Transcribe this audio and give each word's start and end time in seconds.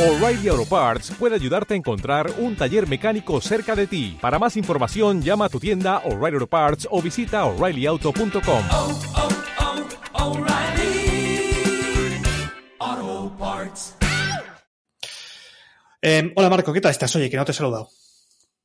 O'Reilly 0.00 0.48
Auto 0.48 0.64
Parts 0.64 1.10
puede 1.18 1.34
ayudarte 1.34 1.74
a 1.74 1.76
encontrar 1.76 2.32
un 2.38 2.56
taller 2.56 2.88
mecánico 2.88 3.38
cerca 3.42 3.76
de 3.76 3.86
ti. 3.86 4.16
Para 4.18 4.38
más 4.38 4.56
información, 4.56 5.20
llama 5.20 5.44
a 5.44 5.48
tu 5.50 5.60
tienda 5.60 5.98
O'Reilly 6.06 6.36
Auto 6.36 6.46
Parts 6.46 6.88
o 6.90 7.02
visita 7.02 7.44
oreillyauto.com. 7.44 8.64
oh, 8.72 9.00
oh, 12.80 13.36
Parts. 13.38 13.96
Eh, 16.00 16.32
hola 16.34 16.48
Marco, 16.48 16.72
¿qué 16.72 16.80
tal 16.80 16.92
estás? 16.92 17.14
Oye, 17.16 17.28
que 17.28 17.36
no 17.36 17.44
te 17.44 17.50
he 17.50 17.54
saludado. 17.54 17.90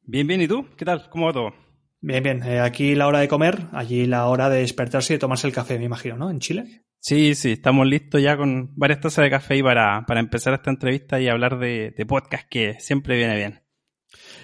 Bien, 0.03 0.25
bien, 0.25 0.39
¿y 0.41 0.47
tú? 0.47 0.65
¿Qué 0.77 0.85
tal? 0.85 1.09
¿Cómo 1.09 1.25
va 1.25 1.33
todo? 1.33 1.64
Bien, 2.01 2.21
bien. 2.23 2.43
Eh, 2.43 2.59
aquí 2.59 2.95
la 2.95 3.07
hora 3.07 3.19
de 3.19 3.27
comer, 3.27 3.67
allí 3.71 4.05
la 4.05 4.27
hora 4.27 4.49
de 4.49 4.59
despertarse 4.59 5.13
y 5.13 5.15
de 5.15 5.19
tomarse 5.19 5.47
el 5.47 5.53
café, 5.53 5.79
me 5.79 5.85
imagino, 5.85 6.17
¿no? 6.17 6.29
En 6.29 6.39
Chile. 6.39 6.83
Sí, 6.99 7.35
sí, 7.35 7.51
estamos 7.51 7.85
listos 7.85 8.21
ya 8.21 8.35
con 8.35 8.73
varias 8.75 8.99
tazas 8.99 9.23
de 9.23 9.29
café 9.29 9.57
y 9.57 9.63
para, 9.63 10.05
para 10.07 10.19
empezar 10.19 10.53
esta 10.53 10.71
entrevista 10.71 11.19
y 11.21 11.27
hablar 11.27 11.59
de, 11.59 11.93
de 11.95 12.05
podcast 12.05 12.47
que 12.49 12.79
siempre 12.79 13.15
viene 13.15 13.35
bien. 13.35 13.61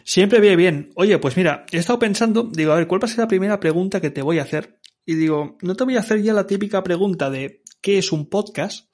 Siempre 0.03 0.39
viene 0.39 0.55
bien. 0.55 0.89
Oye, 0.95 1.17
pues 1.17 1.37
mira, 1.37 1.65
he 1.71 1.77
estado 1.77 1.99
pensando, 1.99 2.49
digo, 2.51 2.71
a 2.71 2.75
ver, 2.75 2.87
¿cuál 2.87 3.01
va 3.01 3.05
a 3.05 3.09
ser 3.09 3.19
la 3.19 3.27
primera 3.27 3.59
pregunta 3.59 4.01
que 4.01 4.11
te 4.11 4.21
voy 4.21 4.39
a 4.39 4.43
hacer? 4.43 4.79
Y 5.05 5.15
digo, 5.15 5.57
no 5.61 5.75
te 5.75 5.83
voy 5.83 5.95
a 5.95 6.01
hacer 6.01 6.21
ya 6.21 6.33
la 6.33 6.45
típica 6.47 6.83
pregunta 6.83 7.29
de 7.29 7.60
¿qué 7.81 7.97
es 7.97 8.11
un 8.11 8.29
podcast? 8.29 8.87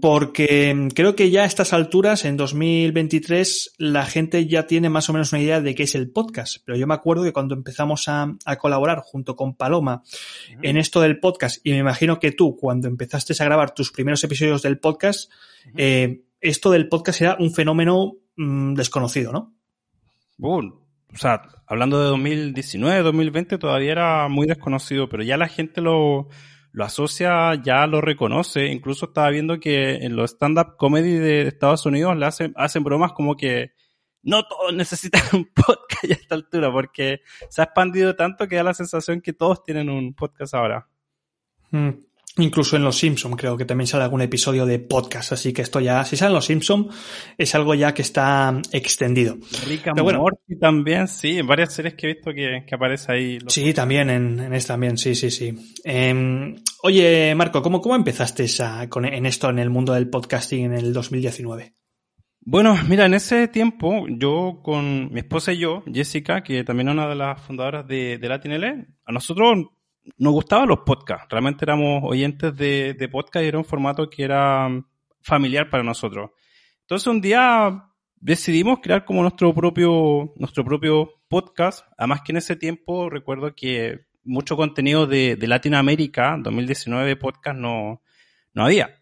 Porque 0.00 0.88
creo 0.94 1.16
que 1.16 1.30
ya 1.30 1.42
a 1.42 1.46
estas 1.46 1.72
alturas, 1.72 2.24
en 2.24 2.36
2023, 2.36 3.74
la 3.78 4.04
gente 4.04 4.46
ya 4.46 4.66
tiene 4.66 4.90
más 4.90 5.08
o 5.08 5.12
menos 5.12 5.32
una 5.32 5.42
idea 5.42 5.60
de 5.60 5.74
qué 5.74 5.84
es 5.84 5.94
el 5.94 6.10
podcast. 6.10 6.58
Pero 6.64 6.78
yo 6.78 6.86
me 6.86 6.94
acuerdo 6.94 7.24
que 7.24 7.32
cuando 7.32 7.54
empezamos 7.54 8.08
a, 8.08 8.36
a 8.44 8.56
colaborar 8.56 9.00
junto 9.00 9.34
con 9.34 9.56
Paloma 9.56 10.02
en 10.62 10.76
esto 10.76 11.00
del 11.00 11.18
podcast, 11.18 11.60
y 11.64 11.72
me 11.72 11.78
imagino 11.78 12.20
que 12.20 12.32
tú, 12.32 12.56
cuando 12.56 12.86
empezaste 12.86 13.34
a 13.38 13.44
grabar 13.44 13.74
tus 13.74 13.90
primeros 13.90 14.22
episodios 14.22 14.62
del 14.62 14.78
podcast, 14.78 15.30
eh, 15.76 16.22
esto 16.40 16.70
del 16.70 16.88
podcast 16.88 17.20
era 17.22 17.36
un 17.40 17.52
fenómeno 17.52 18.12
mm, 18.36 18.74
desconocido, 18.74 19.32
¿no? 19.32 19.54
O 21.12 21.16
sea, 21.16 21.42
hablando 21.66 22.00
de 22.00 22.08
2019, 22.08 23.02
2020 23.02 23.58
todavía 23.58 23.92
era 23.92 24.28
muy 24.28 24.46
desconocido, 24.46 25.08
pero 25.08 25.22
ya 25.22 25.36
la 25.38 25.48
gente 25.48 25.80
lo, 25.80 26.28
lo 26.78 26.84
asocia, 26.84 27.60
ya 27.60 27.88
lo 27.88 28.00
reconoce. 28.00 28.68
Incluso 28.68 29.06
estaba 29.06 29.30
viendo 29.30 29.58
que 29.58 29.96
en 29.96 30.14
los 30.14 30.30
stand-up 30.30 30.76
comedy 30.76 31.14
de 31.14 31.48
Estados 31.48 31.84
Unidos 31.86 32.16
le 32.16 32.24
hacen, 32.24 32.52
hacen 32.54 32.84
bromas 32.84 33.12
como 33.14 33.36
que 33.36 33.72
no 34.22 34.46
todos 34.46 34.72
necesitan 34.72 35.22
un 35.32 35.50
podcast 35.52 36.04
a 36.04 36.14
esta 36.14 36.36
altura, 36.36 36.70
porque 36.70 37.22
se 37.50 37.62
ha 37.62 37.64
expandido 37.64 38.14
tanto 38.14 38.46
que 38.46 38.54
da 38.54 38.62
la 38.62 38.74
sensación 38.74 39.20
que 39.20 39.32
todos 39.32 39.64
tienen 39.64 39.90
un 39.90 40.14
podcast 40.14 40.54
ahora. 40.54 40.88
Mm. 41.72 41.90
Incluso 42.38 42.76
en 42.76 42.84
Los 42.84 42.96
Simpson 42.98 43.32
creo 43.36 43.56
que 43.56 43.64
también 43.64 43.86
sale 43.88 44.04
algún 44.04 44.22
episodio 44.22 44.64
de 44.64 44.78
podcast, 44.78 45.32
así 45.32 45.52
que 45.52 45.62
esto 45.62 45.80
ya, 45.80 46.04
si 46.04 46.16
sale 46.16 46.28
en 46.30 46.34
Los 46.34 46.44
Simpson, 46.46 46.88
es 47.36 47.54
algo 47.54 47.74
ya 47.74 47.92
que 47.92 48.02
está 48.02 48.60
extendido. 48.72 49.34
Rick 49.66 49.88
and 49.88 49.94
Pero 49.96 50.04
bueno. 50.04 50.20
Morty 50.20 50.58
también, 50.60 51.08
sí, 51.08 51.38
en 51.38 51.46
varias 51.46 51.74
series 51.74 51.94
que 51.94 52.06
he 52.10 52.14
visto 52.14 52.30
que, 52.32 52.64
que 52.66 52.74
aparece 52.74 53.12
ahí. 53.12 53.38
los- 53.40 53.52
Sí, 53.52 53.74
también, 53.74 54.08
en, 54.10 54.38
en 54.38 54.54
esta 54.54 54.74
también, 54.74 54.96
sí, 54.98 55.14
sí, 55.14 55.30
sí. 55.30 55.52
Eh, 55.84 56.54
oye, 56.82 57.34
Marco, 57.34 57.60
¿cómo, 57.62 57.80
cómo 57.80 57.96
empezaste 57.96 58.44
esa- 58.44 58.88
con, 58.88 59.04
en 59.04 59.26
esto, 59.26 59.50
en 59.50 59.58
el 59.58 59.70
mundo 59.70 59.92
del 59.94 60.08
podcasting 60.08 60.66
en 60.66 60.72
el 60.74 60.92
2019? 60.92 61.74
Bueno, 62.40 62.76
mira, 62.88 63.04
en 63.06 63.14
ese 63.14 63.48
tiempo 63.48 64.06
yo 64.08 64.60
con 64.62 65.12
mi 65.12 65.20
esposa 65.20 65.52
y 65.52 65.58
yo, 65.58 65.82
Jessica, 65.92 66.42
que 66.42 66.64
también 66.64 66.88
es 66.88 66.94
una 66.94 67.08
de 67.08 67.14
las 67.14 67.42
fundadoras 67.42 67.86
de, 67.86 68.16
de 68.18 68.28
LatinL, 68.28 68.64
a 69.04 69.12
nosotros 69.12 69.66
nos 70.16 70.32
gustaban 70.32 70.68
los 70.68 70.80
podcasts. 70.80 71.26
Realmente 71.30 71.64
éramos 71.64 72.02
oyentes 72.04 72.56
de, 72.56 72.94
de 72.94 73.08
podcast 73.08 73.44
y 73.44 73.48
era 73.48 73.58
un 73.58 73.64
formato 73.64 74.08
que 74.08 74.24
era 74.24 74.68
mm, 74.68 74.84
familiar 75.20 75.68
para 75.68 75.82
nosotros. 75.82 76.30
Entonces 76.80 77.06
un 77.06 77.20
día 77.20 77.84
decidimos 78.16 78.80
crear 78.82 79.04
como 79.04 79.22
nuestro 79.22 79.54
propio, 79.54 80.32
nuestro 80.36 80.64
propio 80.64 81.10
podcast. 81.28 81.84
Además 81.96 82.22
que 82.24 82.32
en 82.32 82.38
ese 82.38 82.56
tiempo 82.56 83.10
recuerdo 83.10 83.54
que 83.54 84.06
mucho 84.24 84.56
contenido 84.56 85.06
de, 85.06 85.36
de 85.36 85.46
Latinoamérica, 85.46 86.36
2019 86.38 87.16
podcast 87.16 87.58
no, 87.58 88.02
no 88.54 88.64
había. 88.64 88.94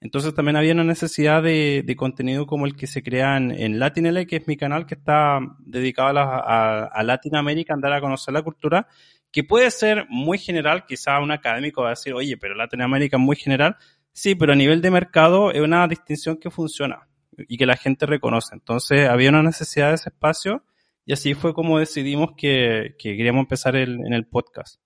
Entonces 0.00 0.34
también 0.34 0.56
había 0.56 0.74
una 0.74 0.84
necesidad 0.84 1.42
de, 1.42 1.94
contenido 1.96 2.46
como 2.46 2.66
el 2.66 2.76
que 2.76 2.86
se 2.86 3.02
crea 3.02 3.36
en, 3.38 3.50
en 3.50 4.26
que 4.26 4.36
es 4.36 4.46
mi 4.46 4.56
canal 4.56 4.86
que 4.86 4.94
está 4.94 5.40
dedicado 5.60 6.18
a, 6.18 6.36
a, 6.38 6.84
a 6.84 7.02
Latinoamérica, 7.02 7.72
andar 7.72 7.92
a 7.92 8.00
conocer 8.00 8.34
la 8.34 8.42
cultura, 8.42 8.88
que 9.36 9.44
puede 9.44 9.70
ser 9.70 10.06
muy 10.08 10.38
general, 10.38 10.86
quizá 10.86 11.20
un 11.20 11.30
académico 11.30 11.82
va 11.82 11.88
a 11.88 11.90
decir, 11.90 12.14
oye, 12.14 12.38
pero 12.38 12.54
Latinoamérica 12.54 13.18
es 13.18 13.22
muy 13.22 13.36
general. 13.36 13.76
Sí, 14.10 14.34
pero 14.34 14.54
a 14.54 14.56
nivel 14.56 14.80
de 14.80 14.90
mercado 14.90 15.50
es 15.52 15.60
una 15.60 15.86
distinción 15.86 16.38
que 16.38 16.50
funciona 16.50 17.06
y 17.36 17.58
que 17.58 17.66
la 17.66 17.76
gente 17.76 18.06
reconoce. 18.06 18.54
Entonces 18.54 19.06
había 19.10 19.28
una 19.28 19.42
necesidad 19.42 19.90
de 19.90 19.96
ese 19.96 20.08
espacio 20.08 20.64
y 21.04 21.12
así 21.12 21.34
fue 21.34 21.52
como 21.52 21.78
decidimos 21.78 22.30
que, 22.34 22.94
que 22.98 23.14
queríamos 23.14 23.40
empezar 23.40 23.76
el- 23.76 24.00
en 24.06 24.14
el 24.14 24.26
podcast. 24.26 24.80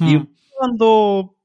Y 0.00 0.16
Mm. 0.16 0.34
cuando 0.56 1.36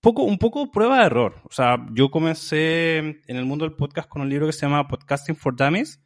poco, 0.00 0.24
un 0.24 0.38
poco 0.38 0.72
prueba 0.72 0.98
de 0.98 1.06
error. 1.06 1.40
O 1.44 1.52
sea, 1.52 1.76
yo 1.92 2.10
comencé 2.10 2.96
en 2.98 3.36
el 3.36 3.44
mundo 3.44 3.64
del 3.64 3.76
podcast 3.76 4.08
con 4.08 4.20
un 4.22 4.28
libro 4.28 4.46
que 4.46 4.52
se 4.52 4.66
llama 4.66 4.88
Podcasting 4.88 5.36
for 5.36 5.54
Dummies, 5.54 6.00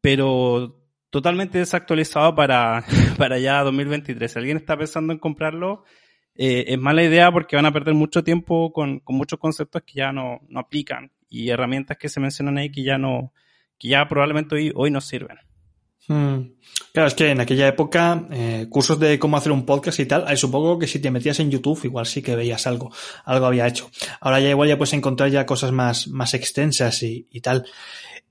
pero 0.00 0.83
totalmente 1.14 1.58
desactualizado 1.58 2.34
para, 2.34 2.84
para 3.16 3.38
ya 3.38 3.62
2023. 3.62 4.32
Si 4.32 4.36
alguien 4.36 4.56
está 4.56 4.76
pensando 4.76 5.12
en 5.12 5.20
comprarlo, 5.20 5.84
eh, 6.34 6.64
es 6.66 6.76
mala 6.76 7.04
idea 7.04 7.30
porque 7.30 7.54
van 7.54 7.66
a 7.66 7.72
perder 7.72 7.94
mucho 7.94 8.24
tiempo 8.24 8.72
con, 8.72 8.98
con 8.98 9.14
muchos 9.14 9.38
conceptos 9.38 9.82
que 9.86 10.00
ya 10.00 10.10
no, 10.10 10.40
no 10.48 10.58
aplican 10.58 11.12
y 11.28 11.50
herramientas 11.50 11.98
que 11.98 12.08
se 12.08 12.18
mencionan 12.18 12.58
ahí 12.58 12.72
que 12.72 12.82
ya 12.82 12.98
no, 12.98 13.32
que 13.78 13.90
ya 13.90 14.08
probablemente 14.08 14.56
hoy, 14.56 14.72
hoy 14.74 14.90
no 14.90 15.00
sirven. 15.00 15.38
Mm. 16.08 16.54
Claro, 16.92 17.08
es 17.08 17.14
que 17.14 17.30
en 17.30 17.40
aquella 17.40 17.68
época, 17.68 18.26
eh, 18.30 18.66
cursos 18.68 18.98
de 19.00 19.18
cómo 19.18 19.36
hacer 19.36 19.52
un 19.52 19.64
podcast 19.64 19.98
y 20.00 20.06
tal, 20.06 20.30
eh, 20.30 20.36
supongo 20.36 20.78
que 20.78 20.86
si 20.86 20.98
te 20.98 21.10
metías 21.10 21.40
en 21.40 21.50
YouTube, 21.50 21.84
igual 21.84 22.06
sí 22.06 22.22
que 22.22 22.36
veías 22.36 22.66
algo, 22.66 22.92
algo 23.24 23.46
había 23.46 23.66
hecho. 23.66 23.90
Ahora 24.20 24.40
ya 24.40 24.50
igual 24.50 24.68
ya 24.68 24.78
puedes 24.78 24.92
encontrar 24.92 25.30
ya 25.30 25.46
cosas 25.46 25.72
más, 25.72 26.08
más 26.08 26.34
extensas 26.34 27.02
y, 27.02 27.26
y 27.30 27.40
tal. 27.40 27.66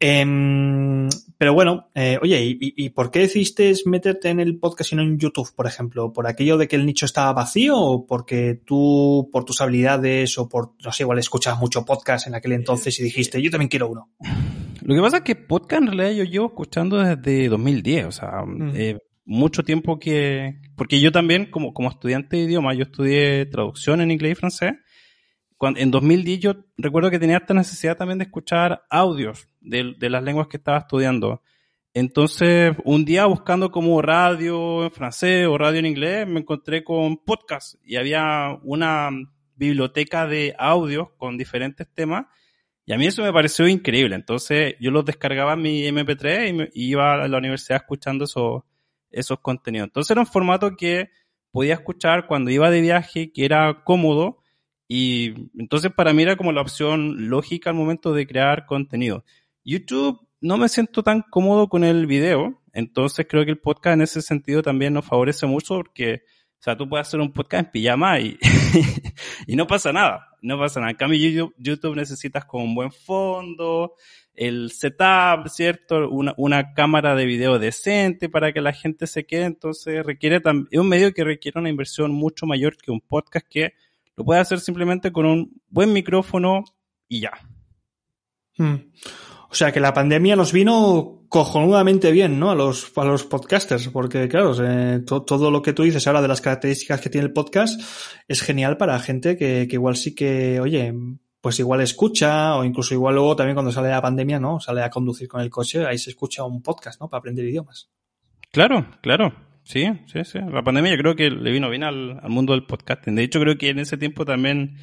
Em, 0.05 1.07
pero 1.37 1.53
bueno, 1.53 1.89
eh, 1.95 2.19
oye, 2.21 2.57
¿y, 2.59 2.89
por 2.89 3.09
qué 3.09 3.19
decidiste 3.19 3.73
meterte 3.85 4.29
en 4.29 4.41
el 4.41 4.57
podcast 4.57 4.91
y 4.91 4.95
no 4.97 5.01
en 5.01 5.17
YouTube, 5.17 5.53
por 5.55 5.65
ejemplo? 5.65 6.11
¿Por 6.11 6.27
aquello 6.27 6.57
de 6.57 6.67
que 6.67 6.75
el 6.75 6.85
nicho 6.85 7.05
estaba 7.05 7.31
vacío 7.31 7.77
o 7.77 8.05
porque 8.05 8.59
tú, 8.65 9.29
por 9.31 9.45
tus 9.45 9.61
habilidades 9.61 10.37
o 10.37 10.49
por, 10.49 10.73
no 10.83 10.91
sé, 10.91 11.03
igual 11.03 11.19
escuchabas 11.19 11.59
mucho 11.59 11.85
podcast 11.85 12.27
en 12.27 12.35
aquel 12.35 12.51
entonces 12.51 12.99
y 12.99 13.03
dijiste, 13.03 13.41
yo 13.41 13.49
también 13.49 13.69
quiero 13.69 13.87
uno? 13.87 14.09
Lo 14.81 14.93
que 14.93 15.01
pasa 15.01 15.17
es 15.17 15.23
que 15.23 15.35
podcast 15.35 15.83
en 15.83 15.87
realidad 15.87 16.17
yo 16.17 16.29
llevo 16.29 16.47
escuchando 16.47 16.97
desde 16.97 17.47
2010, 17.63 18.05
o 18.05 18.11
sea, 18.11 18.43
eh, 18.73 18.99
mucho 19.25 19.63
tiempo 19.63 19.99
que... 19.99 20.59
Porque 20.75 20.99
yo 20.99 21.11
también, 21.11 21.49
como, 21.49 21.73
como 21.73 21.89
estudiante 21.89 22.37
de 22.37 22.43
idioma, 22.43 22.73
yo 22.73 22.83
estudié 22.83 23.45
traducción 23.45 24.01
en 24.01 24.11
inglés 24.11 24.33
y 24.33 24.35
francés. 24.35 24.73
Cuando, 25.57 25.79
en 25.79 25.91
2010 25.91 26.39
yo 26.39 26.55
recuerdo 26.77 27.09
que 27.09 27.19
tenía 27.19 27.37
esta 27.37 27.53
necesidad 27.53 27.95
también 27.95 28.19
de 28.19 28.25
escuchar 28.25 28.83
audios 28.89 29.47
de, 29.61 29.93
de 29.97 30.09
las 30.09 30.23
lenguas 30.23 30.47
que 30.47 30.57
estaba 30.57 30.79
estudiando. 30.79 31.41
Entonces, 31.93 32.75
un 32.83 33.05
día 33.05 33.25
buscando 33.27 33.71
como 33.71 34.01
radio 34.01 34.83
en 34.83 34.91
francés 34.91 35.47
o 35.47 35.57
radio 35.57 35.79
en 35.79 35.85
inglés, 35.85 36.27
me 36.27 36.39
encontré 36.39 36.83
con 36.83 37.17
podcast 37.17 37.75
y 37.83 37.95
había 37.95 38.57
una 38.63 39.09
biblioteca 39.55 40.27
de 40.27 40.55
audios 40.57 41.09
con 41.17 41.37
diferentes 41.37 41.87
temas 41.93 42.25
y 42.85 42.93
a 42.93 42.97
mí 42.97 43.05
eso 43.07 43.23
me 43.23 43.31
pareció 43.33 43.67
increíble. 43.67 44.15
Entonces 44.15 44.75
yo 44.79 44.91
los 44.91 45.05
descargaba 45.05 45.53
en 45.53 45.61
mi 45.61 45.83
MP3 45.87 46.49
y, 46.49 46.53
me- 46.53 46.69
iba 46.73 47.23
a 47.23 47.27
la 47.27 47.37
universidad 47.37 47.77
escuchando 47.81 48.25
esos, 48.25 48.63
esos 49.11 49.39
contenidos. 49.39 49.87
Entonces 49.87 50.11
era 50.11 50.21
un 50.21 50.27
formato 50.27 50.75
que 50.75 51.09
podía 51.51 51.75
escuchar 51.75 52.27
cuando 52.27 52.51
iba 52.51 52.69
de 52.71 52.81
viaje, 52.81 53.31
que 53.31 53.45
era 53.45 53.83
cómodo. 53.83 54.39
Y 54.87 55.49
entonces 55.57 55.91
para 55.95 56.13
mí 56.13 56.23
era 56.23 56.35
como 56.35 56.51
la 56.51 56.61
opción 56.61 57.29
lógica 57.29 57.69
al 57.69 57.75
momento 57.75 58.13
de 58.13 58.27
crear 58.27 58.65
contenido. 58.65 59.23
YouTube 59.63 60.19
no 60.41 60.57
me 60.57 60.67
siento 60.67 61.03
tan 61.03 61.21
cómodo 61.21 61.69
con 61.69 61.83
el 61.83 62.05
video. 62.05 62.61
Entonces 62.73 63.25
creo 63.29 63.45
que 63.45 63.51
el 63.51 63.59
podcast 63.59 63.93
en 63.95 64.01
ese 64.01 64.21
sentido 64.21 64.61
también 64.61 64.93
nos 64.93 65.05
favorece 65.05 65.45
mucho 65.45 65.75
porque, 65.75 66.23
o 66.63 66.65
sea, 66.65 66.77
tú 66.77 66.87
puedes 66.87 67.05
hacer 67.05 67.19
un 67.19 67.33
podcast 67.33 67.65
en 67.65 67.71
pijama 67.71 68.21
y, 68.21 68.39
y 69.47 69.57
no 69.57 69.67
pasa 69.67 69.91
nada. 69.91 70.29
No 70.41 70.57
pasa 70.57 70.79
nada. 70.79 70.91
En 70.91 70.95
cambio, 70.95 71.19
YouTube, 71.19 71.53
YouTube 71.57 71.93
necesitas 71.97 72.45
como 72.45 72.63
un 72.63 72.73
buen 72.73 72.89
fondo, 72.89 73.95
el 74.33 74.71
setup, 74.71 75.49
¿cierto? 75.49 76.07
Una, 76.09 76.33
una 76.37 76.73
cámara 76.73 77.15
de 77.15 77.25
video 77.25 77.59
decente 77.59 78.29
para 78.29 78.53
que 78.53 78.61
la 78.61 78.71
gente 78.71 79.07
se 79.07 79.25
quede. 79.25 79.43
Entonces, 79.43 80.05
requiere 80.05 80.39
también, 80.39 80.69
es 80.71 80.79
un 80.79 80.87
medio 80.87 81.13
que 81.13 81.25
requiere 81.25 81.59
una 81.59 81.69
inversión 81.69 82.13
mucho 82.13 82.45
mayor 82.45 82.77
que 82.77 82.91
un 82.91 83.01
podcast 83.01 83.45
que 83.49 83.73
lo 84.15 84.23
puede 84.23 84.39
hacer 84.39 84.61
simplemente 84.61 85.11
con 85.11 85.25
un 85.25 85.61
buen 85.67 85.91
micrófono 85.91 86.63
y 87.09 87.19
ya. 87.19 87.33
Mm. 88.55 88.75
O 89.49 89.53
sea 89.53 89.73
que 89.73 89.81
la 89.81 89.93
pandemia 89.93 90.37
nos 90.37 90.53
vino 90.53 91.22
cojonudamente 91.33 92.11
bien, 92.11 92.37
¿no? 92.39 92.51
A 92.51 92.55
los, 92.55 92.95
a 92.95 93.03
los 93.05 93.23
podcasters, 93.23 93.87
porque 93.87 94.29
claro, 94.29 94.53
eh, 94.63 94.99
to- 94.99 95.23
todo 95.23 95.49
lo 95.49 95.63
que 95.63 95.73
tú 95.73 95.81
dices 95.81 96.05
ahora 96.05 96.21
de 96.21 96.27
las 96.27 96.41
características 96.41 97.01
que 97.01 97.09
tiene 97.09 97.25
el 97.25 97.33
podcast 97.33 97.81
es 98.27 98.43
genial 98.43 98.77
para 98.77 98.99
gente 98.99 99.35
que, 99.35 99.65
que 99.67 99.75
igual 99.75 99.95
sí 99.95 100.13
que, 100.13 100.59
oye, 100.59 100.93
pues 101.41 101.57
igual 101.57 101.81
escucha, 101.81 102.55
o 102.55 102.63
incluso 102.63 102.93
igual 102.93 103.15
luego 103.15 103.35
también 103.35 103.55
cuando 103.55 103.71
sale 103.71 103.89
la 103.89 103.99
pandemia, 103.99 104.39
¿no? 104.39 104.59
Sale 104.59 104.83
a 104.83 104.91
conducir 104.91 105.27
con 105.27 105.41
el 105.41 105.49
coche, 105.49 105.83
ahí 105.87 105.97
se 105.97 106.11
escucha 106.11 106.43
un 106.43 106.61
podcast, 106.61 107.01
¿no? 107.01 107.09
Para 107.09 107.17
aprender 107.17 107.45
idiomas. 107.45 107.89
Claro, 108.51 108.85
claro. 109.01 109.33
Sí, 109.63 109.87
sí, 110.05 110.23
sí. 110.25 110.37
La 110.51 110.61
pandemia 110.63 110.91
yo 110.91 110.97
creo 110.99 111.15
que 111.15 111.31
le 111.31 111.51
vino 111.51 111.67
bien 111.71 111.81
al, 111.83 112.19
al 112.21 112.29
mundo 112.29 112.53
del 112.53 112.67
podcasting. 112.67 113.15
De 113.15 113.23
hecho, 113.23 113.39
creo 113.39 113.57
que 113.57 113.69
en 113.69 113.79
ese 113.79 113.97
tiempo 113.97 114.23
también 114.23 114.75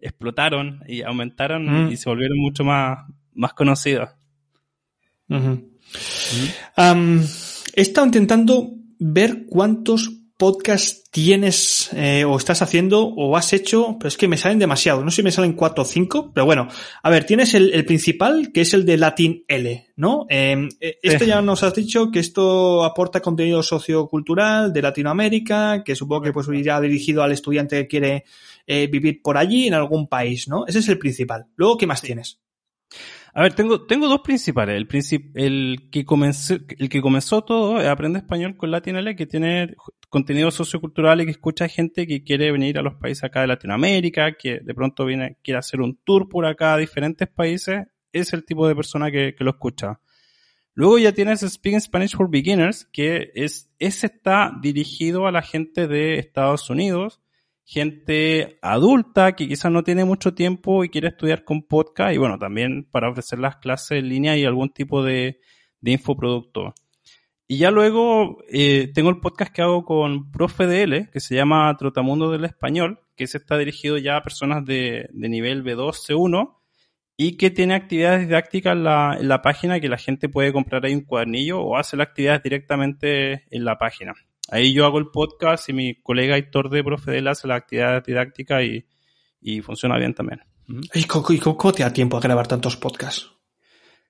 explotaron 0.00 0.80
y 0.88 1.02
aumentaron 1.02 1.66
Mm. 1.88 1.92
y 1.92 1.96
se 1.98 2.08
volvieron 2.08 2.38
mucho 2.38 2.64
más, 2.64 3.00
más 3.34 3.52
conocidos. 3.52 4.08
Ujú. 5.28 5.68
He 6.76 7.80
estado 7.80 8.06
intentando 8.06 8.70
ver 8.98 9.46
cuántos 9.46 10.10
podcasts 10.38 11.02
tienes 11.10 11.90
eh, 11.94 12.24
o 12.24 12.36
estás 12.36 12.62
haciendo 12.62 13.04
o 13.04 13.36
has 13.36 13.52
hecho, 13.52 13.96
pero 13.98 14.08
es 14.08 14.16
que 14.16 14.28
me 14.28 14.36
salen 14.36 14.60
demasiado. 14.60 15.04
No 15.04 15.10
sé 15.10 15.16
si 15.16 15.22
me 15.24 15.32
salen 15.32 15.54
cuatro 15.54 15.82
o 15.82 15.84
cinco, 15.84 16.30
pero 16.32 16.46
bueno. 16.46 16.68
A 17.02 17.10
ver, 17.10 17.24
tienes 17.24 17.54
el, 17.54 17.74
el 17.74 17.84
principal, 17.84 18.52
que 18.52 18.60
es 18.60 18.72
el 18.72 18.86
de 18.86 18.96
Latin 18.98 19.44
L, 19.48 19.88
¿no? 19.96 20.26
Eh, 20.30 20.68
eh, 20.80 20.98
esto 21.02 21.24
ya 21.24 21.42
nos 21.42 21.64
has 21.64 21.74
dicho 21.74 22.12
que 22.12 22.20
esto 22.20 22.84
aporta 22.84 23.20
contenido 23.20 23.64
sociocultural 23.64 24.72
de 24.72 24.82
Latinoamérica, 24.82 25.82
que 25.82 25.96
supongo 25.96 26.22
que 26.22 26.32
pues 26.32 26.46
irá 26.48 26.80
dirigido 26.80 27.24
al 27.24 27.32
estudiante 27.32 27.76
que 27.76 27.88
quiere 27.88 28.24
eh, 28.66 28.86
vivir 28.86 29.20
por 29.22 29.36
allí 29.38 29.66
en 29.66 29.74
algún 29.74 30.06
país, 30.06 30.46
¿no? 30.46 30.66
Ese 30.68 30.78
es 30.78 30.88
el 30.88 30.98
principal. 30.98 31.46
Luego, 31.56 31.76
¿qué 31.76 31.88
más 31.88 32.00
tienes? 32.00 32.38
A 33.38 33.42
ver, 33.42 33.54
tengo, 33.54 33.86
tengo 33.86 34.08
dos 34.08 34.22
principales. 34.22 34.74
El, 34.76 34.88
princip- 34.88 35.30
el, 35.36 35.90
que 35.92 36.04
comenzó, 36.04 36.56
el 36.76 36.88
que 36.88 37.00
comenzó 37.00 37.44
todo 37.44 37.80
es 37.80 37.86
Aprende 37.86 38.18
Español 38.18 38.56
con 38.56 38.72
Latinale, 38.72 39.14
que 39.14 39.26
tiene 39.26 39.76
contenido 40.08 40.50
sociocultural 40.50 41.20
y 41.20 41.24
que 41.24 41.30
escucha 41.30 41.68
gente 41.68 42.08
que 42.08 42.24
quiere 42.24 42.50
venir 42.50 42.80
a 42.80 42.82
los 42.82 42.96
países 42.96 43.22
acá 43.22 43.42
de 43.42 43.46
Latinoamérica, 43.46 44.32
que 44.32 44.58
de 44.58 44.74
pronto 44.74 45.04
viene, 45.04 45.36
quiere 45.44 45.58
hacer 45.58 45.80
un 45.80 46.00
tour 46.02 46.28
por 46.28 46.46
acá 46.46 46.74
a 46.74 46.78
diferentes 46.78 47.28
países. 47.28 47.86
Es 48.12 48.32
el 48.32 48.44
tipo 48.44 48.66
de 48.66 48.74
persona 48.74 49.08
que, 49.12 49.36
que 49.36 49.44
lo 49.44 49.50
escucha. 49.50 50.00
Luego 50.74 50.98
ya 50.98 51.12
tienes 51.12 51.42
Speaking 51.42 51.80
Spanish 51.80 52.16
for 52.16 52.28
Beginners, 52.28 52.86
que 52.92 53.30
es, 53.36 53.70
ese 53.78 54.06
está 54.06 54.50
dirigido 54.60 55.28
a 55.28 55.30
la 55.30 55.42
gente 55.42 55.86
de 55.86 56.18
Estados 56.18 56.70
Unidos, 56.70 57.20
gente 57.68 58.58
adulta 58.62 59.36
que 59.36 59.46
quizás 59.46 59.70
no 59.70 59.84
tiene 59.84 60.06
mucho 60.06 60.32
tiempo 60.32 60.84
y 60.84 60.88
quiere 60.88 61.08
estudiar 61.08 61.44
con 61.44 61.62
podcast 61.62 62.14
y 62.14 62.16
bueno, 62.16 62.38
también 62.38 62.88
para 62.90 63.10
ofrecer 63.10 63.38
las 63.38 63.56
clases 63.56 63.98
en 63.98 64.08
línea 64.08 64.38
y 64.38 64.46
algún 64.46 64.70
tipo 64.70 65.04
de, 65.04 65.38
de 65.82 65.90
infoproducto. 65.92 66.72
Y 67.46 67.58
ya 67.58 67.70
luego 67.70 68.38
eh, 68.50 68.90
tengo 68.94 69.10
el 69.10 69.20
podcast 69.20 69.52
que 69.52 69.60
hago 69.60 69.84
con 69.84 70.30
Profe 70.30 70.66
DL, 70.66 71.10
que 71.10 71.20
se 71.20 71.34
llama 71.34 71.76
Trotamundo 71.78 72.30
del 72.30 72.46
Español, 72.46 73.00
que 73.16 73.26
se 73.26 73.36
está 73.36 73.58
dirigido 73.58 73.98
ya 73.98 74.16
a 74.16 74.22
personas 74.22 74.64
de, 74.64 75.10
de 75.12 75.28
nivel 75.28 75.62
B2, 75.62 75.92
C1, 76.08 76.56
y 77.18 77.36
que 77.36 77.50
tiene 77.50 77.74
actividades 77.74 78.26
didácticas 78.26 78.72
en 78.72 78.84
la, 78.84 79.18
en 79.20 79.28
la 79.28 79.42
página 79.42 79.78
que 79.78 79.90
la 79.90 79.98
gente 79.98 80.30
puede 80.30 80.54
comprar 80.54 80.86
ahí 80.86 80.94
un 80.94 81.04
cuadernillo 81.04 81.60
o 81.60 81.76
hacer 81.76 81.98
las 81.98 82.08
actividades 82.08 82.42
directamente 82.42 83.44
en 83.50 83.66
la 83.66 83.76
página. 83.76 84.14
Ahí 84.50 84.72
yo 84.72 84.86
hago 84.86 84.98
el 84.98 85.08
podcast 85.08 85.68
y 85.68 85.72
mi 85.72 85.94
colega 86.00 86.36
Héctor 86.36 86.70
de 86.70 86.82
Profe 86.82 87.12
DL 87.12 87.28
hace 87.28 87.46
las 87.48 87.58
actividades 87.58 88.04
didácticas 88.04 88.62
y, 88.64 88.86
y 89.40 89.60
funciona 89.60 89.98
bien 89.98 90.14
también. 90.14 90.40
Ujú. 90.68 90.80
¿Y 90.94 91.04
cómo, 91.04 91.26
y 91.30 91.38
cómo- 91.38 91.56
cómo 91.56 91.72
te 91.72 91.82
da 91.82 91.92
tiempo 91.92 92.16
a 92.16 92.20
grabar 92.20 92.46
tantos 92.46 92.76
podcasts? 92.76 93.30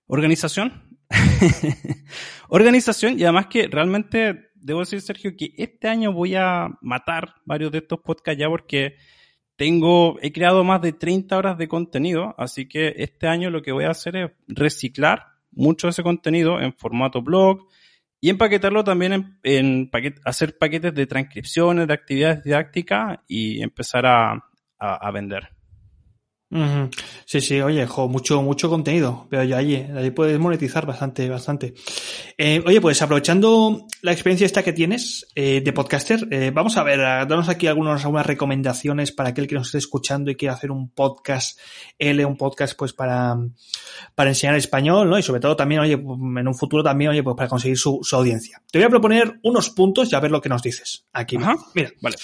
Organización. 0.07 0.85
Organización 2.49 3.19
y 3.19 3.25
además 3.25 3.47
que 3.47 3.67
realmente 3.69 4.51
debo 4.55 4.81
decir, 4.81 5.01
Sergio, 5.01 5.33
que 5.37 5.53
este 5.57 5.89
año 5.89 6.13
voy 6.13 6.35
a 6.35 6.69
matar 6.81 7.35
varios 7.45 7.73
de 7.73 7.79
estos 7.79 8.01
podcasts 8.01 8.39
ya 8.41 8.49
porque 8.49 8.97
tengo, 9.57 10.19
he 10.23 10.33
creado 10.33 10.63
más 10.65 10.81
de 10.83 10.93
30 10.93 11.37
horas 11.37 11.59
de 11.59 11.69
contenido, 11.69 12.35
así 12.39 12.69
que 12.69 12.95
este 12.99 13.27
año 13.27 13.51
lo 13.51 13.63
que 13.63 13.73
voy 13.73 13.85
a 13.85 13.91
hacer 13.91 14.17
es 14.17 14.31
reciclar 14.47 15.25
mucho 15.51 15.87
de 15.89 15.91
ese 15.91 16.03
contenido 16.03 16.61
en 16.61 16.73
formato 16.75 17.23
blog 17.23 17.67
y 18.21 18.31
empaquetarlo 18.31 18.85
también 18.85 19.13
en, 19.13 19.39
en 19.43 19.91
hacer 20.25 20.57
paquetes 20.59 20.95
de 20.95 21.07
transcripciones, 21.07 21.87
de 21.87 21.95
actividades 21.95 22.45
didácticas 22.45 23.19
y 23.29 23.63
empezar 23.63 24.07
a- 24.07 24.43
a 24.79 25.11
vender. 25.11 25.58
Sí, 27.27 27.43
sí, 27.43 27.61
oye, 27.61 27.87
jo, 27.87 28.09
mucho, 28.09 28.41
mucho 28.43 28.71
contenido. 28.71 29.27
Pero 29.29 29.45
ya 29.45 29.59
allí, 29.59 29.77
ahí 29.77 30.11
puedes 30.11 30.39
monetizar 30.39 30.87
bastante, 30.87 31.29
bastante. 31.29 31.75
Eh, 32.39 32.63
oye, 32.65 32.81
pues 32.81 33.03
aprovechando 33.03 33.87
la 34.01 34.13
experiencia 34.13 34.47
esta 34.47 34.63
que 34.63 34.73
tienes 34.73 35.27
eh, 35.35 35.61
de 35.63 35.73
podcaster, 35.75 36.27
eh, 36.31 36.51
vamos 36.55 36.79
a 36.79 36.83
ver, 36.85 37.01
a 37.01 37.27
darnos 37.27 37.51
aquí 37.51 37.67
algunos, 37.67 38.03
algunas 38.03 38.25
recomendaciones 38.27 39.13
para 39.13 39.31
aquel 39.31 39.47
que 39.47 39.57
nos 39.57 39.69
esté 39.69 39.79
escuchando 39.79 40.31
y 40.31 40.37
quiera 40.37 40.55
hacer 40.55 40.71
un 40.71 40.89
podcast, 40.89 41.59
L, 41.99 42.25
un 42.25 42.37
podcast 42.39 42.79
pues 42.79 42.95
para, 42.95 43.37
para 44.15 44.31
enseñar 44.31 44.57
español, 44.57 45.11
¿no? 45.11 45.19
Y 45.19 45.23
sobre 45.23 45.41
todo 45.41 45.55
también, 45.55 45.83
oye, 45.83 45.95
en 45.95 46.49
un 46.49 46.55
futuro 46.55 46.83
también, 46.83 47.11
oye, 47.11 47.23
pues 47.23 47.37
para 47.37 47.49
conseguir 47.49 47.77
su, 47.77 48.01
su 48.03 48.17
audiencia. 48.17 48.63
Te 48.71 48.79
voy 48.79 48.87
a 48.87 48.91
proponer 48.91 49.39
unos 49.43 49.69
puntos 49.69 50.11
y 50.11 50.15
a 50.15 50.21
ver 50.21 50.31
lo 50.31 50.41
que 50.41 50.49
nos 50.49 50.63
dices. 50.63 51.05
Aquí, 51.13 51.37
Ajá. 51.37 51.57
mira. 51.75 51.91
Vale. 52.01 52.17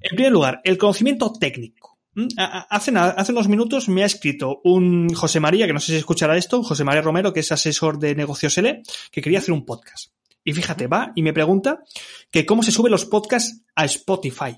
En 0.00 0.14
primer 0.14 0.30
lugar, 0.32 0.60
el 0.62 0.78
conocimiento 0.78 1.32
técnico. 1.32 1.91
¿Mm? 2.14 2.26
Hace, 2.36 2.92
hace 2.96 3.32
unos 3.32 3.48
minutos 3.48 3.88
me 3.88 4.02
ha 4.02 4.06
escrito 4.06 4.60
un 4.64 5.12
José 5.14 5.40
María, 5.40 5.66
que 5.66 5.72
no 5.72 5.80
sé 5.80 5.92
si 5.92 5.98
escuchará 5.98 6.36
esto, 6.36 6.62
José 6.62 6.84
María 6.84 7.00
Romero, 7.02 7.32
que 7.32 7.40
es 7.40 7.50
asesor 7.52 7.98
de 7.98 8.14
negocios 8.14 8.56
L, 8.58 8.82
que 9.10 9.22
quería 9.22 9.38
hacer 9.38 9.52
un 9.52 9.64
podcast. 9.64 10.12
Y 10.44 10.52
fíjate, 10.52 10.88
va 10.88 11.12
y 11.14 11.22
me 11.22 11.32
pregunta 11.32 11.82
que 12.30 12.44
cómo 12.44 12.62
se 12.62 12.72
suben 12.72 12.90
los 12.92 13.06
podcasts 13.06 13.62
a 13.74 13.84
Spotify. 13.86 14.56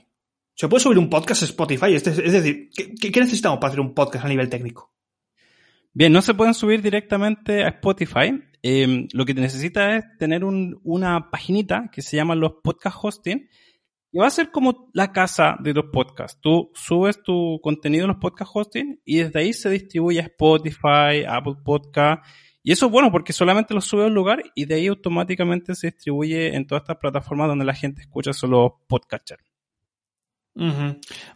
¿Se 0.54 0.68
puede 0.68 0.82
subir 0.82 0.98
un 0.98 1.10
podcast 1.10 1.42
a 1.42 1.46
Spotify? 1.46 1.94
Es, 1.94 2.06
es 2.06 2.32
decir, 2.32 2.70
¿qué, 2.74 2.94
qué- 2.94 3.12
qué 3.12 3.20
necesitamos 3.20 3.58
para 3.58 3.68
hacer 3.68 3.80
un 3.80 3.92
podcast 3.94 4.24
a 4.24 4.28
nivel 4.28 4.48
técnico? 4.48 4.92
Bien, 5.92 6.12
no 6.12 6.22
se 6.22 6.34
pueden 6.34 6.54
subir 6.54 6.82
directamente 6.82 7.62
a 7.64 7.68
Spotify. 7.68 8.40
Eh, 8.62 9.06
lo 9.12 9.24
que 9.24 9.34
necesita 9.34 9.96
es 9.96 10.04
tener 10.18 10.42
un- 10.42 10.80
una 10.84 11.30
paginita 11.30 11.90
que 11.92 12.02
se 12.02 12.16
llama 12.16 12.34
los 12.34 12.54
podcast 12.64 12.96
hosting 13.00 13.48
y 14.14 14.18
va 14.18 14.28
a 14.28 14.30
ser 14.30 14.52
como 14.52 14.90
la 14.92 15.10
casa 15.10 15.56
de 15.58 15.74
los 15.74 15.86
podcasts. 15.86 16.40
Tú 16.40 16.70
subes 16.72 17.20
tu 17.24 17.58
contenido 17.60 18.04
en 18.04 18.12
los 18.12 18.18
podcast 18.18 18.52
hosting 18.54 19.00
y 19.04 19.16
desde 19.16 19.40
ahí 19.40 19.52
se 19.52 19.68
distribuye 19.68 20.20
a 20.20 20.26
Spotify, 20.26 21.24
Apple 21.26 21.56
Podcast. 21.64 22.24
Y 22.62 22.70
eso 22.70 22.86
es 22.86 22.92
bueno 22.92 23.10
porque 23.10 23.32
solamente 23.32 23.74
lo 23.74 23.80
sube 23.80 24.04
a 24.04 24.06
un 24.06 24.14
lugar 24.14 24.44
y 24.54 24.66
de 24.66 24.76
ahí 24.76 24.86
automáticamente 24.86 25.74
se 25.74 25.88
distribuye 25.88 26.54
en 26.54 26.64
todas 26.64 26.82
estas 26.82 26.98
plataformas 26.98 27.48
donde 27.48 27.64
la 27.64 27.74
gente 27.74 28.02
escucha 28.02 28.32
solo 28.32 28.84
podcasters. 28.86 29.53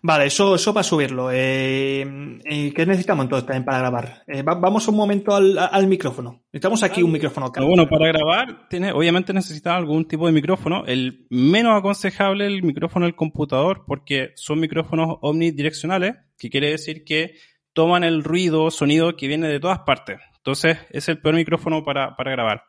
Vale, 0.00 0.26
eso, 0.26 0.54
eso 0.54 0.72
para 0.72 0.84
subirlo. 0.84 1.30
Eh, 1.32 2.02
eh, 2.44 2.72
¿Qué 2.74 2.86
necesitamos 2.86 3.24
entonces 3.24 3.46
también 3.46 3.64
para 3.64 3.78
grabar? 3.78 4.22
Eh, 4.26 4.42
va- 4.42 4.54
vamos 4.54 4.86
un 4.88 4.96
momento 4.96 5.34
al, 5.34 5.58
al 5.58 5.86
micrófono. 5.88 6.44
Necesitamos 6.52 6.82
aquí 6.84 7.02
un 7.02 7.12
micrófono. 7.12 7.50
Pero 7.52 7.66
bueno, 7.66 7.88
para 7.88 8.06
grabar, 8.06 8.68
tiene, 8.68 8.92
obviamente 8.92 9.32
necesitas 9.32 9.75
algún 9.75 10.06
tipo 10.06 10.26
de 10.26 10.32
micrófono. 10.32 10.84
El 10.87 11.26
menos 11.30 11.76
aconsejable 11.76 12.46
es 12.46 12.52
el 12.52 12.62
micrófono 12.62 13.06
del 13.06 13.16
computador, 13.16 13.84
porque 13.87 14.30
son 14.37 14.60
micrófonos 14.60 15.18
omnidireccionales, 15.20 16.14
que 16.38 16.48
quiere 16.50 16.70
decir 16.70 17.04
que 17.04 17.34
toman 17.72 18.04
el 18.04 18.22
ruido, 18.25 18.70
sonido 18.70 19.16
que 19.16 19.26
viene 19.28 19.48
de 19.48 19.60
todas 19.60 19.80
partes. 19.80 20.20
Entonces, 20.37 20.78
es 20.90 21.08
el 21.08 21.20
peor 21.20 21.34
micrófono 21.34 21.84
para, 21.84 22.16
para 22.16 22.30
grabar. 22.30 22.62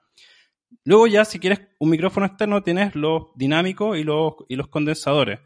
Luego 0.83 1.07
ya, 1.07 1.25
si 1.25 1.39
quieres 1.39 1.61
un 1.79 1.89
micrófono 1.89 2.25
externo, 2.25 2.61
tienes 2.63 2.95
los 2.95 3.27
dinámicos 3.35 3.97
y 3.97 4.03
los, 4.03 4.33
y 4.47 4.55
los 4.55 4.67
condensadores. 4.67 5.39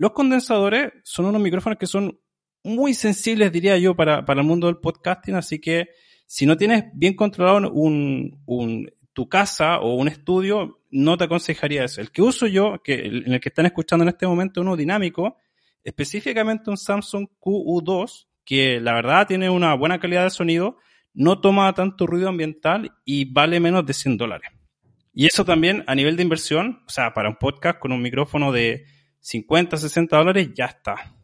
Los 0.00 0.12
condensadores 0.12 0.92
son 1.04 1.26
unos 1.26 1.42
micrófonos 1.42 1.78
que 1.78 1.86
son 1.86 2.18
muy 2.64 2.94
sensibles, 2.94 3.52
diría 3.52 3.76
yo, 3.76 3.94
para, 3.94 4.24
para 4.24 4.40
el 4.40 4.46
mundo 4.46 4.66
del 4.66 4.78
podcasting, 4.78 5.34
así 5.34 5.60
que 5.60 5.88
si 6.24 6.46
no 6.46 6.56
tienes 6.56 6.84
bien 6.94 7.14
controlado 7.14 7.70
un, 7.70 8.40
un- 8.46 8.90
tu 9.12 9.28
casa 9.28 9.78
o 9.80 9.96
un 9.96 10.08
estudio, 10.08 10.80
no 10.90 11.18
te 11.18 11.24
aconsejaría 11.24 11.84
eso. 11.84 12.00
El 12.00 12.10
que 12.12 12.22
uso 12.22 12.46
yo, 12.46 12.80
que, 12.82 12.94
en 12.94 13.30
el 13.34 13.40
que 13.40 13.50
están 13.50 13.66
escuchando 13.66 14.02
en 14.04 14.08
este 14.08 14.26
momento, 14.26 14.62
uno 14.62 14.74
dinámico, 14.74 15.36
específicamente 15.84 16.70
un 16.70 16.78
Samsung 16.78 17.26
QU2, 17.38 18.26
que 18.46 18.80
la 18.80 18.94
verdad 18.94 19.26
tiene 19.26 19.50
una 19.50 19.74
buena 19.74 20.00
calidad 20.00 20.24
de 20.24 20.30
sonido, 20.30 20.78
no 21.12 21.42
toma 21.42 21.70
tanto 21.74 22.06
ruido 22.06 22.30
ambiental 22.30 22.90
y 23.04 23.30
vale 23.30 23.60
menos 23.60 23.84
de 23.84 23.92
100 23.92 24.16
dólares. 24.16 24.50
Y 25.12 25.26
eso 25.26 25.44
también 25.44 25.84
a 25.86 25.94
nivel 25.94 26.16
de 26.16 26.22
inversión, 26.22 26.82
o 26.86 26.90
sea, 26.90 27.12
para 27.12 27.28
un 27.28 27.36
podcast 27.36 27.78
con 27.78 27.92
un 27.92 28.00
micrófono 28.00 28.50
de 28.50 28.86
50, 29.20 29.76
60 29.76 30.16
dólares, 30.16 30.50
ya 30.54 30.66
está. 30.66 31.14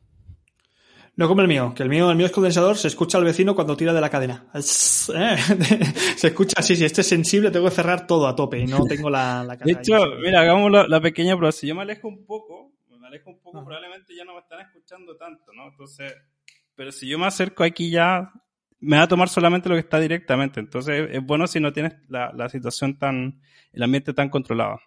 No 1.19 1.29
como 1.29 1.41
el 1.41 1.49
mío, 1.49 1.73
que 1.75 1.83
el 1.83 1.89
mío, 1.89 2.11
el 2.11 2.17
mío 2.17 2.27
es 2.27 2.33
condensador, 2.33 2.77
se 2.77 2.89
escucha 2.89 3.17
al 3.17 3.25
vecino 3.25 3.55
cuando 3.55 3.75
tira 3.75 3.95
de 3.95 4.01
la 4.03 4.11
cadena. 4.11 4.47
¿Eh? 4.55 5.37
Se 6.17 6.27
escucha 6.29 6.57
así, 6.59 6.77
si 6.77 6.85
este 6.85 7.01
es 7.01 7.07
sensible, 7.09 7.51
tengo 7.51 7.65
que 7.71 7.75
cerrar 7.75 8.07
todo 8.07 8.27
a 8.27 8.37
tope 8.37 8.59
y 8.59 8.67
no 8.67 8.85
tengo 8.85 9.09
la, 9.09 9.43
la 9.43 9.55
De 9.55 9.59
cadena 9.61 9.81
hecho, 9.81 9.95
ahí. 9.97 10.11
mira, 10.23 10.41
hagamos 10.43 10.71
la, 10.71 10.87
la 10.87 11.01
pequeña 11.01 11.35
prueba. 11.37 11.53
Si 11.53 11.67
yo 11.67 11.75
me 11.75 11.83
alejo 11.83 12.09
un 12.09 12.27
poco, 12.27 12.73
me 13.01 13.07
alejo 13.07 13.31
un 13.31 13.41
poco, 13.41 13.59
Ah. 13.61 13.65
probablemente 13.65 14.15
ya 14.15 14.25
no 14.27 14.35
me 14.35 14.41
están 14.41 14.61
escuchando 14.61 15.17
tanto, 15.17 15.53
¿no? 15.55 15.69
Entonces, 15.69 16.13
pero 16.75 16.93
si 16.93 17.09
yo 17.09 17.19
me 17.19 17.25
acerco 17.27 17.65
aquí 17.65 17.89
ya, 17.91 18.31
me 18.81 18.99
va 18.99 19.05
a 19.05 19.09
tomar 19.09 19.31
solamente 19.31 19.71
lo 19.71 19.75
que 19.77 19.81
está 19.81 19.99
directamente. 19.99 20.61
Entonces, 20.61 21.09
es 21.11 21.25
bueno 21.25 21.47
si 21.47 21.61
no 21.61 21.73
tienes 21.73 21.95
la, 22.09 22.31
la 22.35 22.51
situación 22.51 22.99
tan, 22.99 23.41
el 23.73 23.83
ambiente 23.83 24.13
tan 24.13 24.29
controlado. 24.29 24.81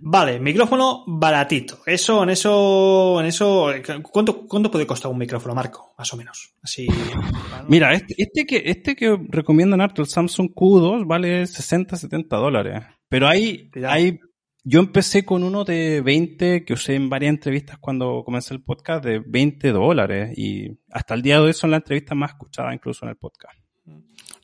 Vale, 0.00 0.38
micrófono 0.38 1.04
baratito. 1.06 1.80
Eso, 1.86 2.22
en 2.22 2.30
eso, 2.30 3.20
en 3.20 3.26
eso, 3.26 3.72
¿cuánto, 4.02 4.46
cuánto 4.46 4.70
puede 4.70 4.86
costar 4.86 5.10
un 5.10 5.18
micrófono, 5.18 5.54
Marco? 5.54 5.94
Más 5.98 6.12
o 6.12 6.16
menos. 6.16 6.54
Así. 6.62 6.86
Mira, 7.68 7.92
este, 7.92 8.14
este 8.18 8.46
que, 8.46 8.62
este 8.66 8.94
que 8.94 9.18
recomiendan 9.28 9.80
harto, 9.80 10.02
el 10.02 10.08
Samsung 10.08 10.50
Q2, 10.54 11.06
vale 11.06 11.46
60, 11.46 11.96
70 11.96 12.36
dólares. 12.36 12.82
Pero 13.08 13.28
hay, 13.28 13.70
hay, 13.86 14.20
yo 14.62 14.80
empecé 14.80 15.24
con 15.24 15.42
uno 15.42 15.64
de 15.64 16.00
20 16.00 16.64
que 16.64 16.72
usé 16.72 16.94
en 16.94 17.08
varias 17.08 17.30
entrevistas 17.30 17.78
cuando 17.78 18.22
comencé 18.24 18.54
el 18.54 18.62
podcast 18.62 19.04
de 19.04 19.22
20 19.24 19.72
dólares 19.72 20.38
y 20.38 20.68
hasta 20.90 21.14
el 21.14 21.22
día 21.22 21.36
de 21.36 21.46
hoy 21.46 21.52
son 21.52 21.70
las 21.70 21.78
entrevistas 21.78 22.16
más 22.16 22.30
escuchadas 22.30 22.74
incluso 22.74 23.04
en 23.04 23.10
el 23.10 23.16
podcast. 23.16 23.58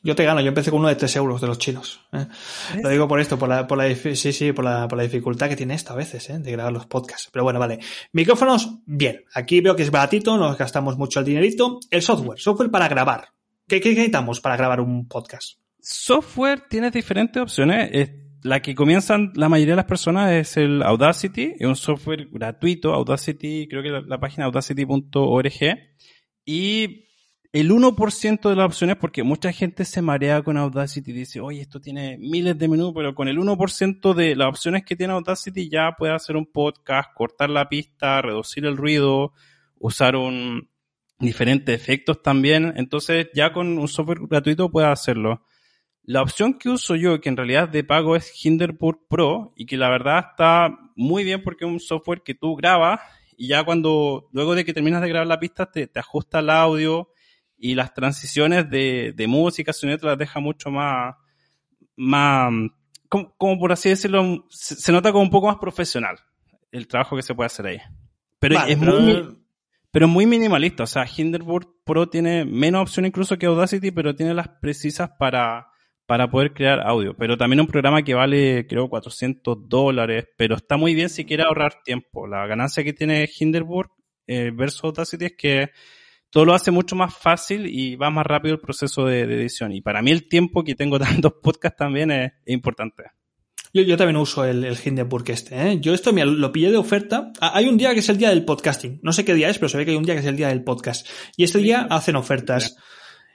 Yo 0.03 0.15
te 0.15 0.23
gano, 0.23 0.41
yo 0.41 0.47
empecé 0.47 0.71
con 0.71 0.79
uno 0.79 0.89
de 0.89 0.95
3 0.95 1.15
euros 1.17 1.41
de 1.41 1.47
los 1.47 1.59
chinos. 1.59 1.99
¿eh? 2.11 2.25
Lo 2.81 2.89
digo 2.89 3.07
por 3.07 3.19
esto, 3.19 3.37
por 3.37 3.47
la, 3.47 3.67
por 3.67 3.77
la, 3.77 3.93
sí, 3.95 4.33
sí, 4.33 4.51
por 4.51 4.65
la, 4.65 4.87
por 4.87 4.97
la 4.97 5.03
dificultad 5.03 5.47
que 5.47 5.55
tiene 5.55 5.75
esto 5.75 5.93
a 5.93 5.95
veces, 5.95 6.29
¿eh? 6.31 6.39
de 6.39 6.51
grabar 6.51 6.73
los 6.73 6.87
podcasts. 6.87 7.29
Pero 7.31 7.43
bueno, 7.43 7.59
vale. 7.59 7.79
Micrófonos, 8.11 8.79
bien. 8.85 9.23
Aquí 9.35 9.61
veo 9.61 9.75
que 9.75 9.83
es 9.83 9.91
baratito, 9.91 10.37
nos 10.37 10.57
gastamos 10.57 10.97
mucho 10.97 11.19
el 11.19 11.25
dinerito. 11.25 11.79
El 11.91 12.01
software, 12.01 12.39
software 12.39 12.71
para 12.71 12.87
grabar. 12.87 13.27
¿Qué, 13.67 13.79
qué 13.79 13.89
necesitamos 13.89 14.41
para 14.41 14.57
grabar 14.57 14.81
un 14.81 15.07
podcast? 15.07 15.59
Software 15.79 16.61
tienes 16.67 16.93
diferentes 16.93 17.41
opciones. 17.41 17.89
Eh, 17.93 18.17
La 18.43 18.59
que 18.59 18.73
comienzan 18.73 19.31
la 19.35 19.49
mayoría 19.49 19.73
de 19.73 19.77
las 19.77 19.85
personas 19.85 20.31
es 20.31 20.57
el 20.57 20.81
Audacity, 20.81 21.53
es 21.59 21.67
un 21.67 21.75
software 21.75 22.27
gratuito, 22.31 22.91
Audacity, 22.91 23.67
creo 23.69 23.83
que 23.83 23.89
la, 23.89 24.01
la 24.01 24.19
página 24.19 24.45
audacity.org. 24.45 25.53
Y 26.43 27.05
el 27.53 27.69
1% 27.69 28.49
de 28.49 28.55
las 28.55 28.65
opciones, 28.65 28.95
porque 28.95 29.23
mucha 29.23 29.51
gente 29.51 29.83
se 29.83 30.01
marea 30.01 30.41
con 30.41 30.55
Audacity 30.55 31.11
y 31.11 31.13
dice, 31.13 31.41
oye, 31.41 31.61
esto 31.61 31.81
tiene 31.81 32.17
miles 32.17 32.57
de 32.57 32.69
menús, 32.69 32.93
pero 32.95 33.13
con 33.13 33.27
el 33.27 33.37
1% 33.37 34.13
de 34.13 34.35
las 34.37 34.47
opciones 34.47 34.85
que 34.85 34.95
tiene 34.95 35.13
Audacity 35.13 35.69
ya 35.69 35.95
puede 35.97 36.13
hacer 36.13 36.37
un 36.37 36.45
podcast, 36.45 37.13
cortar 37.13 37.49
la 37.49 37.67
pista, 37.67 38.21
reducir 38.21 38.65
el 38.65 38.77
ruido, 38.77 39.33
usar 39.79 40.15
un 40.15 40.69
diferentes 41.19 41.75
efectos 41.75 42.21
también. 42.23 42.73
Entonces 42.77 43.27
ya 43.33 43.51
con 43.51 43.77
un 43.77 43.87
software 43.87 44.19
gratuito 44.29 44.69
puede 44.69 44.87
hacerlo. 44.87 45.43
La 46.03 46.21
opción 46.21 46.57
que 46.57 46.69
uso 46.69 46.95
yo, 46.95 47.19
que 47.19 47.29
en 47.29 47.37
realidad 47.37 47.69
de 47.69 47.83
pago 47.83 48.15
es 48.15 48.33
Hinderburg 48.43 49.07
Pro, 49.09 49.53
y 49.55 49.65
que 49.65 49.77
la 49.77 49.89
verdad 49.89 50.25
está 50.31 50.75
muy 50.95 51.23
bien 51.23 51.43
porque 51.43 51.65
es 51.65 51.71
un 51.71 51.79
software 51.79 52.23
que 52.23 52.33
tú 52.33 52.55
grabas 52.55 53.01
y 53.37 53.49
ya 53.49 53.63
cuando, 53.63 54.29
luego 54.31 54.55
de 54.55 54.65
que 54.65 54.73
terminas 54.73 55.01
de 55.01 55.09
grabar 55.09 55.27
la 55.27 55.39
pista, 55.39 55.69
te, 55.69 55.87
te 55.87 55.99
ajusta 55.99 56.39
el 56.39 56.49
audio 56.49 57.09
y 57.61 57.75
las 57.75 57.93
transiciones 57.93 58.69
de, 58.69 59.13
de 59.15 59.27
música, 59.27 59.71
sonido 59.71 59.99
te 59.99 60.07
las 60.07 60.17
deja 60.17 60.39
mucho 60.39 60.69
más, 60.71 61.15
más, 61.95 62.51
como, 63.07 63.33
como 63.37 63.59
por 63.59 63.71
así 63.71 63.89
decirlo, 63.89 64.45
se, 64.49 64.75
se 64.75 64.91
nota 64.91 65.11
como 65.11 65.23
un 65.23 65.29
poco 65.29 65.47
más 65.47 65.57
profesional 65.57 66.17
el 66.71 66.87
trabajo 66.87 67.15
que 67.15 67.21
se 67.21 67.35
puede 67.35 67.47
hacer 67.47 67.67
ahí. 67.67 67.77
Pero 68.39 68.55
Vale, 68.55 68.73
es 68.73 68.79
pero- 68.79 68.99
muy, 68.99 69.37
pero 69.91 70.07
muy 70.07 70.25
minimalista. 70.25 70.83
O 70.83 70.87
sea, 70.87 71.05
Hinderburg 71.05 71.67
Pro 71.83 72.07
tiene 72.09 72.45
menos 72.45 72.81
opción 72.83 73.05
incluso 73.05 73.37
que 73.37 73.45
Audacity, 73.45 73.91
pero 73.91 74.15
tiene 74.15 74.33
las 74.33 74.47
precisas 74.61 75.11
para, 75.19 75.67
para 76.05 76.31
poder 76.31 76.53
crear 76.53 76.79
audio. 76.79 77.15
Pero 77.17 77.37
también 77.37 77.59
un 77.59 77.67
programa 77.67 78.01
que 78.03 78.13
vale, 78.15 78.65
creo, 78.67 78.89
400 78.89 79.67
dólares, 79.69 80.25
pero 80.37 80.55
está 80.55 80.77
muy 80.77 80.95
bien 80.95 81.09
si 81.09 81.25
quiere 81.25 81.43
ahorrar 81.43 81.83
tiempo. 81.83 82.25
La 82.25 82.47
ganancia 82.47 82.83
que 82.83 82.93
tiene 82.93 83.29
Hinderburg 83.37 83.91
eh, 84.27 84.51
versus 84.55 84.85
Audacity 84.85 85.25
es 85.25 85.33
que 85.37 85.69
todo 86.31 86.45
lo 86.45 86.53
hace 86.53 86.71
mucho 86.71 86.95
más 86.95 87.15
fácil 87.15 87.67
y 87.67 87.95
va 87.95 88.09
más 88.09 88.25
rápido 88.25 88.55
el 88.55 88.61
proceso 88.61 89.05
de, 89.05 89.27
de 89.27 89.35
edición. 89.35 89.71
Y 89.73 89.81
para 89.81 90.01
mí 90.01 90.11
el 90.11 90.27
tiempo 90.27 90.63
que 90.63 90.75
tengo 90.75 90.99
tantos 90.99 91.33
podcasts 91.43 91.77
también 91.77 92.09
es, 92.09 92.31
es 92.45 92.53
importante. 92.53 93.03
Yo, 93.73 93.83
yo 93.83 93.95
también 93.95 94.17
uso 94.17 94.43
el, 94.43 94.65
el 94.65 94.77
Hindenburg 94.83 95.29
este, 95.29 95.55
¿eh? 95.55 95.79
Yo 95.79 95.93
esto 95.93 96.11
mira, 96.11 96.25
lo 96.25 96.51
pillé 96.51 96.71
de 96.71 96.77
oferta. 96.77 97.31
Ah, 97.39 97.51
Hay 97.53 97.67
un 97.67 97.77
día 97.77 97.93
que 97.93 97.99
es 97.99 98.09
el 98.09 98.17
día 98.17 98.29
del 98.29 98.43
podcasting. 98.43 98.99
No 99.01 99.13
sé 99.13 99.23
qué 99.23 99.33
día 99.33 99.49
es, 99.49 99.59
pero 99.59 99.69
se 99.69 99.77
ve 99.77 99.85
que 99.85 99.91
hay 99.91 99.97
un 99.97 100.03
día 100.03 100.13
que 100.13 100.21
es 100.21 100.25
el 100.25 100.35
día 100.35 100.49
del 100.49 100.63
podcast. 100.63 101.07
Y 101.37 101.43
este 101.43 101.59
día 101.59 101.87
hacen 101.89 102.15
ofertas. 102.15 102.75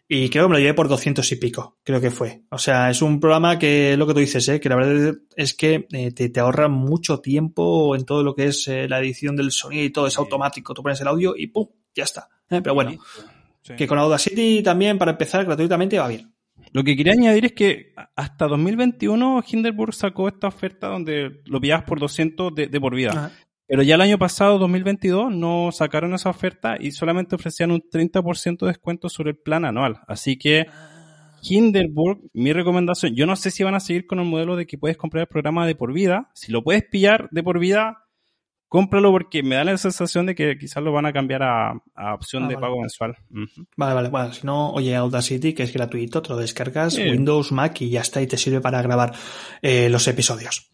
Y 0.09 0.29
creo 0.29 0.45
que 0.45 0.49
me 0.50 0.55
lo 0.55 0.61
llevé 0.61 0.75
por 0.75 0.88
200 0.88 1.33
y 1.33 1.37
pico, 1.37 1.79
creo 1.83 2.00
que 2.00 2.12
fue. 2.12 2.45
O 2.50 2.59
sea, 2.59 2.91
es 2.91 3.03
un 3.03 3.19
programa 3.19 3.59
que, 3.59 3.97
lo 3.97 4.07
que 4.07 4.15
tú 4.15 4.21
dices, 4.21 4.49
¿eh? 4.49 4.61
que 4.61 4.69
la 4.69 4.76
verdad 4.76 5.17
es 5.35 5.55
que 5.55 5.88
eh, 5.91 6.12
te, 6.12 6.29
te 6.29 6.41
ahorra 6.41 6.69
mucho 6.69 7.19
tiempo 7.19 7.97
en 7.97 8.05
todo 8.05 8.23
lo 8.23 8.35
que 8.35 8.47
es 8.47 8.69
eh, 8.69 8.88
la 8.88 9.00
edición 9.00 9.35
del 9.35 9.50
sonido 9.50 9.83
y 9.83 9.91
todo 9.91 10.07
es 10.07 10.17
automático. 10.17 10.75
Tú 10.75 10.83
pones 10.83 11.00
el 11.00 11.09
audio 11.09 11.35
y 11.37 11.49
¡pum! 11.49 11.67
Ya 11.93 12.05
está. 12.05 12.29
¿Eh? 12.50 12.61
Pero 12.62 12.75
bueno, 12.75 12.93
Sí. 13.62 13.75
que 13.76 13.87
con 13.87 13.99
Audacity 13.99 14.62
también 14.62 14.97
para 14.97 15.12
empezar 15.12 15.45
gratuitamente 15.45 15.99
va 15.99 16.09
bien. 16.09 16.33
Lo 16.73 16.85
que 16.85 16.97
quería 16.97 17.15
añadir 17.15 17.47
es 17.47 17.53
que 17.53 17.93
hasta 18.15 18.47
2021 18.47 19.43
Hindenburg 19.47 19.93
sacó 19.95 20.29
esta 20.29 20.49
oferta 20.49 20.88
donde 20.88 21.41
lo 21.47 21.61
pillabas 21.61 21.85
por 21.85 21.99
200 21.99 22.55
de, 22.55 22.67
de 22.69 22.81
por 22.81 22.95
vida. 22.95 23.11
Ajá. 23.11 23.33
Pero 23.69 23.83
ya 23.83 23.97
el 23.97 24.00
año 24.00 24.19
pasado, 24.19 24.59
2022, 24.59 25.35
no 25.35 25.71
sacaron 25.73 26.15
esa 26.15 26.31
oferta 26.31 26.76
y 26.79 26.93
solamente 26.93 27.35
ofrecían 27.35 27.73
un 27.73 27.81
30% 27.83 28.59
de 28.61 28.67
descuento 28.69 29.09
sobre 29.09 29.31
el 29.31 29.37
plan 29.38 29.65
anual. 29.65 29.99
Así 30.07 30.38
que 30.38 30.67
Hindenburg, 31.43 32.21
mi 32.33 32.53
recomendación, 32.53 33.15
yo 33.17 33.26
no 33.26 33.35
sé 33.35 33.50
si 33.50 33.65
van 33.65 33.75
a 33.75 33.81
seguir 33.81 34.07
con 34.07 34.21
el 34.21 34.26
modelo 34.26 34.55
de 34.55 34.67
que 34.67 34.79
puedes 34.79 34.97
comprar 34.97 35.23
el 35.23 35.29
programa 35.29 35.67
de 35.67 35.75
por 35.75 35.93
vida. 35.93 36.31
Si 36.35 36.53
lo 36.53 36.62
puedes 36.62 36.85
pillar 36.85 37.29
de 37.33 37.43
por 37.43 37.59
vida, 37.59 38.06
cómpralo 38.68 39.11
porque 39.12 39.42
me 39.42 39.54
da 39.56 39.64
la 39.64 39.78
sensación 39.78 40.26
de 40.26 40.35
que 40.35 40.56
quizás 40.58 40.82
lo 40.82 40.92
van 40.92 41.06
a 41.06 41.12
cambiar 41.12 41.42
a, 41.42 41.70
a 41.94 42.14
opción 42.14 42.44
Ah, 42.44 42.49
de 42.49 42.54
vale. 42.56 42.66
pago 42.66 42.80
mensual. 42.80 43.16
Vale, 43.76 43.94
vale, 43.94 44.08
bueno, 44.08 44.32
si 44.32 44.46
no, 44.46 44.70
oye, 44.73 44.94
Audacity, 44.96 45.52
que 45.54 45.62
es 45.62 45.73
gratuito, 45.73 46.20
te 46.23 46.30
lo 46.30 46.37
descargas, 46.37 46.94
Sí. 46.94 47.02
Windows, 47.02 47.52
Mac 47.52 47.80
y 47.82 47.90
ya 47.90 48.00
está, 48.00 48.20
y 48.23 48.26
te 48.26 48.37
sirve 48.37 48.61
para 48.61 48.82
grabar 48.82 49.12
eh, 49.62 49.88
los 49.88 50.06
episodios. 50.08 50.70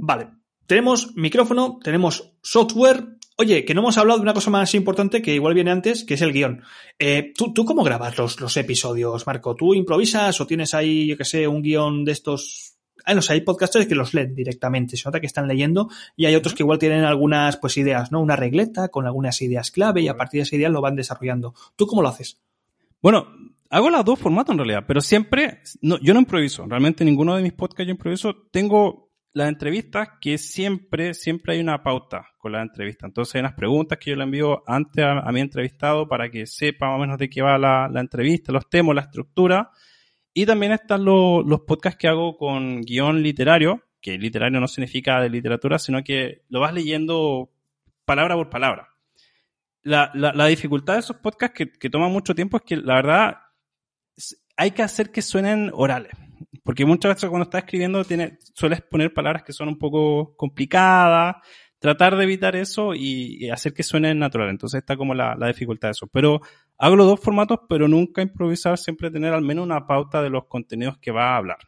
Vale, 0.00 0.28
tenemos 0.66 1.14
micrófono, 1.16 1.78
tenemos 1.82 2.32
software. 2.42 3.04
Oye, 3.38 3.64
que 3.64 3.74
no 3.74 3.80
hemos 3.80 3.96
hablado 3.98 4.18
de 4.18 4.22
una 4.24 4.34
cosa 4.34 4.50
más 4.50 4.74
importante 4.74 5.22
que 5.22 5.34
igual 5.34 5.54
viene 5.54 5.70
antes, 5.70 6.04
que 6.04 6.14
es 6.14 6.22
el 6.22 6.32
guion. 6.32 6.62
Eh, 6.98 7.32
¿tú, 7.36 7.52
¿Tú 7.52 7.64
cómo 7.64 7.82
grabas 7.82 8.16
los, 8.18 8.38
los 8.40 8.56
episodios, 8.58 9.26
Marco? 9.26 9.56
¿Tú 9.56 9.74
improvisas 9.74 10.38
o 10.40 10.46
tienes 10.46 10.74
ahí, 10.74 11.06
yo 11.08 11.16
que 11.16 11.24
sé, 11.24 11.48
un 11.48 11.62
guion 11.62 12.04
de 12.04 12.12
estos... 12.12 12.71
Ah, 13.04 13.14
no 13.14 13.20
hay 13.28 13.40
podcasters 13.40 13.86
que 13.86 13.94
los 13.94 14.14
leen 14.14 14.34
directamente, 14.34 14.96
se 14.96 15.08
nota 15.08 15.20
que 15.20 15.26
están 15.26 15.48
leyendo 15.48 15.88
y 16.16 16.26
hay 16.26 16.34
otros 16.34 16.54
que 16.54 16.62
igual 16.62 16.78
tienen 16.78 17.04
algunas 17.04 17.56
pues 17.56 17.76
ideas, 17.76 18.12
¿no? 18.12 18.20
Una 18.20 18.36
regleta 18.36 18.88
con 18.88 19.06
algunas 19.06 19.40
ideas 19.42 19.70
clave 19.70 20.02
y 20.02 20.08
a 20.08 20.16
partir 20.16 20.38
de 20.38 20.42
esas 20.42 20.54
ideas 20.54 20.72
lo 20.72 20.80
van 20.80 20.96
desarrollando. 20.96 21.54
¿Tú 21.76 21.86
cómo 21.86 22.02
lo 22.02 22.08
haces? 22.08 22.40
Bueno, 23.00 23.26
hago 23.70 23.90
los 23.90 24.04
dos 24.04 24.18
formatos 24.18 24.52
en 24.52 24.58
realidad, 24.58 24.84
pero 24.86 25.00
siempre, 25.00 25.60
no, 25.80 25.98
yo 26.00 26.14
no 26.14 26.20
improviso, 26.20 26.66
realmente 26.66 27.04
ninguno 27.04 27.36
de 27.36 27.42
mis 27.42 27.52
podcasts 27.52 27.86
yo 27.86 27.92
improviso. 27.92 28.34
Tengo 28.50 29.12
las 29.34 29.48
entrevistas 29.48 30.10
que 30.20 30.36
siempre, 30.36 31.14
siempre 31.14 31.54
hay 31.54 31.60
una 31.60 31.82
pauta 31.82 32.28
con 32.38 32.52
la 32.52 32.62
entrevista. 32.62 33.06
Entonces 33.06 33.34
hay 33.34 33.40
unas 33.40 33.54
preguntas 33.54 33.98
que 33.98 34.10
yo 34.10 34.16
le 34.16 34.24
envío 34.24 34.62
antes 34.66 35.04
a, 35.04 35.20
a 35.20 35.32
mi 35.32 35.40
entrevistado 35.40 36.06
para 36.06 36.30
que 36.30 36.46
sepa 36.46 36.88
más 36.88 36.96
o 36.96 37.00
menos 37.00 37.18
de 37.18 37.30
qué 37.30 37.42
va 37.42 37.56
la, 37.58 37.88
la 37.88 38.00
entrevista, 38.00 38.52
los 38.52 38.68
temas, 38.68 38.94
la 38.94 39.02
estructura. 39.02 39.70
Y 40.34 40.46
también 40.46 40.72
están 40.72 41.04
los, 41.04 41.44
podcasts 41.66 41.98
que 41.98 42.08
hago 42.08 42.36
con 42.36 42.80
guion 42.82 43.22
literario, 43.22 43.82
que 44.00 44.16
literario 44.18 44.60
no 44.60 44.68
significa 44.68 45.20
de 45.20 45.30
literatura, 45.30 45.78
sino 45.78 46.02
que 46.02 46.42
lo 46.48 46.60
vas 46.60 46.72
leyendo 46.72 47.50
palabra 48.04 48.34
por 48.34 48.48
palabra. 48.48 48.88
La, 49.82 50.10
la, 50.14 50.46
dificultad 50.46 50.94
de 50.94 51.00
esos 51.00 51.16
podcasts 51.16 51.56
que, 51.56 51.72
que 51.72 51.90
toman 51.90 52.12
mucho 52.12 52.34
tiempo 52.34 52.56
es 52.56 52.62
que 52.62 52.76
la 52.76 52.94
verdad 52.94 53.38
hay 54.56 54.70
que 54.70 54.82
hacer 54.82 55.10
que 55.10 55.22
suenen 55.22 55.70
orales. 55.74 56.12
Porque 56.64 56.84
muchas 56.84 57.16
veces 57.16 57.28
cuando 57.28 57.44
estás 57.44 57.64
escribiendo 57.64 58.04
sueles 58.54 58.82
poner 58.82 59.12
palabras 59.12 59.42
que 59.42 59.52
son 59.52 59.68
un 59.68 59.78
poco 59.78 60.36
complicadas, 60.36 61.36
tratar 61.82 62.16
de 62.16 62.24
evitar 62.24 62.54
eso 62.56 62.94
y, 62.94 63.44
y 63.44 63.50
hacer 63.50 63.74
que 63.74 63.82
suenen 63.82 64.20
natural. 64.20 64.48
Entonces 64.48 64.78
está 64.78 64.96
como 64.96 65.14
la, 65.14 65.34
la 65.36 65.48
dificultad 65.48 65.88
de 65.88 65.92
eso. 65.92 66.06
Pero 66.06 66.40
hago 66.78 66.96
los 66.96 67.06
dos 67.08 67.20
formatos, 67.20 67.58
pero 67.68 67.88
nunca 67.88 68.22
improvisar, 68.22 68.78
siempre 68.78 69.10
tener 69.10 69.34
al 69.34 69.42
menos 69.42 69.64
una 69.64 69.86
pauta 69.86 70.22
de 70.22 70.30
los 70.30 70.46
contenidos 70.46 70.96
que 70.98 71.10
va 71.10 71.34
a 71.34 71.36
hablar. 71.36 71.58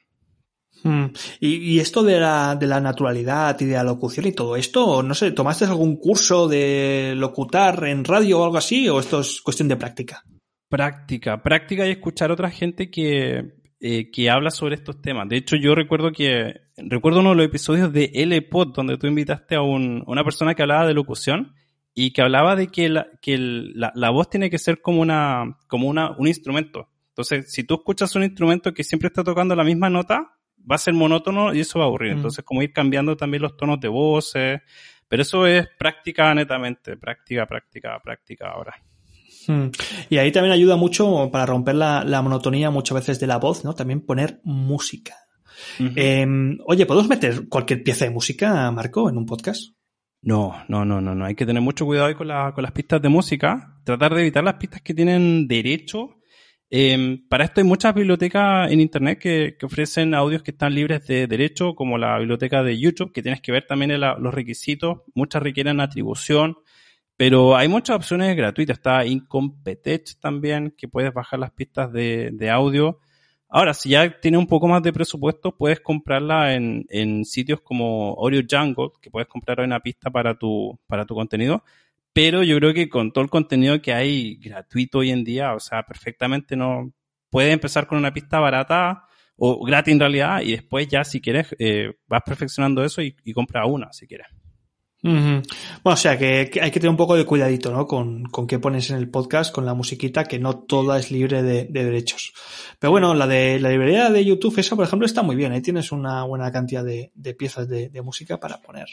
Hmm. 0.84 1.06
Y, 1.40 1.56
y 1.56 1.80
esto 1.80 2.02
de 2.02 2.20
la, 2.20 2.54
de 2.56 2.66
la 2.66 2.80
naturalidad 2.80 3.60
y 3.60 3.64
de 3.64 3.74
la 3.74 3.82
locución 3.82 4.26
y 4.26 4.32
todo 4.32 4.54
esto, 4.54 5.02
no 5.02 5.14
sé, 5.14 5.32
¿tomaste 5.32 5.64
algún 5.64 5.96
curso 5.96 6.46
de 6.46 7.14
locutar 7.16 7.84
en 7.84 8.04
radio 8.04 8.40
o 8.40 8.44
algo 8.44 8.58
así? 8.58 8.88
¿O 8.88 9.00
esto 9.00 9.20
es 9.20 9.40
cuestión 9.40 9.68
de 9.68 9.76
práctica? 9.76 10.22
Práctica, 10.68 11.42
práctica 11.42 11.86
y 11.86 11.90
escuchar 11.90 12.30
a 12.30 12.34
otra 12.34 12.50
gente 12.50 12.90
que, 12.90 13.63
eh, 13.86 14.10
que 14.10 14.30
habla 14.30 14.50
sobre 14.50 14.76
estos 14.76 15.02
temas. 15.02 15.28
De 15.28 15.36
hecho, 15.36 15.56
yo 15.56 15.74
recuerdo 15.74 16.10
que, 16.10 16.62
recuerdo 16.76 17.20
uno 17.20 17.30
de 17.30 17.36
los 17.36 17.44
episodios 17.46 17.92
de 17.92 18.10
L-Pod, 18.14 18.72
donde 18.74 18.96
tú 18.96 19.06
invitaste 19.06 19.56
a, 19.56 19.60
un- 19.60 20.02
una 20.06 20.24
persona 20.24 20.54
que 20.54 20.62
hablaba 20.62 20.86
de 20.86 20.94
locución 20.94 21.54
y 21.94 22.12
que 22.12 22.22
hablaba 22.22 22.56
de 22.56 22.68
que, 22.68 22.88
la, 22.88 23.08
que 23.20 23.34
el- 23.34 23.72
la, 23.78 23.92
la 23.94 24.08
voz 24.10 24.30
tiene 24.30 24.48
que 24.48 24.58
ser 24.58 24.80
como, 24.80 25.02
una, 25.02 25.58
como 25.68 25.86
una, 25.88 26.12
un 26.16 26.26
instrumento. 26.28 26.88
Entonces, 27.10 27.52
si 27.52 27.64
tú 27.64 27.74
escuchas 27.74 28.14
un 28.16 28.22
instrumento 28.24 28.72
que 28.72 28.84
siempre 28.84 29.08
está 29.08 29.22
tocando 29.22 29.54
la 29.54 29.64
misma 29.64 29.90
nota, 29.90 30.30
va 30.70 30.76
a 30.76 30.78
ser 30.78 30.94
monótono 30.94 31.52
y 31.54 31.60
eso 31.60 31.78
va 31.78 31.84
a 31.84 31.88
aburrir. 31.88 32.12
Mm. 32.14 32.16
Entonces, 32.16 32.42
como 32.44 32.62
ir 32.62 32.72
cambiando 32.72 33.16
también 33.18 33.42
los 33.42 33.54
tonos 33.56 33.78
de 33.80 33.88
voces. 33.88 34.62
Pero 35.08 35.20
eso 35.22 35.46
es 35.46 35.68
práctica 35.78 36.34
netamente, 36.34 36.96
práctica, 36.96 37.44
práctica, 37.46 38.00
práctica 38.02 38.48
ahora. 38.48 38.74
Hmm. 39.46 39.66
Y 40.10 40.18
ahí 40.18 40.32
también 40.32 40.52
ayuda 40.52 40.76
mucho 40.76 41.30
para 41.30 41.46
romper 41.46 41.74
la, 41.74 42.04
la 42.04 42.22
monotonía 42.22 42.70
muchas 42.70 42.96
veces 42.96 43.20
de 43.20 43.26
la 43.26 43.38
voz, 43.38 43.64
¿no? 43.64 43.74
También 43.74 44.00
poner 44.00 44.40
música. 44.44 45.14
Em, 45.78 46.58
oye, 46.66 46.86
¿podemos 46.86 47.08
meter 47.08 47.48
cualquier 47.48 47.82
pieza 47.82 48.04
de 48.04 48.10
música, 48.10 48.70
Marco, 48.70 49.08
en 49.08 49.16
un 49.16 49.26
podcast? 49.26 49.72
No, 50.22 50.54
no, 50.68 50.84
no, 50.84 51.00
no, 51.00 51.14
no. 51.14 51.24
Hay 51.24 51.34
que 51.34 51.46
tener 51.46 51.62
mucho 51.62 51.84
cuidado 51.84 52.08
ahí 52.08 52.14
con, 52.14 52.28
con 52.54 52.62
las 52.62 52.72
pistas 52.72 53.00
de 53.02 53.08
música. 53.08 53.78
Tratar 53.84 54.14
de 54.14 54.22
evitar 54.22 54.42
las 54.42 54.54
pistas 54.54 54.80
que 54.82 54.94
tienen 54.94 55.46
derecho. 55.46 56.16
Em, 56.70 57.28
para 57.28 57.44
esto 57.44 57.60
hay 57.60 57.66
muchas 57.66 57.94
bibliotecas 57.94 58.70
en 58.70 58.80
Internet 58.80 59.18
que, 59.18 59.56
ofrecen 59.62 60.14
audios 60.14 60.42
que 60.42 60.50
están 60.52 60.74
libres 60.74 61.06
de 61.06 61.26
derecho, 61.26 61.74
como 61.74 61.98
la 61.98 62.18
biblioteca 62.18 62.62
de 62.62 62.78
YouTube, 62.78 63.12
que 63.12 63.22
tienes 63.22 63.40
que 63.42 63.52
ver 63.52 63.66
también 63.66 64.00
los 64.00 64.34
requisitos. 64.34 65.02
Muchas 65.14 65.42
requieren 65.42 65.80
atribución, 65.80 66.56
pero 67.16 67.56
hay 67.56 67.68
muchas 67.68 67.96
opciones 67.96 68.36
gratuitas. 68.36 68.78
Está 68.78 69.06
Incompetech 69.06 70.18
también, 70.20 70.74
que 70.76 70.88
puedes 70.88 71.12
bajar 71.12 71.38
las 71.38 71.52
pistas 71.52 71.92
de, 71.92 72.50
audio. 72.50 73.00
Ahora, 73.48 73.72
si 73.74 73.90
ya 73.90 74.20
tienes 74.20 74.40
un 74.40 74.48
poco 74.48 74.66
más 74.66 74.82
de 74.82 74.92
presupuesto, 74.92 75.56
puedes 75.56 75.80
comprarla 75.80 76.54
en, 76.54 77.24
sitios 77.24 77.60
como 77.60 78.14
Oreo 78.14 78.42
Jungle, 78.48 78.90
que 79.00 79.10
puedes 79.10 79.28
comprar 79.28 79.60
una 79.60 79.80
pista 79.80 80.10
para 80.10 80.36
tu, 80.36 80.78
para 80.86 81.06
tu 81.06 81.14
contenido. 81.14 81.62
Pero 82.12 82.42
yo 82.42 82.56
creo 82.58 82.74
que 82.74 82.88
con 82.88 83.12
todo 83.12 83.24
el 83.24 83.30
contenido 83.30 83.80
que 83.82 83.92
hay 83.92 84.36
gratuito 84.36 84.98
hoy 84.98 85.10
en 85.10 85.24
día, 85.24 85.54
o 85.54 85.60
sea, 85.60 85.82
perfectamente 85.84 86.56
no 86.56 86.92
puedes 87.30 87.52
empezar 87.52 87.86
con 87.86 87.98
una 87.98 88.12
pista 88.12 88.38
barata 88.40 89.04
o 89.36 89.64
gratis 89.64 89.92
en 89.92 90.00
realidad 90.00 90.40
y 90.42 90.52
después 90.52 90.86
ya 90.88 91.02
si 91.04 91.20
quieres 91.20 91.54
eh, 91.58 91.92
vas 92.06 92.22
perfeccionando 92.24 92.84
eso 92.84 93.02
y, 93.02 93.16
y 93.24 93.32
compra 93.32 93.66
una 93.66 93.92
si 93.92 94.06
quieres. 94.06 94.28
Bueno, 95.04 95.42
o 95.82 95.96
sea 95.96 96.16
que, 96.16 96.50
hay 96.62 96.70
que 96.70 96.80
tener 96.80 96.88
un 96.88 96.96
poco 96.96 97.14
de 97.14 97.26
cuidadito, 97.26 97.70
¿no? 97.70 97.86
Con, 97.86 98.24
con 98.24 98.46
qué 98.46 98.58
pones 98.58 98.88
en 98.88 98.96
el 98.96 99.10
podcast, 99.10 99.54
con 99.54 99.66
la 99.66 99.74
musiquita, 99.74 100.24
que 100.24 100.38
no 100.38 100.60
toda 100.60 100.98
es 100.98 101.10
libre 101.10 101.42
de, 101.42 101.66
derechos. 101.66 102.32
Pero 102.78 102.92
bueno, 102.92 103.12
la 103.14 103.26
de 103.26 103.60
la 103.60 103.68
librería 103.68 104.08
de 104.08 104.24
YouTube, 104.24 104.58
esa, 104.58 104.76
por 104.76 104.86
ejemplo, 104.86 105.04
está 105.04 105.22
muy 105.22 105.36
bien. 105.36 105.52
Ahí 105.52 105.60
tienes 105.60 105.92
una 105.92 106.24
buena 106.24 106.50
cantidad 106.50 106.82
de, 106.82 107.12
piezas 107.38 107.68
de, 107.68 108.02
música 108.02 108.40
para 108.40 108.62
poner. 108.62 108.86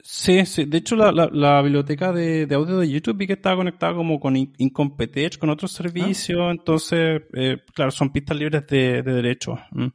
Sí, 0.00 0.44
sí. 0.46 0.64
De 0.64 0.78
hecho, 0.78 0.96
la, 0.96 1.12
la, 1.12 1.62
biblioteca 1.62 2.12
de, 2.12 2.48
audio 2.52 2.78
de 2.78 2.90
YouTube 2.90 3.16
vi 3.16 3.26
que 3.28 3.34
estaba 3.34 3.56
conectada 3.56 3.94
como 3.94 4.18
con 4.18 4.36
Incompetech, 4.36 5.38
con 5.38 5.50
otros 5.50 5.70
servicios. 5.70 6.40
Ah. 6.40 6.50
Entonces, 6.50 7.22
eh, 7.34 7.58
claro, 7.72 7.92
son 7.92 8.10
pistas 8.10 8.36
libres 8.36 8.66
de, 8.66 9.02
derechos. 9.02 9.60
Mm. 9.70 9.86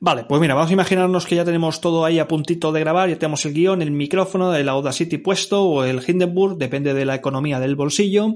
Vale, 0.00 0.24
pues 0.24 0.40
mira, 0.40 0.54
vamos 0.54 0.70
a 0.70 0.72
imaginarnos 0.74 1.26
que 1.26 1.36
ya 1.36 1.44
tenemos 1.44 1.80
todo 1.80 2.04
ahí 2.04 2.18
a 2.18 2.28
puntito 2.28 2.72
de 2.72 2.80
grabar, 2.80 3.08
ya 3.08 3.18
tenemos 3.18 3.44
el 3.44 3.54
guion, 3.54 3.82
el 3.82 3.90
micrófono, 3.90 4.54
el 4.54 4.68
Audacity 4.68 5.18
puesto 5.18 5.62
o 5.62 5.84
el 5.84 6.02
Hindenburg, 6.06 6.56
depende 6.58 6.94
de 6.94 7.04
la 7.04 7.14
economía 7.14 7.60
del 7.60 7.76
bolsillo. 7.76 8.34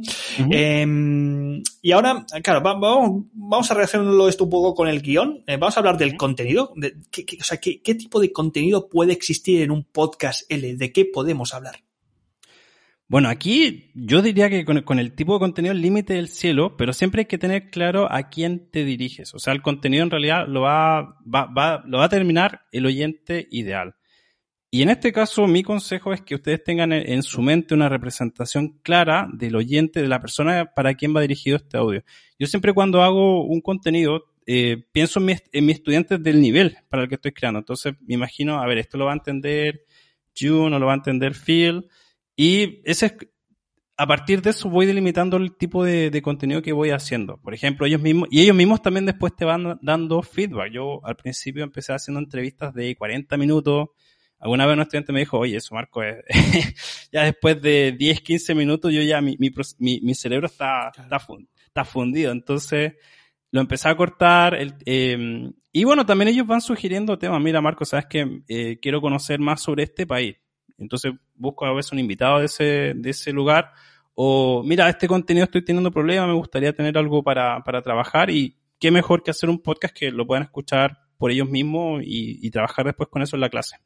Em, 0.50 1.62
y 1.82 1.92
ahora, 1.92 2.25
claro, 2.42 2.62
vamos, 2.62 3.70
a 3.70 3.75
relacionarlo 3.75 4.28
esto 4.28 4.44
un 4.44 4.50
poco 4.50 4.75
con 4.75 4.88
el 4.88 5.02
guion. 5.02 5.42
Eh, 5.47 5.56
vamos 5.56 5.76
a 5.76 5.80
hablar 5.80 5.99
del 5.99 6.16
contenido. 6.16 6.73
De, 6.76 6.94
o 7.40 7.44
sea, 7.44 7.58
¿qué, 7.58 7.82
¿qué 7.82 7.94
tipo 7.94 8.20
de 8.20 8.32
contenido 8.32 8.88
puede 8.88 9.12
existir 9.12 9.62
en 9.62 9.70
un 9.70 9.85
podcast 9.85 10.50
L? 10.50 10.76
¿De 10.76 10.92
qué 10.92 11.04
podemos 11.04 11.54
hablar? 11.54 11.88
Bueno, 13.08 13.30
aquí 13.30 13.90
yo 13.94 14.20
diría 14.20 14.50
que 14.50 14.66
con, 14.66 14.98
el 14.98 15.14
tipo 15.14 15.32
de 15.32 15.38
contenido 15.38 15.72
el 15.72 15.80
límite 15.80 16.12
del 16.12 16.28
cielo, 16.28 16.76
pero 16.76 16.92
siempre 16.92 17.22
hay 17.22 17.26
que 17.26 17.38
tener 17.38 17.70
claro 17.70 18.06
a 18.12 18.28
quién 18.28 18.70
te 18.70 18.84
diriges. 18.84 19.34
O 19.34 19.38
sea, 19.38 19.54
el 19.54 19.62
contenido 19.62 20.02
en 20.04 20.10
realidad 20.10 20.46
lo 20.46 20.60
va, 20.60 21.16
va, 21.22 21.46
va, 21.46 21.82
lo 21.86 21.98
va 21.98 22.04
a 22.04 22.08
terminar 22.10 22.66
el 22.70 22.84
oyente 22.84 23.48
ideal. 23.50 23.94
Y 24.70 24.82
en 24.82 24.90
este 24.90 25.10
caso, 25.10 25.46
mi 25.46 25.62
consejo 25.62 26.12
es 26.12 26.20
que 26.20 26.34
ustedes 26.34 26.62
tengan 26.62 26.92
en, 26.92 27.22
su 27.22 27.40
mente 27.40 27.72
una 27.72 27.88
representación 27.88 28.78
clara 28.82 29.26
del 29.32 29.56
oyente, 29.56 30.02
de 30.02 30.08
la 30.08 30.20
persona 30.20 30.66
para 30.74 30.92
quien 30.92 31.16
va 31.16 31.22
dirigido 31.22 31.56
este 31.56 31.78
audio. 31.78 32.04
Yo 32.38 32.46
siempre 32.46 32.74
cuando 32.74 33.02
hago 33.02 33.46
un 33.46 33.62
contenido, 33.62 34.24
eh, 34.44 34.84
pienso 34.92 35.20
en, 35.20 35.24
mis, 35.24 35.42
en 35.52 35.64
mis 35.64 35.76
estudiantes 35.76 36.22
del 36.22 36.42
nivel 36.42 36.76
para 36.90 37.04
el 37.04 37.08
que 37.08 37.14
estoy 37.14 37.32
creando. 37.32 37.60
Entonces, 37.60 37.94
me 38.06 38.12
imagino, 38.16 38.60
a 38.60 38.66
ver, 38.66 38.76
esto 38.76 38.98
lo 38.98 39.06
va 39.06 39.12
a 39.12 39.14
entender 39.14 39.84
June 40.38 40.76
o 40.76 40.78
lo 40.78 40.84
va 40.84 40.92
a 40.92 40.96
entender 40.96 41.32
Phil 41.34 41.86
y 42.40 42.80
ese 42.85 43.07
es, 43.07 43.14
a 43.97 44.07
partir 44.07 44.40
de 44.42 44.50
eso 44.50 44.71
voy 44.71 44.87
delimitando 44.87 45.37
el 45.38 45.57
tipo 45.57 45.83
de, 45.83 46.23
contenido 46.23 46.62
que 46.62 46.73
voy 46.73 46.90
haciendo. 46.90 47.37
Por 47.38 47.52
ejemplo, 47.52 47.85
ellos 47.85 48.00
mismos, 48.00 48.28
y 48.30 48.42
ellos 48.42 48.54
mismos 48.54 48.80
también 48.80 49.07
después 49.07 49.35
te 49.35 49.45
van 49.45 49.76
dando 49.83 50.23
feedback. 50.23 50.71
Yo 50.73 51.04
al 51.04 51.16
principio 51.16 51.64
empecé 51.64 51.92
haciendo 51.92 52.21
entrevistas 52.21 52.73
de 52.75 52.95
40 52.95 53.37
minutos. 53.37 53.88
Alguna 54.38 54.66
vez 54.66 54.77
un 54.77 54.83
estudiante 54.83 55.12
me 55.12 55.18
dijo, 55.18 55.37
oye, 55.37 55.57
eso 55.57 55.74
Marco, 55.74 56.01
es... 56.05 56.18
ya 57.12 57.24
después 57.24 57.61
de 57.61 57.90
10, 57.98 58.20
15 58.20 58.55
minutos 58.55 58.92
yo 58.92 59.03
ya, 59.03 59.20
mi, 59.20 59.37
mi, 59.37 60.14
cerebro 60.14 60.46
está, 60.46 60.92
está, 60.94 61.85
fundido. 61.85 62.31
Entonces, 62.31 62.92
lo 63.51 63.61
empecé 63.61 63.88
a 63.88 63.96
cortar. 63.96 64.55
El, 64.55 64.77
em, 64.87 65.53
y 65.72 65.83
bueno, 65.83 66.07
también 66.07 66.29
ellos 66.29 66.46
van 66.46 66.61
sugiriendo 66.61 67.18
temas. 67.18 67.42
Mira, 67.42 67.61
Marco, 67.61 67.85
sabes 67.85 68.07
que 68.07 68.42
eh, 68.46 68.79
quiero 68.81 69.01
conocer 69.01 69.40
más 69.40 69.61
sobre 69.61 69.83
este 69.83 70.07
país. 70.07 70.37
Entonces 70.78 71.12
busco 71.34 71.66
a 71.66 71.74
veces 71.74 71.92
un 71.92 71.98
invitado 71.98 72.38
de 72.38 72.46
ese, 72.46 72.92
de 72.94 73.10
ese 73.10 73.32
lugar 73.32 73.72
o 74.14 74.62
mira, 74.64 74.88
este 74.88 75.06
contenido 75.06 75.44
estoy 75.44 75.64
teniendo 75.64 75.90
problemas, 75.90 76.28
me 76.28 76.34
gustaría 76.34 76.72
tener 76.72 76.96
algo 76.98 77.22
para, 77.22 77.62
para 77.62 77.82
trabajar 77.82 78.30
y 78.30 78.56
qué 78.78 78.90
mejor 78.90 79.22
que 79.22 79.30
hacer 79.30 79.48
un 79.48 79.60
podcast 79.60 79.96
que 79.96 80.10
lo 80.10 80.26
puedan 80.26 80.44
escuchar 80.44 80.98
por 81.18 81.30
ellos 81.30 81.48
mismos 81.48 82.02
y 82.04 82.50
trabajar 82.50 82.86
después 82.86 83.08
con 83.08 83.22
eso 83.22 83.36
en 83.36 83.40
la 83.40 83.48
clase. 83.48 83.76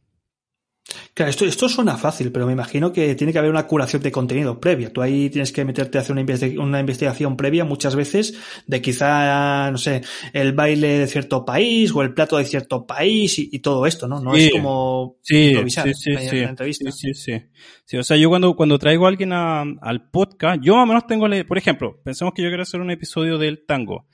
Claro, 1.14 1.30
esto, 1.30 1.44
esto 1.44 1.68
suena 1.68 1.96
fácil, 1.96 2.32
pero 2.32 2.46
me 2.46 2.52
imagino 2.52 2.92
que 2.92 3.14
tiene 3.14 3.32
que 3.32 3.38
haber 3.38 3.50
una 3.50 3.66
curación 3.66 4.02
de 4.02 4.10
contenido 4.10 4.58
previa. 4.58 4.92
Tú 4.92 5.00
ahí 5.00 5.30
tienes 5.30 5.52
que 5.52 5.64
meterte 5.64 5.98
a 5.98 6.00
hacer 6.00 6.12
una, 6.58 6.80
investigación 6.80 7.36
previa 7.36 7.64
muchas 7.64 7.94
veces 7.94 8.34
de 8.66 8.82
quizá, 8.82 9.70
no 9.70 9.78
sé, 9.78 10.02
el 10.32 10.52
baile 10.52 10.98
de 10.98 11.06
cierto 11.06 11.44
país 11.44 11.92
o 11.94 12.02
el 12.02 12.14
plato 12.14 12.36
de 12.36 12.44
cierto 12.44 12.86
país 12.86 13.38
y, 13.38 13.58
todo 13.60 13.86
esto, 13.86 14.08
¿no? 14.08 14.20
No 14.20 14.34
es 14.34 14.50
como 14.50 15.18
improvisar 15.28 15.86
sí, 15.94 16.14
sí, 16.16 16.38
en 16.38 16.48
entrevista. 16.48 16.90
Sí, 16.90 17.14
sí, 17.14 17.40
sí. 17.84 17.96
o 17.96 18.02
sea, 18.02 18.16
yo 18.16 18.28
cuando, 18.28 18.56
cuando 18.56 18.78
traigo 18.78 19.06
a 19.06 19.08
alguien 19.08 19.32
al 19.32 20.10
podcast, 20.10 20.62
yo 20.62 20.74
más 20.74 20.84
o 20.84 20.86
menos 20.86 21.06
tengo, 21.06 21.28
por 21.46 21.58
ejemplo, 21.58 22.00
pensemos 22.02 22.34
que 22.34 22.42
yo 22.42 22.48
quiero 22.48 22.62
hacer 22.62 22.80
un 22.80 22.90
episodio 22.90 23.38
del 23.38 23.64
tango. 23.64 24.08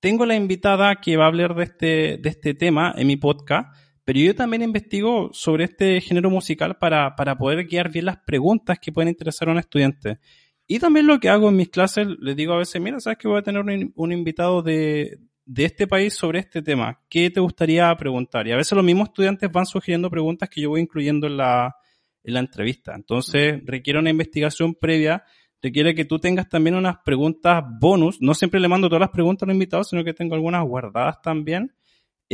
Tengo 0.00 0.26
la 0.26 0.34
invitada 0.34 0.96
que 0.96 1.16
va 1.16 1.24
a 1.24 1.28
hablar 1.28 1.54
de 1.54 1.64
este, 1.64 2.18
de 2.20 2.28
este 2.28 2.54
tema 2.54 2.92
en 2.96 3.06
mi 3.06 3.16
podcast 3.16 3.68
pero 4.04 4.18
yo 4.18 4.34
también 4.34 4.62
investigo 4.62 5.30
sobre 5.32 5.64
este 5.64 6.00
género 6.00 6.28
musical 6.28 6.76
para, 6.78 7.14
para 7.14 7.36
poder 7.36 7.66
guiar 7.66 7.90
bien 7.90 8.06
las 8.06 8.18
preguntas 8.18 8.78
que 8.80 8.90
pueden 8.90 9.08
interesar 9.08 9.48
a 9.48 9.52
un 9.52 9.58
estudiante. 9.58 10.18
Y 10.66 10.78
también 10.78 11.06
lo 11.06 11.20
que 11.20 11.28
hago 11.28 11.48
en 11.48 11.56
mis 11.56 11.68
clases, 11.68 12.06
les 12.18 12.34
digo 12.34 12.54
a 12.54 12.58
veces, 12.58 12.80
mira, 12.80 12.98
sabes 12.98 13.18
que 13.18 13.28
voy 13.28 13.38
a 13.38 13.42
tener 13.42 13.62
un, 13.94 14.12
invitado 14.12 14.62
de, 14.62 15.18
de 15.44 15.64
este 15.64 15.86
país 15.86 16.14
sobre 16.14 16.40
este 16.40 16.62
tema. 16.62 17.00
¿Qué 17.08 17.30
te 17.30 17.40
gustaría 17.40 17.94
preguntar? 17.96 18.46
Y 18.48 18.52
a 18.52 18.56
veces 18.56 18.72
los 18.72 18.84
mismos 18.84 19.08
estudiantes 19.08 19.50
van 19.52 19.66
sugiriendo 19.66 20.10
preguntas 20.10 20.48
que 20.48 20.62
yo 20.62 20.70
voy 20.70 20.80
incluyendo 20.80 21.26
en 21.26 21.36
la, 21.36 21.76
en 22.24 22.34
la 22.34 22.40
entrevista. 22.40 22.94
Entonces 22.94 23.60
requiere 23.64 24.00
una 24.00 24.10
investigación 24.10 24.74
previa, 24.74 25.24
requiere 25.60 25.94
que 25.94 26.04
tú 26.04 26.18
tengas 26.18 26.48
también 26.48 26.74
unas 26.74 26.96
preguntas 27.04 27.62
bonus. 27.80 28.20
No 28.20 28.34
siempre 28.34 28.58
le 28.58 28.68
mando 28.68 28.88
todas 28.88 29.00
las 29.00 29.10
preguntas 29.10 29.44
a 29.44 29.46
los 29.46 29.54
invitados, 29.54 29.90
sino 29.90 30.02
que 30.02 30.14
tengo 30.14 30.34
algunas 30.34 30.64
guardadas 30.64 31.20
también 31.22 31.72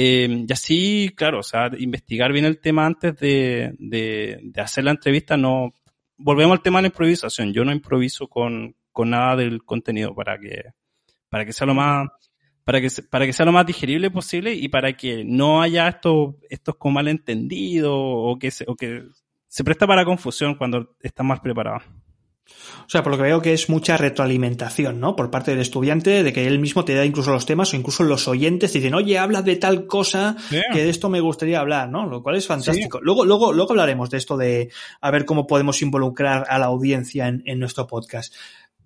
eh, 0.00 0.44
y 0.48 0.52
así, 0.52 1.12
claro, 1.16 1.40
o 1.40 1.42
sea, 1.42 1.72
investigar 1.76 2.32
bien 2.32 2.44
el 2.44 2.60
tema 2.60 2.86
antes 2.86 3.16
de, 3.16 3.74
de, 3.80 4.52
hacer 4.62 4.84
la 4.84 4.92
entrevista, 4.92 5.36
no. 5.36 5.74
Volvemos 6.16 6.56
al 6.56 6.62
tema 6.62 6.78
de 6.78 6.82
la 6.82 6.88
improvisación. 6.88 7.52
Yo 7.52 7.64
no 7.64 7.72
improviso 7.72 8.28
con, 8.28 8.76
con 8.92 9.10
nada 9.10 9.34
del 9.34 9.64
contenido 9.64 10.14
para 10.14 10.38
que, 10.38 10.66
para 11.28 11.44
que 11.44 11.52
sea 11.52 11.66
lo 11.66 11.74
más, 11.74 12.08
para 12.62 12.80
que, 12.80 12.88
para 13.10 13.26
que 13.26 13.32
sea 13.32 13.44
lo 13.44 13.50
más 13.50 13.66
digerible 13.66 14.08
posible 14.12 14.54
y 14.54 14.68
para 14.68 14.92
que 14.92 15.24
no 15.24 15.62
haya 15.62 15.88
estos, 15.88 16.36
estos 16.48 16.76
como 16.76 16.94
malentendidos 16.94 17.92
o 17.92 18.38
que 18.38 18.52
se, 18.52 18.66
o 18.68 18.76
que 18.76 19.02
se 19.48 19.64
presta 19.64 19.84
para 19.88 20.04
confusión 20.04 20.54
cuando 20.54 20.94
están 21.00 21.26
más 21.26 21.40
preparados. 21.40 21.82
O 22.88 22.90
sea, 22.90 23.02
por 23.02 23.12
lo 23.12 23.18
que 23.18 23.24
veo 23.24 23.42
que 23.42 23.52
es 23.52 23.68
mucha 23.68 23.96
retroalimentación, 23.96 24.98
¿no? 24.98 25.14
Por 25.14 25.30
parte 25.30 25.50
del 25.50 25.60
estudiante, 25.60 26.22
de 26.22 26.32
que 26.32 26.46
él 26.46 26.58
mismo 26.58 26.84
te 26.84 26.94
da 26.94 27.04
incluso 27.04 27.32
los 27.32 27.44
temas 27.44 27.72
o 27.72 27.76
incluso 27.76 28.02
los 28.02 28.28
oyentes 28.28 28.72
dicen, 28.72 28.94
oye, 28.94 29.18
habla 29.18 29.42
de 29.42 29.56
tal 29.56 29.86
cosa 29.86 30.36
que 30.50 30.84
de 30.84 30.88
esto 30.88 31.08
me 31.08 31.20
gustaría 31.20 31.60
hablar, 31.60 31.90
¿no? 31.90 32.06
Lo 32.06 32.22
cual 32.22 32.36
es 32.36 32.46
fantástico. 32.46 32.98
Luego, 33.02 33.24
luego, 33.24 33.52
luego 33.52 33.72
hablaremos 33.72 34.08
de 34.10 34.16
esto 34.16 34.36
de 34.36 34.70
a 35.00 35.10
ver 35.10 35.24
cómo 35.24 35.46
podemos 35.46 35.82
involucrar 35.82 36.46
a 36.48 36.58
la 36.58 36.66
audiencia 36.66 37.28
en, 37.28 37.58
nuestro 37.58 37.86
podcast. 37.86 38.34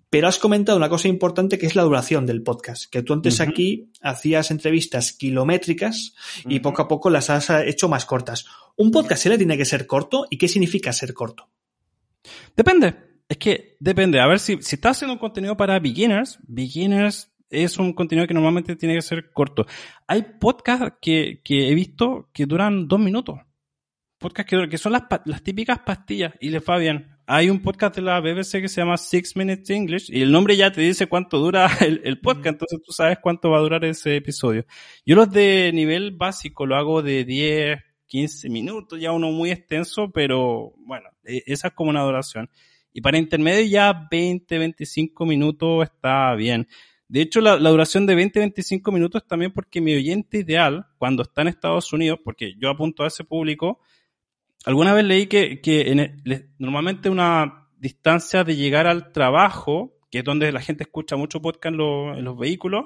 Pero 0.09 0.27
has 0.27 0.37
comentado 0.37 0.77
una 0.77 0.89
cosa 0.89 1.07
importante 1.07 1.57
que 1.57 1.65
es 1.65 1.75
la 1.75 1.83
duración 1.83 2.25
del 2.25 2.43
podcast, 2.43 2.91
que 2.91 3.03
tú 3.03 3.13
antes 3.13 3.39
aquí 3.39 3.89
hacías 4.01 4.51
entrevistas 4.51 5.13
kilométricas 5.13 6.13
y 6.45 6.59
poco 6.59 6.83
a 6.83 6.87
poco 6.87 7.09
las 7.09 7.29
has 7.29 7.49
hecho 7.65 7.89
más 7.89 8.05
cortas. 8.05 8.45
¿Un 8.75 8.91
podcast 8.91 9.25
le 9.27 9.37
tiene 9.37 9.57
que 9.57 9.65
ser 9.65 9.87
corto? 9.87 10.27
¿Y 10.29 10.37
qué 10.37 10.47
significa 10.47 10.91
ser 10.93 11.13
corto? 11.13 11.49
Depende. 12.55 13.12
Es 13.29 13.37
que 13.37 13.77
depende. 13.79 14.19
A 14.19 14.27
ver, 14.27 14.39
si, 14.39 14.61
si 14.61 14.75
estás 14.75 14.97
haciendo 14.97 15.13
un 15.13 15.19
contenido 15.19 15.55
para 15.57 15.79
beginners, 15.79 16.39
beginners 16.43 17.31
es 17.49 17.77
un 17.77 17.93
contenido 17.93 18.27
que 18.27 18.33
normalmente 18.33 18.75
tiene 18.75 18.95
que 18.95 19.01
ser 19.01 19.31
corto. 19.31 19.65
Hay 20.07 20.23
podcasts 20.39 20.97
que, 21.01 21.41
que 21.43 21.69
he 21.69 21.75
visto 21.75 22.29
que 22.33 22.45
duran 22.45 22.87
dos 22.87 22.99
minutos. 22.99 23.39
Podcasts 24.19 24.49
que, 24.49 24.69
que 24.69 24.77
son 24.77 24.91
las, 24.93 25.03
las 25.25 25.43
típicas 25.43 25.79
pastillas 25.79 26.33
y 26.39 26.49
les 26.49 26.63
va 26.67 26.77
bien. 26.77 27.09
hay 27.27 27.49
un 27.49 27.61
podcast 27.61 27.95
de 27.95 28.01
la 28.01 28.19
BBC 28.21 28.61
que 28.61 28.69
se 28.69 28.81
llama 28.81 28.97
Six 28.97 29.35
Minutes 29.35 29.69
English 29.69 30.09
y 30.09 30.21
el 30.21 30.31
nombre 30.31 30.55
ya 30.55 30.71
te 30.71 30.81
dice 30.81 31.07
cuánto 31.07 31.37
dura 31.39 31.69
el, 31.81 32.01
el 32.03 32.19
podcast, 32.21 32.47
entonces 32.53 32.79
tú 32.85 32.91
sabes 32.91 33.17
cuánto 33.21 33.49
va 33.51 33.57
a 33.57 33.61
durar 33.61 33.83
ese 33.85 34.15
episodio. 34.15 34.65
Yo 35.05 35.15
los 35.15 35.29
de 35.31 35.71
nivel 35.73 36.11
básico 36.11 36.65
lo 36.65 36.75
hago 36.75 37.01
de 37.01 37.23
10, 37.25 37.79
15 38.07 38.49
minutos, 38.49 38.99
ya 38.99 39.11
uno 39.11 39.29
muy 39.31 39.51
extenso, 39.51 40.09
pero 40.11 40.73
bueno, 40.77 41.09
e- 41.25 41.43
esa 41.45 41.67
es 41.69 41.73
como 41.73 41.89
una 41.89 42.03
duración. 42.03 42.49
Y 42.93 43.01
para 43.01 43.17
intermedio 43.17 43.65
ya 43.65 44.07
20, 44.09 44.57
25 44.57 45.25
minutos 45.25 45.83
está 45.83 46.33
bien. 46.35 46.67
De 47.07 47.21
hecho, 47.21 47.41
la, 47.41 47.57
duración 47.57 48.05
de 48.05 48.15
20-25 48.15 48.91
minutos 48.91 49.27
también 49.27 49.51
porque 49.51 49.81
mi 49.81 49.93
oyente 49.93 50.39
ideal, 50.39 50.87
cuando 50.97 51.23
está 51.23 51.41
en 51.41 51.49
Estados 51.49 51.91
Unidos, 51.91 52.19
porque 52.23 52.55
yo 52.57 52.69
apunto 52.69 53.03
a 53.03 53.07
ese 53.07 53.23
público, 53.23 53.79
alguna 54.65 54.93
vez 54.93 55.05
leí 55.05 55.27
que, 55.27 55.61
que 55.61 55.91
en 55.91 55.99
el- 55.99 56.49
normalmente 56.57 57.09
una 57.09 57.67
distancia 57.77 58.43
de 58.43 58.55
llegar 58.55 58.87
al 58.87 59.11
trabajo, 59.11 59.99
que 60.09 60.19
es 60.19 60.23
donde 60.23 60.51
la 60.51 60.61
gente 60.61 60.83
escucha 60.83 61.15
mucho 61.15 61.41
podcast 61.41 61.75
en, 61.75 61.81
en 61.81 62.23
los 62.23 62.37
vehículos, 62.37 62.85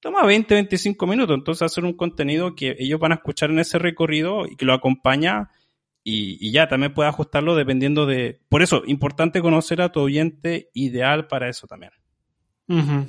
toma 0.00 0.22
20-25 0.22 1.08
minutos. 1.08 1.36
Entonces 1.36 1.62
hacer 1.62 1.84
un 1.84 1.94
contenido 1.94 2.54
que 2.54 2.76
ellos 2.78 3.00
van 3.00 3.12
a 3.12 3.16
escuchar 3.16 3.50
en 3.50 3.58
ese 3.58 3.78
recorrido 3.78 4.46
y 4.46 4.56
que 4.56 4.64
lo 4.64 4.74
acompaña 4.74 5.50
y, 6.06 6.38
y 6.40 6.52
ya 6.52 6.68
también 6.68 6.94
puede 6.94 7.08
ajustarlo 7.08 7.56
dependiendo 7.56 8.06
de... 8.06 8.40
Por 8.48 8.62
eso, 8.62 8.82
importante 8.86 9.42
conocer 9.42 9.82
a 9.82 9.90
tu 9.90 10.00
oyente 10.00 10.70
ideal 10.72 11.26
para 11.26 11.48
eso 11.48 11.66
también. 11.66 11.90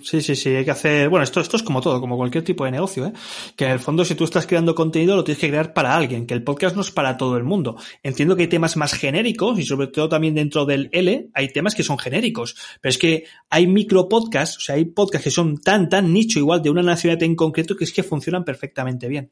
Sí, 0.03 0.21
sí, 0.21 0.35
sí, 0.35 0.49
hay 0.49 0.65
que 0.65 0.71
hacer, 0.71 1.09
bueno, 1.09 1.23
esto, 1.23 1.39
esto 1.39 1.57
es 1.57 1.63
como 1.63 1.81
todo, 1.81 1.99
como 1.99 2.15
cualquier 2.15 2.43
tipo 2.43 2.65
de 2.65 2.71
negocio, 2.71 3.07
¿eh? 3.07 3.13
Que 3.55 3.65
en 3.65 3.71
el 3.71 3.79
fondo 3.79 4.05
si 4.05 4.13
tú 4.13 4.23
estás 4.23 4.45
creando 4.45 4.75
contenido 4.75 5.15
lo 5.15 5.23
tienes 5.23 5.39
que 5.39 5.49
crear 5.49 5.73
para 5.73 5.95
alguien, 5.95 6.27
que 6.27 6.35
el 6.35 6.43
podcast 6.43 6.75
no 6.75 6.81
es 6.81 6.91
para 6.91 7.17
todo 7.17 7.37
el 7.37 7.43
mundo. 7.43 7.75
Entiendo 8.03 8.35
que 8.35 8.43
hay 8.43 8.49
temas 8.49 8.77
más 8.77 8.93
genéricos 8.93 9.57
y 9.57 9.63
sobre 9.63 9.87
todo 9.87 10.09
también 10.09 10.35
dentro 10.35 10.65
del 10.65 10.89
L 10.91 11.29
hay 11.33 11.47
temas 11.49 11.73
que 11.73 11.81
son 11.81 11.97
genéricos, 11.97 12.55
pero 12.81 12.91
es 12.91 12.99
que 12.99 13.25
hay 13.49 13.65
micro 13.65 14.07
podcasts, 14.07 14.57
o 14.57 14.59
sea, 14.59 14.75
hay 14.75 14.85
podcasts 14.85 15.23
que 15.23 15.31
son 15.31 15.57
tan, 15.57 15.89
tan 15.89 16.13
nicho 16.13 16.37
igual 16.37 16.61
de 16.61 16.69
una 16.69 16.83
nacionalidad 16.83 17.23
en 17.23 17.35
concreto 17.35 17.75
que 17.75 17.85
es 17.85 17.93
que 17.93 18.03
funcionan 18.03 18.43
perfectamente 18.43 19.07
bien. 19.07 19.31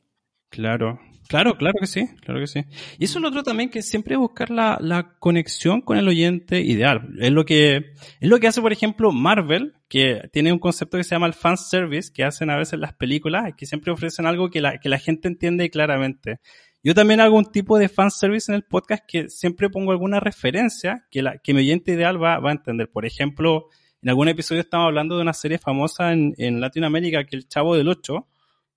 Claro, 0.56 1.02
claro, 1.28 1.58
claro 1.58 1.76
que 1.78 1.86
sí, 1.86 2.08
claro 2.22 2.39
que 2.39 2.48
sí. 2.48 2.63
Y 2.98 3.04
eso 3.04 3.20
es 3.20 3.22
lo 3.22 3.28
otro 3.28 3.44
también, 3.44 3.70
que 3.70 3.82
siempre 3.82 4.15
buscar 4.15 4.50
la, 4.50 4.78
la 4.80 5.18
conexión 5.20 5.82
con 5.82 5.98
el 5.98 6.08
oyente 6.08 6.62
ideal. 6.62 7.10
Es 7.20 7.32
lo 7.32 7.44
que, 7.44 7.91
es 8.22 8.30
lo 8.30 8.39
que 8.39 8.48
hace, 8.48 8.62
por 8.62 8.72
ejemplo, 8.72 9.12
Marvel, 9.12 9.74
que 9.89 10.30
tiene 10.32 10.54
un 10.54 10.60
concepto 10.60 10.96
que 10.96 11.04
se 11.04 11.13
llama 11.13 11.28
el 11.28 11.34
fan 11.34 11.58
service, 11.58 12.10
que 12.13 12.24
hacen 12.24 12.50
a 12.50 12.56
veces 12.56 12.80
las 12.80 12.94
películas, 12.94 13.52
que 13.58 13.65
siempre 13.65 13.91
ofrecen 13.91 14.26
algo 14.28 14.50
que 14.50 14.62
la, 14.62 14.78
que 14.78 14.88
la 14.88 14.98
gente 14.98 15.28
entiende 15.28 15.70
claramente. 15.70 16.39
Yo 16.82 16.96
también 16.96 17.20
hago 17.20 17.38
un 17.38 17.52
tipo 17.52 17.78
de 17.78 17.89
fan 17.89 18.12
service 18.12 18.50
en 18.50 18.56
el 18.56 18.63
podcast 18.63 19.04
que 19.06 19.28
siempre 19.28 19.70
pongo 19.70 19.91
alguna 19.91 20.22
referencia 20.22 21.06
que, 21.12 21.22
la, 21.22 21.38
que 21.39 21.54
mi 21.54 21.60
oyente 21.60 21.91
ideal 21.91 22.24
va, 22.24 22.39
va 22.39 22.52
a 22.52 22.54
entender. 22.54 22.89
Por 22.89 23.06
ejemplo, 23.06 23.68
en 24.02 24.08
algún 24.08 24.30
episodio 24.30 24.62
estamos 24.62 24.86
hablando 24.86 25.18
de 25.18 25.24
una 25.24 25.34
serie 25.34 25.58
famosa 25.58 26.13
en, 26.13 26.34
en 26.38 26.62
Latinoamérica, 26.62 27.26
que 27.26 27.36
El 27.36 27.50
Chavo 27.50 27.76
del 27.76 27.89
Ocho, 27.89 28.30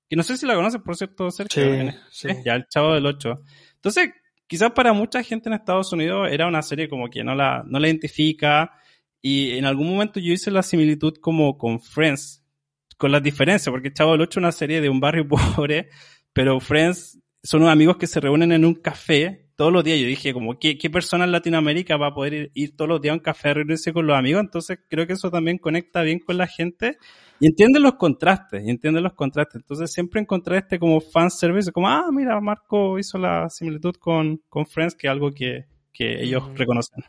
que 0.09 0.17
no 0.17 0.23
sé 0.23 0.37
si 0.37 0.47
la 0.47 0.55
conoces, 0.55 0.81
por 0.81 0.97
cierto, 0.97 1.31
Sergio. 1.31 1.93
Sí, 2.11 2.29
sí. 2.29 2.29
Ya, 2.45 2.55
El 2.55 2.67
Chavo 2.69 2.95
del 2.95 3.07
Ocho. 3.07 3.43
Entonces, 3.75 4.11
quizás 4.47 4.73
para 4.73 4.93
mucha 4.93 5.23
gente 5.23 5.49
en 5.49 5.55
Estados 5.55 5.93
Unidos 5.93 6.29
era 6.31 6.47
una 6.47 6.63
serie 6.63 6.89
como 6.89 7.09
que 7.11 7.23
no 7.23 7.35
la, 7.35 7.63
no 7.67 7.79
la 7.79 7.89
identifica. 7.89 8.73
Y 9.21 9.53
en 9.53 9.65
algún 9.65 9.89
momento 9.89 10.21
yo 10.21 10.33
hice 10.33 10.51
la 10.51 10.63
similitud 10.63 11.15
como 11.21 11.59
con 11.59 11.81
Friends, 11.81 12.45
con 12.97 13.13
las 13.13 13.23
diferencias, 13.23 13.71
porque 13.71 13.89
El 13.89 13.95
Chavo 13.95 14.13
del 14.13 14.23
Ocho 14.23 14.41
es 14.41 14.45
una 14.45 14.53
serie 14.53 14.81
de 14.81 14.89
un 14.89 15.01
barrio 15.01 15.29
pobre, 15.57 15.91
pero 16.33 16.61
Friends 16.61 17.19
son 17.43 17.63
unos 17.63 17.73
amigos 17.73 17.97
que 17.97 18.07
se 18.07 18.21
reúnen 18.21 18.53
en 18.53 18.65
un 18.65 18.75
café 18.75 19.48
todos 19.59 19.73
los 19.73 19.83
días. 19.83 19.99
Yo 19.99 20.07
dije, 20.07 20.33
como, 20.33 20.57
¿qué, 20.57 20.79
qué 20.79 20.89
persona 20.89 21.25
en 21.25 21.33
Latinoamérica 21.33 21.97
va 21.97 22.07
a 22.09 22.15
poder 22.15 22.33
ir, 22.33 22.51
ir 22.55 22.77
todos 22.77 22.89
los 22.89 23.01
días 23.01 23.11
a 23.11 23.15
un 23.17 23.21
café 23.21 23.49
a 23.49 23.55
reunirse 23.55 23.93
con 23.93 24.07
los 24.07 24.17
amigos? 24.17 24.41
Entonces 24.41 24.79
creo 24.89 25.05
que 25.05 25.15
eso 25.15 25.33
también 25.33 25.59
conecta 25.59 26.03
bien 26.03 26.21
con 26.21 26.39
la 26.39 26.47
gente 26.47 26.97
y 27.41 27.49
entiende 27.49 27.81
los 27.81 27.95
contrastes, 27.95 28.65
y 28.65 28.71
entiende 28.71 29.01
los 29.01 29.15
contrastes. 29.15 29.57
Entonces 29.57 29.93
siempre 29.93 30.21
encontrar 30.21 30.59
este 30.59 30.79
como 30.79 31.01
fan 31.01 31.29
service, 31.29 31.73
como, 31.73 31.89
ah, 31.89 32.07
mira, 32.13 32.41
Marco 32.41 33.01
hizo 33.01 33.19
la 33.19 33.51
similitud 33.51 33.97
con, 33.97 34.41
con 34.49 34.65
Friends, 34.65 34.95
que 34.95 35.09
es 35.09 35.11
algo 35.11 35.33
que, 35.33 35.67
que 35.93 36.23
ellos 36.23 36.45
reconocen. 36.55 37.03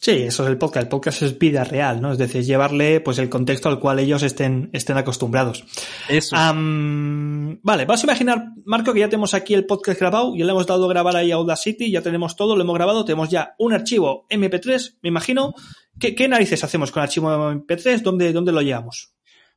Sí, 0.00 0.10
eso 0.10 0.42
es 0.44 0.50
el 0.50 0.58
podcast. 0.58 0.84
El 0.84 0.88
podcast 0.88 1.22
es 1.22 1.38
vida 1.38 1.64
real, 1.64 2.00
¿no? 2.00 2.12
Es 2.12 2.18
decir, 2.18 2.44
llevarle 2.44 3.00
pues 3.00 3.18
el 3.18 3.28
contexto 3.28 3.68
al 3.68 3.80
cual 3.80 3.98
ellos 3.98 4.22
estén, 4.22 4.70
estén 4.72 4.96
acostumbrados. 4.96 5.64
Eso. 6.08 6.36
Am, 6.36 7.58
vale, 7.62 7.84
vamos 7.84 8.02
a 8.02 8.06
imaginar, 8.06 8.44
Marco, 8.64 8.92
que 8.92 9.00
ya 9.00 9.08
tenemos 9.08 9.34
aquí 9.34 9.54
el 9.54 9.66
podcast 9.66 9.98
grabado, 9.98 10.34
ya 10.36 10.44
le 10.44 10.50
hemos 10.50 10.66
dado 10.66 10.84
a 10.84 10.88
grabar 10.88 11.16
ahí 11.16 11.32
a 11.32 11.36
Audacity, 11.36 11.90
ya 11.90 12.02
tenemos 12.02 12.36
todo, 12.36 12.54
lo 12.54 12.62
hemos 12.62 12.74
grabado, 12.74 13.04
tenemos 13.04 13.30
ya 13.30 13.54
un 13.58 13.72
archivo 13.72 14.26
MP3, 14.28 14.98
me 15.02 15.08
imagino. 15.08 15.54
¿Qué, 15.98 16.14
qué 16.14 16.28
narices 16.28 16.64
hacemos 16.64 16.90
con 16.90 17.02
el 17.02 17.04
archivo 17.04 17.28
MP3? 17.28 18.02
¿Dónde, 18.02 18.32
dónde 18.32 18.52
lo 18.52 18.62
llevamos? 18.62 19.14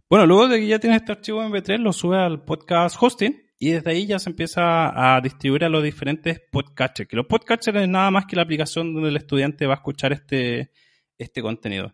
Bueno, 0.10 0.26
luego 0.26 0.48
de 0.48 0.60
que 0.60 0.68
ya 0.68 0.80
tienes 0.80 1.02
este 1.02 1.12
archivo 1.12 1.44
MP3, 1.44 1.80
lo 1.80 1.92
sube 1.92 2.18
al 2.18 2.44
podcast 2.44 2.96
hosting 3.00 3.47
y 3.60 3.72
desde 3.72 3.92
ahí 3.92 4.06
ya 4.06 4.20
se 4.20 4.30
empieza 4.30 5.16
a 5.16 5.20
distribuir 5.22 5.64
a 5.66 5.70
los 5.70 5.84
diferentes 5.84 6.42
podcatchers. 6.52 7.10
Que 7.10 7.16
los 7.16 7.26
podcatchers 7.26 7.78
es 7.82 7.88
nada 7.90 8.12
más 8.12 8.26
que 8.26 8.36
la 8.36 8.44
aplicación 8.44 8.94
donde 8.94 9.10
el 9.10 9.18
estudiante 9.18 9.66
va 9.66 9.74
a 9.74 9.78
escuchar 9.78 10.14
este, 10.14 10.72
este 11.18 11.42
contenido. 11.42 11.94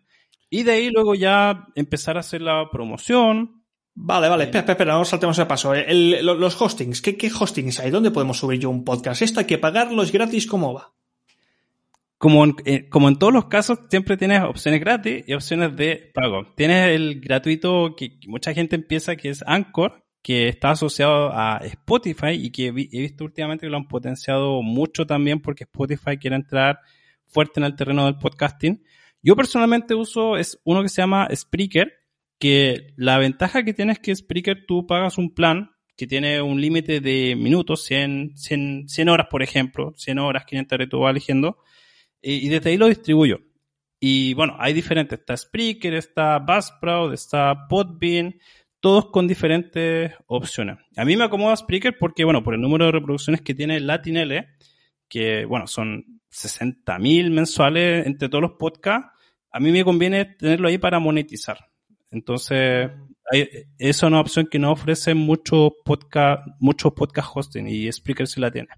Y 0.50 0.62
de 0.62 0.72
ahí 0.72 0.90
luego 0.90 1.14
ya 1.14 1.66
empezar 1.74 2.16
a 2.16 2.20
hacer 2.20 2.42
la 2.42 2.68
promoción. 2.70 3.62
Vale, 3.94 4.28
vale, 4.28 4.44
espera, 4.44 4.60
espera, 4.60 4.72
espera, 4.74 4.92
no 4.94 5.04
saltemos 5.04 5.38
el 5.38 5.46
paso. 5.46 5.72
El- 5.74 6.24
lo- 6.24 6.34
los 6.34 6.60
hostings, 6.60 7.00
¿qué, 7.00 7.16
¿qué 7.16 7.30
hostings 7.32 7.80
hay? 7.80 7.90
¿Dónde 7.90 8.10
podemos 8.10 8.38
subir 8.38 8.60
yo 8.60 8.68
un 8.70 8.84
podcast? 8.84 9.22
¿Esto 9.22 9.40
hay 9.40 9.46
que 9.46 9.58
pagarlo? 9.58 10.02
¿Es 10.02 10.12
gratis? 10.12 10.46
¿Cómo 10.46 10.74
va? 10.74 10.92
Como 12.18 12.44
en, 12.44 12.54
eh, 12.64 12.88
como 12.88 13.08
en 13.08 13.16
todos 13.18 13.32
los 13.32 13.46
casos, 13.46 13.78
siempre 13.90 14.16
tienes 14.16 14.42
opciones 14.42 14.80
gratis 14.80 15.24
y 15.26 15.34
opciones 15.34 15.76
de 15.76 16.10
pago. 16.14 16.46
Tienes 16.56 16.88
el 16.94 17.20
gratuito 17.20 17.94
que 17.96 18.18
que 18.18 18.28
mucha 18.28 18.54
gente 18.54 18.76
empieza, 18.76 19.16
que 19.16 19.28
es 19.30 19.42
Anchor, 19.46 20.03
que 20.24 20.48
está 20.48 20.70
asociado 20.70 21.30
a 21.34 21.58
Spotify 21.58 22.30
y 22.30 22.50
que 22.50 22.68
he 22.68 22.72
visto 22.72 23.24
últimamente 23.24 23.66
que 23.66 23.70
lo 23.70 23.76
han 23.76 23.86
potenciado 23.86 24.62
mucho 24.62 25.06
también 25.06 25.38
porque 25.38 25.64
Spotify 25.64 26.16
quiere 26.16 26.34
entrar 26.34 26.80
fuerte 27.26 27.60
en 27.60 27.64
el 27.64 27.76
terreno 27.76 28.06
del 28.06 28.16
podcasting. 28.16 28.82
Yo 29.22 29.36
personalmente 29.36 29.94
uso 29.94 30.38
es 30.38 30.58
uno 30.64 30.80
que 30.80 30.88
se 30.88 31.02
llama 31.02 31.28
Spreaker, 31.30 31.92
que 32.38 32.94
la 32.96 33.18
ventaja 33.18 33.64
que 33.64 33.74
tiene 33.74 33.92
es 33.92 33.98
que 33.98 34.16
Spreaker 34.16 34.64
tú 34.66 34.86
pagas 34.86 35.18
un 35.18 35.34
plan 35.34 35.72
que 35.94 36.06
tiene 36.06 36.40
un 36.40 36.58
límite 36.58 37.00
de 37.00 37.36
minutos, 37.36 37.84
100, 37.84 38.32
100, 38.34 38.88
100 38.88 39.08
horas 39.10 39.26
por 39.30 39.42
ejemplo, 39.42 39.92
100 39.94 40.18
horas, 40.20 40.46
500 40.46 40.74
horas, 40.74 40.88
tú 40.88 41.00
vas 41.00 41.10
eligiendo, 41.10 41.58
y, 42.22 42.46
y 42.46 42.48
desde 42.48 42.70
ahí 42.70 42.78
lo 42.78 42.88
distribuyo. 42.88 43.40
Y 44.00 44.32
bueno, 44.32 44.56
hay 44.58 44.72
diferentes, 44.72 45.18
está 45.18 45.36
Spreaker, 45.36 45.92
está 45.94 46.38
Buzzsprout, 46.38 47.12
está 47.12 47.68
Podbean, 47.68 48.36
todos 48.84 49.06
con 49.06 49.26
diferentes 49.26 50.12
opciones. 50.26 50.76
A 50.94 51.06
mí 51.06 51.16
me 51.16 51.24
acomoda 51.24 51.56
Spreaker 51.56 51.96
porque, 51.98 52.22
bueno, 52.22 52.44
por 52.44 52.52
el 52.52 52.60
número 52.60 52.84
de 52.84 52.92
reproducciones 52.92 53.40
que 53.40 53.54
tiene 53.54 53.80
Latinele, 53.80 54.48
que, 55.08 55.46
bueno, 55.46 55.66
son 55.66 56.20
60.000 56.30 57.30
mensuales 57.30 58.06
entre 58.06 58.28
todos 58.28 58.42
los 58.42 58.52
podcasts, 58.58 59.08
a 59.50 59.58
mí 59.58 59.72
me 59.72 59.84
conviene 59.84 60.26
tenerlo 60.26 60.68
ahí 60.68 60.76
para 60.76 60.98
monetizar. 60.98 61.56
Entonces, 62.10 62.90
hay- 63.32 63.48
es 63.78 64.02
una 64.02 64.20
opción 64.20 64.48
que 64.50 64.58
no 64.58 64.72
ofrece 64.72 65.14
muchos 65.14 65.72
podcast, 65.82 66.46
podcast 66.94 67.30
hosting 67.34 67.66
y 67.66 67.90
Spreaker 67.90 68.26
sí 68.26 68.38
la 68.38 68.50
tiene. 68.50 68.68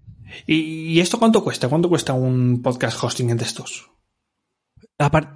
¿Y, 0.45 0.97
esto 1.01 1.19
cuánto 1.19 1.43
cuesta? 1.43 1.67
¿Cuánto 1.67 1.89
cuesta 1.89 2.13
un 2.13 2.61
podcast 2.61 3.03
hosting 3.03 3.35
de 3.35 3.43
estos? 3.43 3.91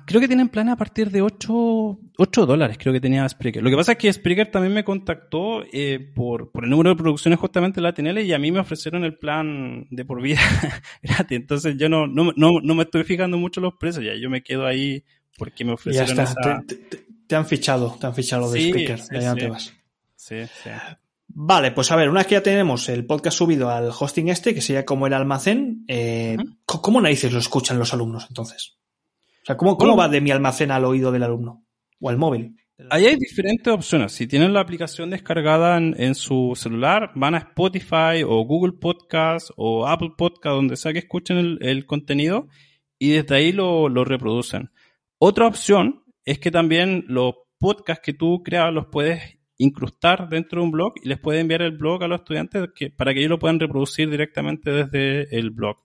Creo 0.08 0.20
que 0.20 0.28
tienen 0.28 0.50
planes 0.50 0.74
a 0.74 0.78
partir 0.78 1.12
de 1.12 1.22
8, 1.22 2.00
8 2.18 2.46
dólares, 2.48 2.78
creo 2.80 2.92
que 2.92 3.00
tenía 3.00 3.30
Spreaker. 3.30 3.62
Lo 3.62 3.70
que 3.70 3.76
pasa 3.76 3.92
es 3.92 3.98
que 4.00 4.12
Spreaker 4.12 4.50
también 4.50 4.74
me 4.74 4.84
contactó 4.84 5.64
eh, 5.72 6.00
por, 6.16 6.52
por 6.52 6.64
el 6.64 6.72
número 6.72 6.90
de 6.90 6.96
producciones 6.96 7.40
justamente 7.40 7.76
de 7.80 7.84
la 7.84 7.94
TNL 7.94 8.22
y 8.26 8.34
a 8.34 8.40
mí 8.40 8.52
me 8.52 8.60
ofrecieron 8.60 9.04
el 9.04 9.18
plan 9.20 9.86
de 9.92 10.04
por 10.04 10.20
vida 10.22 10.40
gratis. 11.04 11.38
Entonces 11.38 11.76
yo 11.78 11.90
no, 11.90 12.08
no, 12.08 12.32
no, 12.36 12.50
no 12.64 12.76
me 12.76 12.84
estoy 12.84 13.04
fijando 13.04 13.38
mucho 13.38 13.62
los 13.62 13.76
precios 13.76 14.04
ya. 14.04 14.14
Yo 14.20 14.32
me 14.32 14.42
quedo 14.42 14.66
ahí 14.66 15.04
porque 15.38 15.64
me 15.64 15.70
Ya 15.72 15.76
ofrecieron 15.76 16.10
está, 16.20 16.24
esa... 16.24 16.64
te, 16.66 16.76
te- 16.78 17.06
te 17.28 17.36
han 17.36 17.46
fichado, 17.46 17.96
te 18.00 18.08
han 18.08 18.16
fichado 18.16 18.52
de 18.52 18.60
Sí, 18.60 18.70
speaker, 18.70 19.00
sí, 19.00 19.08
ya 19.14 19.30
no 19.30 19.34
sí. 19.36 19.40
te 19.40 19.48
vas. 19.48 19.74
Sí, 20.16 20.36
sí. 20.64 20.70
Vale, 21.28 21.72
pues 21.72 21.90
a 21.92 21.96
ver, 21.96 22.10
una 22.10 22.20
vez 22.22 22.28
que 22.28 22.36
ya 22.36 22.44
tenemos 22.44 22.90
el 22.90 23.06
podcast 23.06 23.38
subido 23.38 23.70
al 23.70 23.90
hosting 23.98 24.28
este, 24.30 24.54
que 24.56 24.60
sería 24.62 24.86
como 24.86 25.08
el 25.08 25.14
almacén, 25.14 25.86
eh, 25.88 26.36
Ujú. 26.40 26.48
¿c- 26.50 26.80
¿cómo 26.82 27.00
narices 27.00 27.32
lo 27.32 27.40
escuchan 27.40 27.80
los 27.80 27.94
alumnos 27.94 28.26
entonces? 28.28 28.80
O 29.44 29.46
sea, 29.46 29.58
¿cómo, 29.58 29.78
cómo 29.78 29.98
va 29.98 30.08
de 30.08 30.22
mi 30.22 30.32
almacén 30.32 30.72
al 30.72 30.86
oído 30.86 31.12
del 31.12 31.24
alumno? 31.24 31.66
O 32.00 32.10
al 32.10 32.18
móvil. 32.18 32.56
Ahí 32.90 33.06
hay 33.06 33.16
diferentes 33.16 33.72
opciones. 33.72 34.12
Si 34.12 34.28
tienen 34.28 34.54
la 34.54 34.62
aplicación 34.62 35.10
descargada 35.10 35.78
en, 35.78 35.96
en 35.98 36.16
su 36.16 36.54
celular, 36.56 37.12
van 37.16 37.36
a 37.36 37.40
Spotify 37.40 38.24
o 38.26 38.44
Google 38.44 38.74
Podcast 38.80 39.52
o 39.56 39.88
Apple 39.88 40.12
Podcast, 40.18 40.56
donde 40.56 40.78
sea 40.78 40.94
que 40.94 41.00
escuchen 41.00 41.38
el, 41.38 41.60
el 41.62 41.86
contenido, 41.86 42.48
y 42.98 43.12
desde 43.12 43.36
ahí 43.36 43.52
lo, 43.52 43.90
lo 43.90 44.04
reproducen. 44.04 44.72
Otra 45.20 45.48
opción 45.48 46.04
es 46.26 46.40
que 46.40 46.52
también 46.52 47.06
los 47.08 47.36
podcasts 47.60 48.04
que 48.04 48.14
tú 48.14 48.42
creas 48.44 48.74
los 48.74 48.88
puedes 48.88 49.38
incrustar 49.58 50.28
dentro 50.30 50.60
de 50.60 50.66
un 50.66 50.72
blog 50.72 50.94
y 51.04 51.08
les 51.08 51.20
puedes 51.20 51.42
enviar 51.42 51.62
el 51.62 51.78
blog 51.78 52.04
a 52.04 52.08
los 52.08 52.22
estudiantes 52.22 52.70
que, 52.76 52.90
para 52.90 53.14
que 53.14 53.20
ellos 53.20 53.30
lo 53.30 53.40
puedan 53.40 53.60
reproducir 53.60 54.10
directamente 54.10 54.72
desde 54.72 55.38
el 55.38 55.52
blog. 55.52 55.78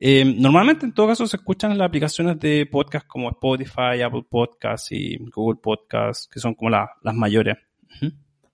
Eh, 0.00 0.24
normalmente 0.24 0.86
en 0.86 0.92
todo 0.94 1.08
caso 1.08 1.26
se 1.26 1.36
escuchan 1.36 1.76
las 1.76 1.86
aplicaciones 1.86 2.40
de 2.40 2.66
podcast 2.66 3.06
como 3.06 3.28
Spotify, 3.30 4.00
Apple 4.04 4.24
Podcasts 4.30 4.90
y 4.92 5.18
Google 5.34 5.60
Podcasts, 5.62 6.26
que 6.32 6.40
son 6.40 6.54
como 6.54 6.70
la- 6.70 6.90
las 7.02 7.14
mayores. 7.14 7.56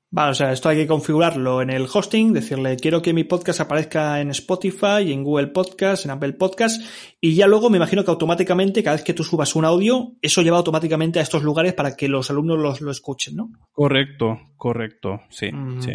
Vale, 0.08 0.30
o 0.30 0.34
sea, 0.34 0.52
esto 0.52 0.68
hay 0.68 0.76
que 0.78 0.86
configurarlo 0.86 1.60
en 1.60 1.68
el 1.68 1.86
hosting, 1.92 2.32
decirle 2.32 2.76
quiero 2.76 3.02
que 3.02 3.12
mi 3.12 3.24
podcast 3.24 3.60
aparezca 3.60 4.20
en 4.20 4.30
Spotify, 4.30 5.12
en 5.12 5.24
Google 5.24 5.48
Podcast, 5.48 6.04
en 6.04 6.12
Apple 6.12 6.34
Podcast, 6.34 6.80
y 7.20 7.34
ya 7.34 7.46
luego 7.48 7.68
me 7.70 7.76
imagino 7.76 8.04
que 8.04 8.12
automáticamente, 8.12 8.82
cada 8.84 8.96
vez 8.96 9.04
que 9.04 9.12
tú 9.14 9.24
subas 9.24 9.54
un 9.56 9.64
audio, 9.64 10.12
eso 10.22 10.42
lleva 10.42 10.56
automáticamente 10.58 11.18
a 11.18 11.22
estos 11.22 11.42
lugares 11.42 11.74
para 11.74 11.96
que 11.96 12.08
los 12.08 12.30
alumnos 12.30 12.58
los- 12.58 12.80
lo 12.80 12.92
escuchen, 12.92 13.34
¿no? 13.36 13.50
Correcto, 13.72 14.38
correcto, 14.56 15.20
sí, 15.28 15.48
Ujú. 15.48 15.82
sí. 15.82 15.92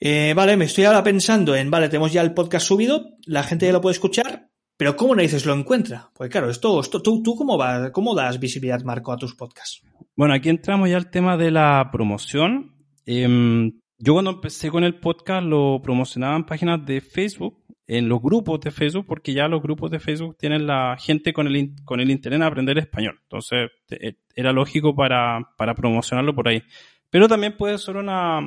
Eh, 0.00 0.32
vale, 0.34 0.56
me 0.56 0.66
estoy 0.66 0.84
ahora 0.84 1.02
pensando 1.02 1.56
en, 1.56 1.70
vale, 1.70 1.88
tenemos 1.88 2.12
ya 2.12 2.22
el 2.22 2.34
podcast 2.34 2.66
subido, 2.66 3.16
la 3.26 3.42
gente 3.42 3.66
ya 3.66 3.72
lo 3.72 3.80
puede 3.80 3.94
escuchar, 3.94 4.48
pero 4.76 4.94
¿cómo 4.94 5.16
narices 5.16 5.44
lo 5.44 5.54
encuentra? 5.54 6.10
Pues 6.14 6.30
claro, 6.30 6.48
esto, 6.50 6.80
esto 6.80 7.02
¿tú, 7.02 7.20
tú 7.22 7.34
cómo, 7.34 7.58
va, 7.58 7.90
cómo 7.90 8.14
das 8.14 8.38
visibilidad, 8.38 8.82
Marco, 8.84 9.12
a 9.12 9.16
tus 9.16 9.34
podcasts? 9.34 9.82
Bueno, 10.14 10.34
aquí 10.34 10.48
entramos 10.48 10.88
ya 10.88 10.96
al 10.96 11.10
tema 11.10 11.36
de 11.36 11.50
la 11.50 11.88
promoción. 11.92 12.76
Em, 13.04 13.80
yo 13.98 14.12
cuando 14.12 14.30
empecé 14.30 14.70
con 14.70 14.84
el 14.84 15.00
podcast 15.00 15.44
lo 15.44 15.80
promocionaba 15.82 16.36
en 16.36 16.44
páginas 16.44 16.86
de 16.86 17.00
Facebook, 17.00 17.64
en 17.88 18.08
los 18.08 18.22
grupos 18.22 18.60
de 18.60 18.70
Facebook, 18.70 19.06
porque 19.06 19.32
ya 19.32 19.48
los 19.48 19.62
grupos 19.62 19.90
de 19.90 19.98
Facebook 19.98 20.36
tienen 20.38 20.66
la 20.66 20.96
gente 20.96 21.32
con 21.32 21.48
el, 21.48 21.74
con 21.84 21.98
el 21.98 22.10
interés 22.10 22.36
en 22.36 22.42
aprender 22.44 22.78
español. 22.78 23.18
Entonces, 23.22 23.70
eh, 23.90 24.14
era 24.36 24.52
lógico 24.52 24.94
para, 24.94 25.40
para 25.56 25.74
promocionarlo 25.74 26.34
por 26.36 26.46
ahí. 26.46 26.62
Pero 27.10 27.26
también 27.26 27.56
puede 27.56 27.78
ser 27.78 27.96
una, 27.96 28.40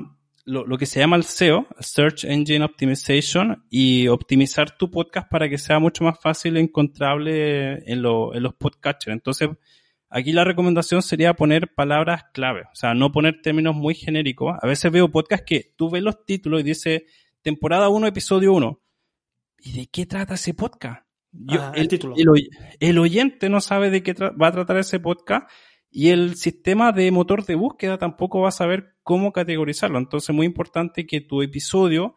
lo, 0.45 0.65
lo 0.65 0.77
que 0.77 0.85
se 0.85 0.99
llama 0.99 1.15
el 1.17 1.23
SEO, 1.23 1.67
Search 1.79 2.23
Engine 2.25 2.63
Optimization, 2.65 3.63
y 3.69 4.07
optimizar 4.07 4.77
tu 4.77 4.89
podcast 4.91 5.29
para 5.29 5.47
que 5.49 5.57
sea 5.57 5.79
mucho 5.79 6.03
más 6.03 6.19
fácil 6.19 6.57
encontrable 6.57 7.91
en, 7.91 8.01
lo- 8.01 8.33
en 8.35 8.43
los 8.43 8.53
podcatchers. 8.55 9.13
Entonces, 9.13 9.49
Aquí 10.13 10.33
la 10.33 10.43
recomendación 10.43 11.01
sería 11.01 11.33
poner 11.35 11.73
palabras 11.73 12.25
clave, 12.33 12.63
o 12.63 12.75
sea, 12.75 12.93
no 12.93 13.13
poner 13.13 13.41
términos 13.41 13.75
muy 13.77 13.95
genéricos. 13.95 14.53
A 14.61 14.67
veces 14.67 14.91
veo 14.91 15.09
podcasts 15.09 15.45
que 15.47 15.71
tú 15.77 15.89
ves 15.89 16.03
los 16.03 16.25
títulos 16.25 16.59
y 16.59 16.63
dice 16.63 17.05
temporada 17.41 17.87
1, 17.87 18.07
episodio 18.07 18.51
1. 18.51 18.81
¿Y 19.59 19.71
de 19.71 19.87
qué 19.87 20.05
trata 20.05 20.33
ese 20.33 20.53
podcast? 20.53 21.05
Yo- 21.31 21.61
Ah, 21.61 21.71
el 21.75 21.87
título. 21.87 22.15
el 22.17 22.27
oy- 22.27 22.49
el 22.81 22.97
oyente 22.99 23.47
no 23.47 23.61
sabe 23.61 23.89
de 23.89 24.03
qué 24.03 24.11
va 24.13 24.47
a 24.47 24.51
tratar 24.51 24.75
ese 24.79 24.99
podcast 24.99 25.49
y 25.91 26.09
el 26.09 26.35
sistema 26.35 26.93
de 26.93 27.11
motor 27.11 27.45
de 27.45 27.55
búsqueda 27.55 27.97
tampoco 27.97 28.39
va 28.39 28.47
a 28.47 28.53
saber 28.53 28.95
cómo 29.03 29.33
categorizarlo. 29.33 29.99
Entonces, 29.99 30.33
muy 30.33 30.45
importante 30.45 31.05
que 31.05 31.19
tu 31.19 31.41
episodio 31.41 32.15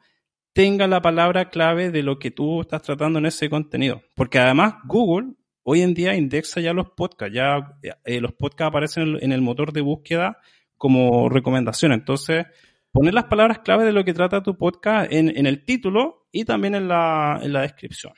tenga 0.53 0.87
la 0.87 1.03
palabra 1.03 1.51
clave 1.51 1.91
de 1.91 2.05
lo 2.05 2.21
que 2.21 2.31
tú 2.31 2.61
estás 2.61 2.83
tratando 2.83 3.19
en 3.19 3.27
ese 3.27 3.51
contenido. 3.51 4.03
Porque 4.15 4.39
además 4.39 4.75
Google 4.85 5.35
hoy 5.65 5.81
en 5.81 5.95
día 5.95 6.15
indexa 6.15 6.61
ya 6.61 6.73
los 6.73 6.91
podcasts, 6.91 7.35
ya 7.35 7.79
eh, 8.05 8.21
los 8.21 8.33
podcasts 8.35 8.69
aparecen 8.69 9.19
en 9.21 9.33
el, 9.33 9.41
motor 9.41 9.73
de 9.73 9.81
búsqueda 9.81 10.39
como 10.77 11.29
recomendación. 11.29 11.93
Entonces, 11.93 12.47
poner 12.93 13.13
las 13.13 13.25
palabras 13.25 13.59
clave 13.59 13.85
de 13.85 13.93
lo 13.93 14.05
que 14.05 14.15
trata 14.15 14.43
tu 14.43 14.57
podcast 14.57 15.13
en, 15.13 15.37
en 15.37 15.47
el 15.47 15.65
título 15.65 16.29
y 16.31 16.45
también 16.45 16.77
en 16.77 16.87
la, 16.87 17.41
en 17.43 17.53
la 17.53 17.63
descripción. 17.63 18.13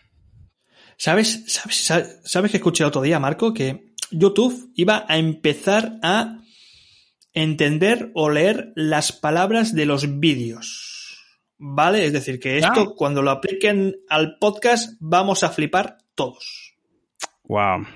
¿Sabes, 0.98 1.44
sabes, 1.46 1.76
sabes, 1.76 2.20
sabes 2.24 2.50
que 2.50 2.58
escuché 2.58 2.84
otro 2.84 3.00
día, 3.00 3.18
Marco, 3.18 3.54
que 3.54 3.94
YouTube 4.10 4.72
iba 4.74 5.04
a 5.08 5.18
empezar 5.18 5.98
a 6.02 6.38
entender 7.32 8.10
o 8.14 8.30
leer 8.30 8.72
las 8.74 9.12
palabras 9.12 9.74
de 9.74 9.86
los 9.86 10.20
vídeos? 10.20 11.24
¿Vale? 11.58 12.04
Es 12.04 12.12
decir, 12.12 12.38
que 12.38 12.58
esto, 12.58 12.94
cuando 12.94 13.22
lo 13.22 13.30
apliquen 13.30 13.96
al 14.08 14.38
podcast, 14.38 14.94
vamos 15.00 15.42
a 15.42 15.50
flipar 15.50 15.98
todos. 16.14 16.74
Wow. 17.44 17.86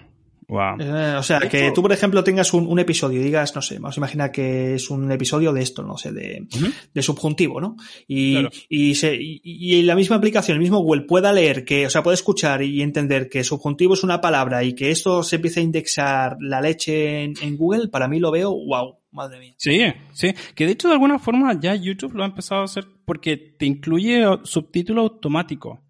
Wow. 0.50 0.80
Eh, 0.80 1.14
o 1.16 1.22
sea, 1.22 1.38
que 1.40 1.70
tú, 1.72 1.80
por 1.80 1.92
ejemplo, 1.92 2.24
tengas 2.24 2.52
un, 2.52 2.66
un 2.66 2.78
episodio 2.80 3.20
y 3.20 3.24
digas, 3.24 3.54
no 3.54 3.62
sé, 3.62 3.76
vamos 3.78 3.96
a 3.96 4.00
imaginar 4.00 4.32
que 4.32 4.74
es 4.74 4.90
un 4.90 5.10
episodio 5.12 5.52
de 5.52 5.62
esto, 5.62 5.82
no 5.84 5.96
sé, 5.96 6.10
de, 6.12 6.46
de 6.92 7.02
subjuntivo, 7.02 7.60
¿no? 7.60 7.76
Y, 8.08 8.32
Claro. 8.32 8.50
y, 8.68 8.94
se, 8.96 9.14
y, 9.14 9.40
y 9.44 9.82
la 9.82 9.94
misma 9.94 10.16
aplicación, 10.16 10.56
el 10.56 10.60
mismo 10.60 10.80
Google 10.80 11.02
pueda 11.02 11.32
leer 11.32 11.64
que, 11.64 11.86
o 11.86 11.90
sea, 11.90 12.02
puede 12.02 12.16
escuchar 12.16 12.62
y 12.62 12.82
entender 12.82 13.28
que 13.28 13.44
subjuntivo 13.44 13.94
es 13.94 14.02
una 14.02 14.20
palabra 14.20 14.64
y 14.64 14.74
que 14.74 14.90
esto 14.90 15.22
se 15.22 15.36
empiece 15.36 15.60
a 15.60 15.62
indexar 15.62 16.36
la 16.40 16.60
leche 16.60 17.22
en, 17.22 17.34
en 17.40 17.56
Google, 17.56 17.88
para 17.88 18.08
mí 18.08 18.18
lo 18.18 18.32
veo, 18.32 18.50
wow, 18.50 18.98
madre 19.12 19.38
mía. 19.38 19.54
Sí, 19.56 19.80
sí. 20.12 20.34
Que 20.54 20.66
de 20.66 20.72
hecho 20.72 20.88
de 20.88 20.94
alguna 20.94 21.18
forma 21.20 21.58
ya 21.60 21.74
YouTube 21.76 22.14
lo 22.14 22.24
ha 22.24 22.26
empezado 22.26 22.62
a 22.62 22.64
hacer 22.64 22.86
porque 23.04 23.36
te 23.36 23.66
incluye 23.66 24.24
subtítulo 24.42 25.02
automático. 25.02 25.80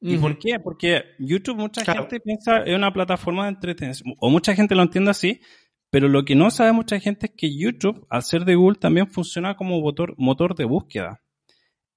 ¿Y 0.00 0.16
por 0.16 0.38
qué? 0.38 0.58
Porque 0.58 1.02
YouTube 1.18 1.58
mucha 1.58 1.82
Claro. 1.84 2.02
gente 2.02 2.20
piensa 2.20 2.62
es 2.64 2.74
una 2.74 2.92
plataforma 2.92 3.44
de 3.44 3.50
entretenimiento, 3.50 4.04
o 4.18 4.30
mucha 4.30 4.54
gente 4.54 4.74
lo 4.74 4.82
entiende 4.82 5.10
así, 5.10 5.40
pero 5.90 6.08
lo 6.08 6.24
que 6.24 6.34
no 6.34 6.50
sabe 6.50 6.72
mucha 6.72 6.98
gente 7.00 7.26
es 7.26 7.32
que 7.36 7.54
YouTube, 7.56 8.06
al 8.08 8.22
ser 8.22 8.44
de 8.44 8.54
Google, 8.54 8.78
también 8.78 9.08
funciona 9.10 9.56
como 9.56 9.80
motor, 9.80 10.14
motor 10.16 10.54
de 10.54 10.64
búsqueda. 10.64 11.20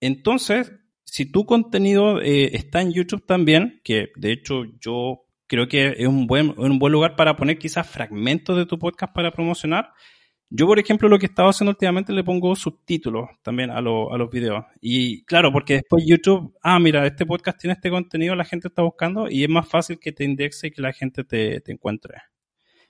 Entonces, 0.02 0.72
si 1.06 1.32
tu 1.32 1.46
contenido 1.46 2.20
eh, 2.22 2.56
está 2.56 2.82
en 2.82 2.92
YouTube 2.92 3.26
también, 3.26 3.80
que 3.84 4.10
de 4.16 4.32
hecho 4.32 4.64
yo 4.82 5.26
creo 5.48 5.68
que 5.68 5.94
es 5.98 6.08
un 6.08 6.28
buen, 6.28 6.54
un 6.58 6.80
buen 6.80 6.92
lugar 6.92 7.16
para 7.16 7.36
poner 7.38 7.58
quizás 7.58 7.88
fragmentos 7.88 8.58
de 8.58 8.66
tu 8.66 8.80
podcast 8.80 9.14
para 9.14 9.32
promocionar, 9.32 9.92
yo, 10.56 10.68
por 10.68 10.78
ejemplo, 10.78 11.10
lo 11.10 11.18
que 11.18 11.26
he 11.26 11.30
estado 11.30 11.50
haciendo 11.50 11.72
últimamente 11.72 12.14
le 12.14 12.24
pongo 12.24 12.56
subtítulos 12.56 13.28
también 13.42 13.72
a, 13.72 13.82
lo- 13.82 14.14
a 14.14 14.18
los 14.18 14.30
videos. 14.30 14.64
Y 14.82 15.24
claro, 15.26 15.52
porque 15.52 15.74
después 15.76 16.04
YouTube, 16.06 16.56
ah, 16.62 16.80
mira, 16.80 17.06
este 17.08 17.26
podcast 17.26 17.60
tiene 17.60 17.74
este 17.74 17.90
contenido, 17.90 18.36
la 18.36 18.46
gente 18.46 18.68
está 18.68 18.84
buscando 18.84 19.28
y 19.30 19.44
es 19.44 19.50
más 19.50 19.68
fácil 19.68 20.00
que 20.00 20.12
te 20.12 20.24
indexe 20.24 20.68
y 20.68 20.72
que 20.72 20.82
la 20.84 20.94
gente 20.94 21.24
te, 21.24 21.60
te 21.62 21.72
encuentre. 21.72 22.18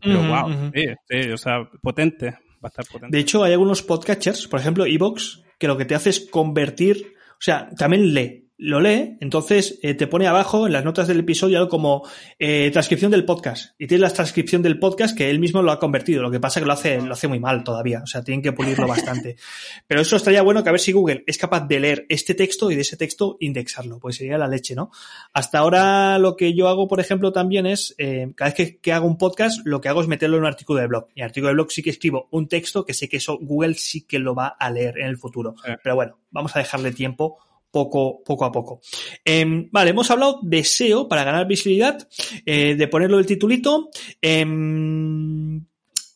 Pero 0.02 0.20
wow, 0.28 0.72
sí, 0.76 0.84
sí, 1.10 1.30
o 1.32 1.38
sea, 1.38 1.70
potente, 1.82 2.32
va 2.32 2.36
a 2.64 2.68
estar 2.68 2.86
potente. 2.86 3.16
De 3.16 3.22
hecho, 3.22 3.44
hay 3.44 3.54
algunos 3.54 3.82
podcatchers, 3.82 4.48
por 4.48 4.60
ejemplo, 4.60 4.86
Evox, 4.86 5.42
que 5.58 5.68
lo 5.68 5.78
que 5.78 5.86
te 5.86 5.96
hace 5.96 6.10
es 6.10 6.28
convertir, 6.30 7.14
o 7.32 7.38
sea, 7.40 7.70
también 7.78 8.14
lee, 8.14 8.43
lo 8.58 8.80
lee, 8.80 9.18
entonces 9.20 9.80
eh, 9.82 9.96
te 9.96 10.06
pone 10.06 10.28
abajo 10.28 10.68
en 10.68 10.74
las 10.74 10.86
notas 10.86 11.08
del 11.08 11.20
episodio 11.20 11.58
algo 11.58 11.70
como 11.70 12.08
eh, 12.38 12.70
transcripción 12.72 13.10
del 13.12 13.26
podcast. 13.26 13.74
Y 13.80 13.88
tienes 13.88 14.02
la 14.02 14.14
transcripción 14.14 14.62
del 14.62 14.80
podcast 14.80 15.18
que 15.18 15.30
él 15.30 15.40
mismo 15.40 15.62
lo 15.64 15.72
ha 15.72 15.80
convertido. 15.80 16.22
Lo 16.22 16.30
que 16.30 16.40
pasa 16.40 16.60
que 16.60 16.68
lo 16.68 16.74
hace, 16.74 17.02
lo 17.02 17.14
hace 17.14 17.28
muy 17.28 17.40
mal 17.40 17.64
todavía. 17.64 18.02
O 18.04 18.08
sea, 18.08 18.24
tienen 18.24 18.44
que 18.44 18.54
pulirlo 18.54 18.88
bastante. 18.88 19.38
Pero 19.88 20.02
eso 20.02 20.16
estaría 20.16 20.44
bueno 20.44 20.64
que 20.64 20.70
a 20.70 20.72
ver 20.72 20.82
si 20.82 20.92
Google 20.92 21.24
es 21.26 21.38
capaz 21.38 21.68
de 21.68 21.80
leer 21.80 22.06
este 22.10 22.36
texto 22.36 22.70
y 22.70 22.76
de 22.76 22.82
ese 22.82 22.96
texto 22.96 23.38
indexarlo. 23.40 24.00
Pues 24.00 24.18
sería 24.18 24.38
la 24.38 24.48
leche, 24.48 24.76
¿no? 24.76 24.92
Hasta 25.34 25.58
ahora 25.58 26.20
lo 26.20 26.36
que 26.36 26.54
yo 26.54 26.68
hago, 26.68 26.88
por 26.88 27.00
ejemplo, 27.00 27.32
también 27.32 27.66
es, 27.66 27.96
eh, 27.98 28.32
cada 28.36 28.52
vez 28.52 28.56
que, 28.56 28.78
que 28.78 28.94
hago 28.94 29.08
un 29.08 29.18
podcast, 29.18 29.62
lo 29.66 29.82
que 29.82 29.90
hago 29.90 30.02
es 30.02 30.08
meterlo 30.08 30.38
en 30.38 30.44
un 30.44 30.48
artículo 30.48 30.80
de 30.80 30.88
blog. 30.88 31.08
Y 31.16 31.22
en 31.22 31.24
el 31.24 31.30
artículo 31.30 31.48
de 31.48 31.56
blog 31.56 31.72
sí 31.72 31.82
que 31.82 31.90
escribo 31.90 32.28
un 32.30 32.48
texto 32.48 32.86
que 32.86 32.94
sé 32.94 33.10
que 33.10 33.18
eso 33.18 33.40
Google 33.42 33.74
sí 33.74 34.02
que 34.02 34.20
lo 34.20 34.36
va 34.36 34.48
a 34.48 34.70
leer 34.70 35.00
en 35.00 35.08
el 35.08 35.18
futuro. 35.18 35.56
Sí. 35.66 35.72
Pero 35.82 35.96
bueno, 35.96 36.20
vamos 36.30 36.56
a 36.56 36.60
dejarle 36.60 36.92
tiempo 36.92 37.40
poco, 37.74 38.22
poco 38.24 38.46
a 38.46 38.52
poco. 38.52 38.82
Em, 39.26 39.68
vale, 39.72 39.90
hemos 39.90 40.10
hablado 40.12 40.40
de 40.44 40.64
SEO 40.64 41.10
para 41.10 41.24
ganar 41.24 41.48
visibilidad, 41.48 42.08
eh, 42.46 42.76
de 42.76 42.88
ponerlo 42.88 43.18
el 43.18 43.26
titulito. 43.26 43.90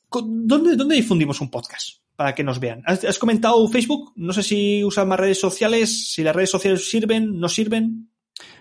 Co- 0.09 0.21
¿dónde, 0.25 0.75
¿Dónde 0.75 0.95
difundimos 0.95 1.41
un 1.41 1.49
podcast? 1.49 1.97
Para 2.15 2.33
que 2.35 2.43
nos 2.43 2.59
vean. 2.59 2.81
¿Has, 2.85 3.17
comentado 3.19 3.67
Facebook? 3.67 4.13
No 4.15 4.33
sé 4.33 4.43
si 4.43 4.83
usan 4.83 5.07
más 5.07 5.19
redes 5.19 5.39
sociales, 5.39 6.11
si 6.13 6.23
las 6.23 6.35
redes 6.35 6.49
sociales 6.51 6.89
sirven, 6.89 7.39
no 7.39 7.49
sirven. 7.49 8.09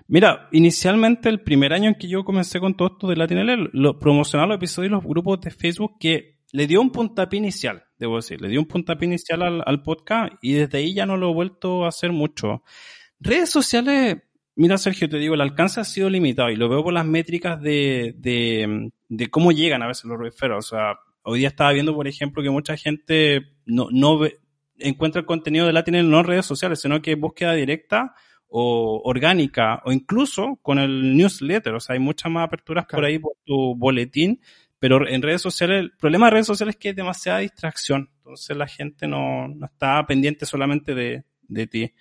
Mira, 0.09 0.49
inicialmente 0.53 1.29
el 1.29 1.43
primer 1.43 1.73
año 1.73 1.89
en 1.89 1.95
que 1.97 2.09
yo 2.09 2.25
comencé 2.25 2.61
con 2.61 2.77
todo 2.77 2.89
esto 2.93 3.09
de 3.09 3.17
LatinL, 3.17 3.71
lo 3.73 3.99
promocionaba 3.99 4.49
los 4.49 4.57
episodios 4.57 4.91
y 4.91 4.95
los 4.95 5.05
grupos 5.05 5.41
de 5.43 5.51
Facebook 5.51 5.97
que 6.01 6.36
le 6.53 6.67
dio 6.67 6.81
un 6.81 6.91
puntapié 6.91 7.39
inicial, 7.39 7.85
debo 7.99 8.17
decir, 8.17 8.41
le 8.41 8.49
dio 8.49 8.61
un 8.61 8.67
puntapié 8.67 9.07
inicial 9.07 9.43
al, 9.43 9.63
al 9.67 9.83
podcast 9.83 10.33
y 10.41 10.53
desde 10.55 10.79
ahí 10.79 10.95
ya 10.95 11.07
no 11.07 11.17
lo 11.17 11.31
he 11.31 11.35
vuelto 11.35 11.85
a 11.85 11.89
hacer 11.89 12.13
mucho. 12.13 12.63
Redes 13.21 13.51
sociales, 13.51 14.19
mira 14.55 14.79
Sergio, 14.79 15.09
te 15.09 15.19
digo, 15.19 15.35
el 15.35 15.41
alcance 15.41 15.81
ha 15.81 15.85
sido 15.85 16.09
limitado 16.11 16.51
y 16.51 16.57
lo 16.57 16.69
veo 16.69 16.83
por 16.85 16.93
las 16.93 17.07
métricas 17.07 17.61
de, 17.61 18.15
de, 18.19 18.91
de 19.09 19.27
cómo 19.29 19.53
llegan 19.53 19.83
a 19.83 19.89
veces 19.89 20.05
los 20.05 20.19
referros. 20.19 20.67
O 20.67 20.77
sea, 20.77 20.99
hoy 21.23 21.41
día 21.41 21.49
estaba 21.49 21.73
viendo, 21.73 21.95
por 21.95 22.07
ejemplo, 22.07 22.43
que 22.43 22.51
mucha 22.51 22.77
gente 22.77 23.43
no, 23.65 23.89
no 23.91 24.19
ve- 24.19 24.39
encuentra 24.79 25.21
el 25.21 25.27
contenido 25.27 25.67
de 25.67 25.73
LatinL 25.73 26.09
no 26.09 26.21
en 26.21 26.27
redes 26.27 26.47
sociales, 26.47 26.81
sino 26.81 27.01
que 27.03 27.15
búsqueda 27.17 27.55
directa 27.55 28.15
o 28.49 29.01
orgánica 29.05 29.83
o 29.85 29.93
incluso 29.93 30.59
con 30.63 30.79
el 30.79 31.17
newsletter. 31.17 31.75
O 31.75 31.81
sea, 31.81 31.95
hay 31.95 32.01
muchas 32.01 32.31
más 32.31 32.47
aperturas 32.47 32.87
por 32.87 33.05
ahí 33.05 33.19
por 33.19 33.33
tu 33.45 33.75
boletín, 33.77 34.41
pero 34.79 35.07
en 35.09 35.23
redes 35.23 35.43
sociales, 35.43 35.81
el 35.81 35.93
problema 35.93 36.27
de 36.27 36.33
redes 36.33 36.47
sociales 36.47 36.75
es 36.75 36.81
que 36.81 36.89
es 36.91 36.97
demasiada 36.97 37.39
distracción. 37.39 38.11
Entonces 38.19 38.57
la 38.57 38.67
gente 38.67 39.07
no, 39.07 39.49
no 39.49 39.67
está 39.67 40.05
pendiente 40.07 40.47
solamente 40.47 40.95
de, 40.95 41.25
de 41.43 41.67
ti. 41.67 41.95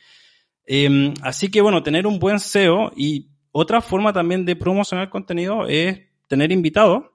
Eh, 0.67 1.13
así 1.21 1.49
que 1.49 1.61
bueno, 1.61 1.83
tener 1.83 2.07
un 2.07 2.19
buen 2.19 2.39
SEO 2.39 2.91
y 2.95 3.29
otra 3.51 3.81
forma 3.81 4.11
también 4.11 4.45
de 4.45 4.55
promocionar 4.55 5.09
contenido 5.09 5.67
es 5.67 6.01
tener 6.27 6.51
invitados, 6.51 7.05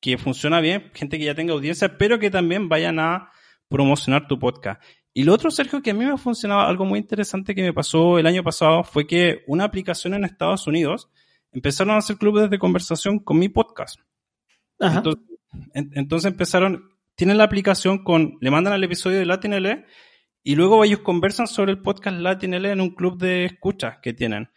que 0.00 0.18
funciona 0.18 0.60
bien, 0.60 0.90
gente 0.94 1.18
que 1.18 1.24
ya 1.24 1.34
tenga 1.34 1.52
audiencia, 1.52 1.96
pero 1.98 2.18
que 2.18 2.30
también 2.30 2.68
vayan 2.68 2.98
a 2.98 3.30
promocionar 3.68 4.26
tu 4.26 4.38
podcast. 4.38 4.82
Y 5.14 5.24
lo 5.24 5.34
otro, 5.34 5.50
Sergio, 5.50 5.82
que 5.82 5.90
a 5.90 5.94
mí 5.94 6.04
me 6.04 6.12
ha 6.12 6.16
funcionado 6.16 6.62
algo 6.62 6.84
muy 6.84 6.98
interesante 6.98 7.54
que 7.54 7.62
me 7.62 7.72
pasó 7.72 8.18
el 8.18 8.26
año 8.26 8.42
pasado 8.42 8.82
fue 8.82 9.06
que 9.06 9.42
una 9.46 9.64
aplicación 9.64 10.14
en 10.14 10.24
Estados 10.24 10.66
Unidos 10.66 11.10
empezaron 11.52 11.94
a 11.94 11.98
hacer 11.98 12.16
clubes 12.16 12.48
de 12.48 12.58
conversación 12.58 13.18
con 13.18 13.38
mi 13.38 13.48
podcast. 13.48 14.00
Entonces, 14.82 15.24
entonces, 15.74 16.30
empezaron, 16.30 16.90
tienen 17.14 17.38
la 17.38 17.44
aplicación 17.44 18.02
con, 18.04 18.38
le 18.40 18.50
mandan 18.50 18.74
el 18.74 18.84
episodio 18.84 19.18
de 19.18 19.26
LatinL 19.26 19.84
y 20.42 20.54
luego 20.54 20.84
ellos 20.84 21.00
conversan 21.00 21.46
sobre 21.46 21.72
el 21.72 21.82
podcast 21.82 22.18
LatinL 22.18 22.66
en 22.66 22.80
un 22.80 22.94
club 22.94 23.18
de 23.18 23.44
escucha 23.44 24.00
que 24.02 24.12
tienen. 24.12 24.50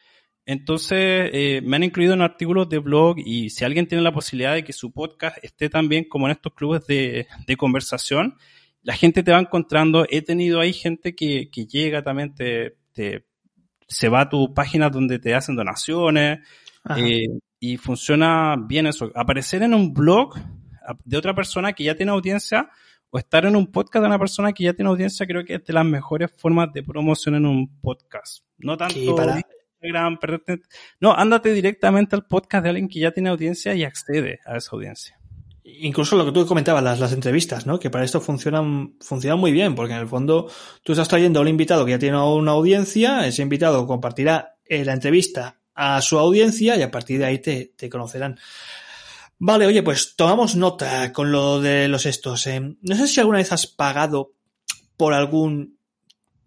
Entonces, 0.46 1.30
eh, 1.34 1.62
me 1.64 1.76
han 1.76 1.84
incluido 1.84 2.14
en 2.14 2.22
artículos 2.22 2.70
de 2.70 2.80
blog 2.80 3.18
y 3.18 3.50
si 3.50 3.66
alguien 3.66 3.88
tiene 3.88 4.04
la 4.04 4.14
posibilidad 4.14 4.54
de 4.54 4.64
que 4.64 4.74
su 4.74 4.92
podcast 4.92 5.38
esté 5.44 5.70
también 5.70 6.06
como 6.08 6.28
en 6.28 6.34
estos 6.34 6.54
clubes 6.54 6.86
de, 6.86 7.28
de 7.48 7.58
conversación, 7.58 8.38
la 8.84 8.94
gente 8.94 9.24
te 9.24 9.32
va 9.32 9.40
encontrando. 9.40 10.06
He 10.10 10.22
tenido 10.22 10.60
ahí 10.60 10.72
gente 10.72 11.16
que, 11.16 11.50
que 11.50 11.66
llega 11.66 12.04
también, 12.04 12.36
te, 12.36 12.78
te, 12.94 13.26
se 13.88 14.10
va 14.10 14.22
a 14.22 14.30
tu 14.30 14.54
página 14.54 14.90
donde 14.90 15.18
te 15.18 15.34
hacen 15.34 15.56
donaciones 15.56 16.40
eh, 16.96 17.28
y 17.66 17.78
funciona 17.78 18.56
bien 18.58 18.86
eso. 18.88 19.12
Aparecer 19.16 19.64
en 19.64 19.74
un 19.74 19.94
blog 19.94 20.36
de 21.04 21.18
otra 21.18 21.34
persona 21.34 21.74
que 21.74 21.84
ya 21.84 21.96
tiene 21.96 22.12
audiencia 22.12 22.70
o 23.10 23.18
estar 23.18 23.46
en 23.46 23.56
un 23.56 23.72
podcast 23.72 24.04
de 24.04 24.08
una 24.08 24.20
persona 24.20 24.54
que 24.54 24.66
ya 24.66 24.74
tiene 24.74 24.90
audiencia 24.90 25.26
creo 25.26 25.44
que 25.44 25.56
es 25.56 25.66
de 25.66 25.74
las 25.74 25.86
mejores 25.86 26.32
formas 26.38 26.72
de 26.74 26.84
promoción 26.84 27.36
en 27.36 27.46
un 27.46 27.80
podcast. 27.82 28.44
No 28.58 28.78
tanto 28.78 29.16
para... 29.16 29.44
Instagram, 29.82 30.18
no, 31.00 31.14
ándate 31.14 31.54
directamente 31.54 32.16
al 32.16 32.26
podcast 32.26 32.64
de 32.64 32.70
alguien 32.70 32.88
que 32.88 33.00
ya 33.00 33.12
tiene 33.12 33.30
audiencia 33.30 33.76
y 33.76 33.84
accede 33.84 34.40
a 34.46 34.58
esa 34.58 34.72
audiencia. 34.72 35.20
Incluso 35.64 36.16
lo 36.16 36.26
que 36.26 36.32
tú 36.32 36.46
comentabas, 36.46 36.84
las, 36.84 37.00
las 37.00 37.14
entrevistas, 37.14 37.68
¿no? 37.68 37.80
Que 37.80 37.92
para 37.92 38.04
esto 38.04 38.20
funcionan, 38.20 38.96
funcionan 39.00 39.40
muy 39.40 39.52
bien, 39.52 39.76
porque 39.76 39.94
en 39.94 40.00
el 40.00 40.08
fondo 40.08 40.50
tú 40.84 40.94
estás 40.94 41.08
trayendo 41.08 41.40
a 41.40 41.42
un 41.44 41.48
invitado 41.48 41.86
que 41.86 41.92
ya 41.92 42.00
tiene 42.00 42.18
una 42.18 42.52
audiencia, 42.52 43.28
ese 43.28 43.44
invitado 43.44 43.86
compartirá 43.86 44.58
eh, 44.66 44.84
la 44.86 44.94
entrevista 44.94 45.60
a 45.76 46.02
su 46.02 46.18
audiencia 46.18 46.78
y 46.78 46.82
a 46.82 46.92
partir 46.92 47.20
de 47.20 47.26
ahí 47.26 47.40
te, 47.40 47.74
te 47.76 47.90
conocerán. 47.90 48.40
Vale, 49.38 49.66
oye, 49.66 49.84
pues 49.84 50.16
tomamos 50.16 50.56
nota 50.56 51.12
con 51.12 51.32
lo 51.32 51.60
de 51.60 51.88
los 51.88 52.06
estos. 52.06 52.48
Eh. 52.48 52.76
No 52.82 52.96
sé 52.96 53.08
si 53.08 53.20
alguna 53.20 53.40
vez 53.40 53.52
has 53.52 53.68
pagado 53.68 54.34
por 54.96 55.14
algún 55.14 55.76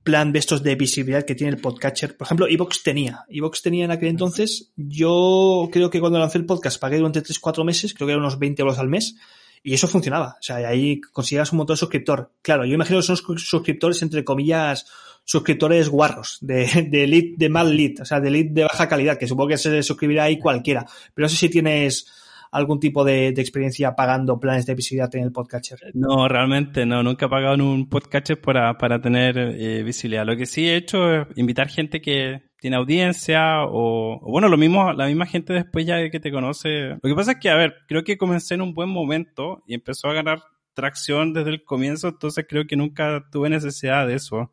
plan 0.02 0.32
de 0.32 0.38
estos 0.38 0.62
de 0.62 0.74
visibilidad 0.74 1.24
que 1.24 1.34
tiene 1.34 1.52
el 1.52 1.60
podcatcher. 1.60 2.16
Por 2.16 2.26
ejemplo, 2.26 2.48
Evox 2.48 2.82
tenía. 2.82 3.26
Evox 3.28 3.60
tenía 3.60 3.84
en 3.84 3.90
aquel 3.90 4.08
entonces. 4.08 4.72
Yo 4.74 5.68
creo 5.70 5.90
que 5.90 6.00
cuando 6.00 6.18
lancé 6.18 6.38
el 6.38 6.46
podcast 6.46 6.80
pagué 6.80 6.96
durante 6.96 7.22
3-4 7.22 7.62
meses, 7.62 7.92
creo 7.92 8.06
que 8.06 8.12
eran 8.12 8.22
unos 8.24 8.38
20 8.38 8.62
euros 8.62 8.78
al 8.78 8.88
mes. 8.88 9.16
Y 9.62 9.74
eso 9.74 9.86
funcionaba. 9.86 10.36
O 10.40 10.42
sea, 10.42 10.56
ahí 10.56 10.98
conseguías 11.00 11.52
un 11.52 11.58
montón 11.58 11.74
de 11.74 11.80
suscriptor. 11.80 12.32
Claro, 12.40 12.64
yo 12.64 12.72
imagino 12.72 13.00
que 13.00 13.02
son 13.02 13.18
suscriptores, 13.18 14.00
entre 14.00 14.24
comillas, 14.24 14.86
suscriptores 15.28 15.90
guarros, 15.90 16.38
de, 16.40 16.64
de 16.90 17.34
de 17.36 17.48
mal 17.50 17.76
lead, 17.76 18.00
o 18.00 18.04
sea, 18.06 18.18
de 18.18 18.30
lead 18.30 18.46
de 18.46 18.62
baja 18.62 18.88
calidad, 18.88 19.18
que 19.18 19.26
supongo 19.26 19.50
que 19.50 19.58
se 19.58 19.82
suscribirá 19.82 20.24
ahí 20.24 20.38
cualquiera. 20.38 20.86
Pero 21.14 21.26
no 21.26 21.28
sé 21.28 21.36
si 21.36 21.50
tienes 21.50 22.06
algún 22.50 22.80
tipo 22.80 23.04
de, 23.04 23.28
experiencia 23.28 23.94
pagando 23.94 24.40
planes 24.40 24.64
de 24.64 24.74
visibilidad 24.74 25.14
en 25.16 25.24
el 25.24 25.32
podcatcher? 25.32 25.78
No, 25.92 26.28
realmente 26.28 26.86
no, 26.86 27.02
nunca 27.02 27.26
he 27.26 27.28
pagado 27.28 27.54
en 27.54 27.60
un 27.60 27.90
podcatcher 27.90 28.40
para, 28.40 28.78
para 28.78 29.02
tener 29.02 29.36
eh, 29.36 29.82
visibilidad. 29.82 30.24
Lo 30.24 30.34
que 30.34 30.46
sí 30.46 30.66
he 30.66 30.76
hecho 30.76 31.12
es 31.12 31.26
invitar 31.36 31.68
gente 31.68 32.00
que 32.00 32.48
tiene 32.58 32.76
audiencia 32.76 33.64
o, 33.66 34.18
bueno, 34.22 34.48
lo 34.48 34.56
mismo, 34.56 34.94
la 34.94 35.06
misma 35.08 35.26
gente 35.26 35.52
después 35.52 35.84
ya 35.84 36.08
que 36.08 36.20
te 36.20 36.32
conoce. 36.32 36.88
Lo 36.88 37.00
que 37.02 37.14
pasa 37.14 37.32
es 37.32 37.38
que, 37.38 37.50
a 37.50 37.54
ver, 37.54 37.74
creo 37.86 38.02
que 38.02 38.16
comencé 38.16 38.54
en 38.54 38.62
un 38.62 38.72
buen 38.72 38.88
momento 38.88 39.62
y 39.66 39.74
empezó 39.74 40.08
a 40.08 40.14
ganar 40.14 40.40
tracción 40.72 41.34
desde 41.34 41.50
el 41.50 41.64
comienzo, 41.64 42.08
entonces 42.08 42.46
creo 42.48 42.66
que 42.66 42.76
nunca 42.76 43.26
tuve 43.30 43.50
necesidad 43.50 44.06
de 44.06 44.14
eso. 44.14 44.52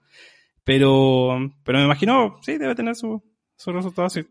Pero, 0.66 1.38
pero 1.64 1.80
me 1.80 1.86
imagino, 1.86 2.36
sí, 2.42 2.58
debe 2.58 2.76
tener 2.76 2.96
su, 2.96 3.24
su 3.56 3.72
resultado 3.72 4.08
así. 4.08 4.24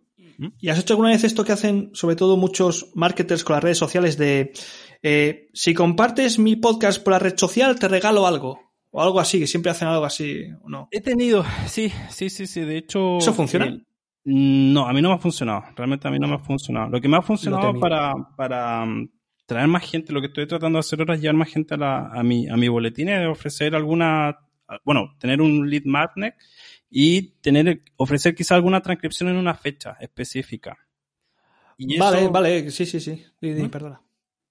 ¿Y 0.58 0.68
has 0.68 0.78
hecho 0.78 0.94
alguna 0.94 1.10
vez 1.10 1.24
esto 1.24 1.44
que 1.44 1.52
hacen 1.52 1.90
sobre 1.94 2.16
todo 2.16 2.36
muchos 2.36 2.90
marketers 2.94 3.44
con 3.44 3.54
las 3.54 3.62
redes 3.62 3.78
sociales 3.78 4.18
de 4.18 4.52
eh, 5.02 5.48
si 5.54 5.74
compartes 5.74 6.38
mi 6.38 6.56
podcast 6.56 7.02
por 7.02 7.12
la 7.12 7.18
red 7.18 7.36
social 7.36 7.78
te 7.78 7.88
regalo 7.88 8.26
algo? 8.26 8.60
O 8.90 9.02
algo 9.02 9.18
así, 9.18 9.40
que 9.40 9.46
siempre 9.48 9.72
hacen 9.72 9.88
algo 9.88 10.04
así, 10.04 10.42
¿o 10.62 10.68
no? 10.68 10.88
He 10.92 11.00
tenido, 11.00 11.44
sí, 11.66 11.92
sí, 12.10 12.30
sí, 12.30 12.46
sí. 12.46 12.60
De 12.60 12.78
hecho. 12.78 13.18
¿Eso 13.18 13.34
funciona? 13.34 13.66
Eh, 13.66 13.82
no, 14.24 14.86
a 14.86 14.92
mí 14.92 15.02
no 15.02 15.08
me 15.08 15.16
ha 15.16 15.18
funcionado. 15.18 15.64
Realmente 15.76 16.06
a 16.06 16.10
mí 16.10 16.18
no 16.18 16.28
me 16.28 16.34
ha 16.34 16.38
funcionado. 16.38 16.90
Lo 16.90 17.00
que 17.00 17.08
me 17.08 17.16
ha 17.16 17.22
funcionado 17.22 17.78
para, 17.78 18.14
para 18.36 18.84
um, 18.84 19.08
traer 19.46 19.68
más 19.68 19.84
gente, 19.88 20.12
lo 20.12 20.20
que 20.20 20.28
estoy 20.28 20.46
tratando 20.46 20.76
de 20.76 20.80
hacer 20.80 21.00
ahora 21.00 21.14
es 21.14 21.20
llevar 21.20 21.36
más 21.36 21.50
gente 21.50 21.74
a, 21.74 21.76
la, 21.76 22.06
a, 22.06 22.22
mi, 22.22 22.48
a 22.48 22.56
mi 22.56 22.68
boletín 22.68 23.08
y 23.08 23.26
ofrecer 23.26 23.74
alguna, 23.74 24.38
bueno, 24.84 25.16
tener 25.18 25.40
un 25.40 25.68
lead 25.68 25.84
magnet 25.84 26.34
y 26.90 27.32
tener, 27.40 27.82
ofrecer 27.96 28.34
quizá 28.34 28.54
alguna 28.54 28.80
transcripción 28.80 29.28
en 29.28 29.36
una 29.36 29.54
fecha 29.54 29.96
específica. 30.00 30.78
vale, 31.98 32.28
vale, 32.28 32.70
sí, 32.70 32.86
sí, 32.86 33.00
sí, 33.00 33.24
perdona. 33.70 34.00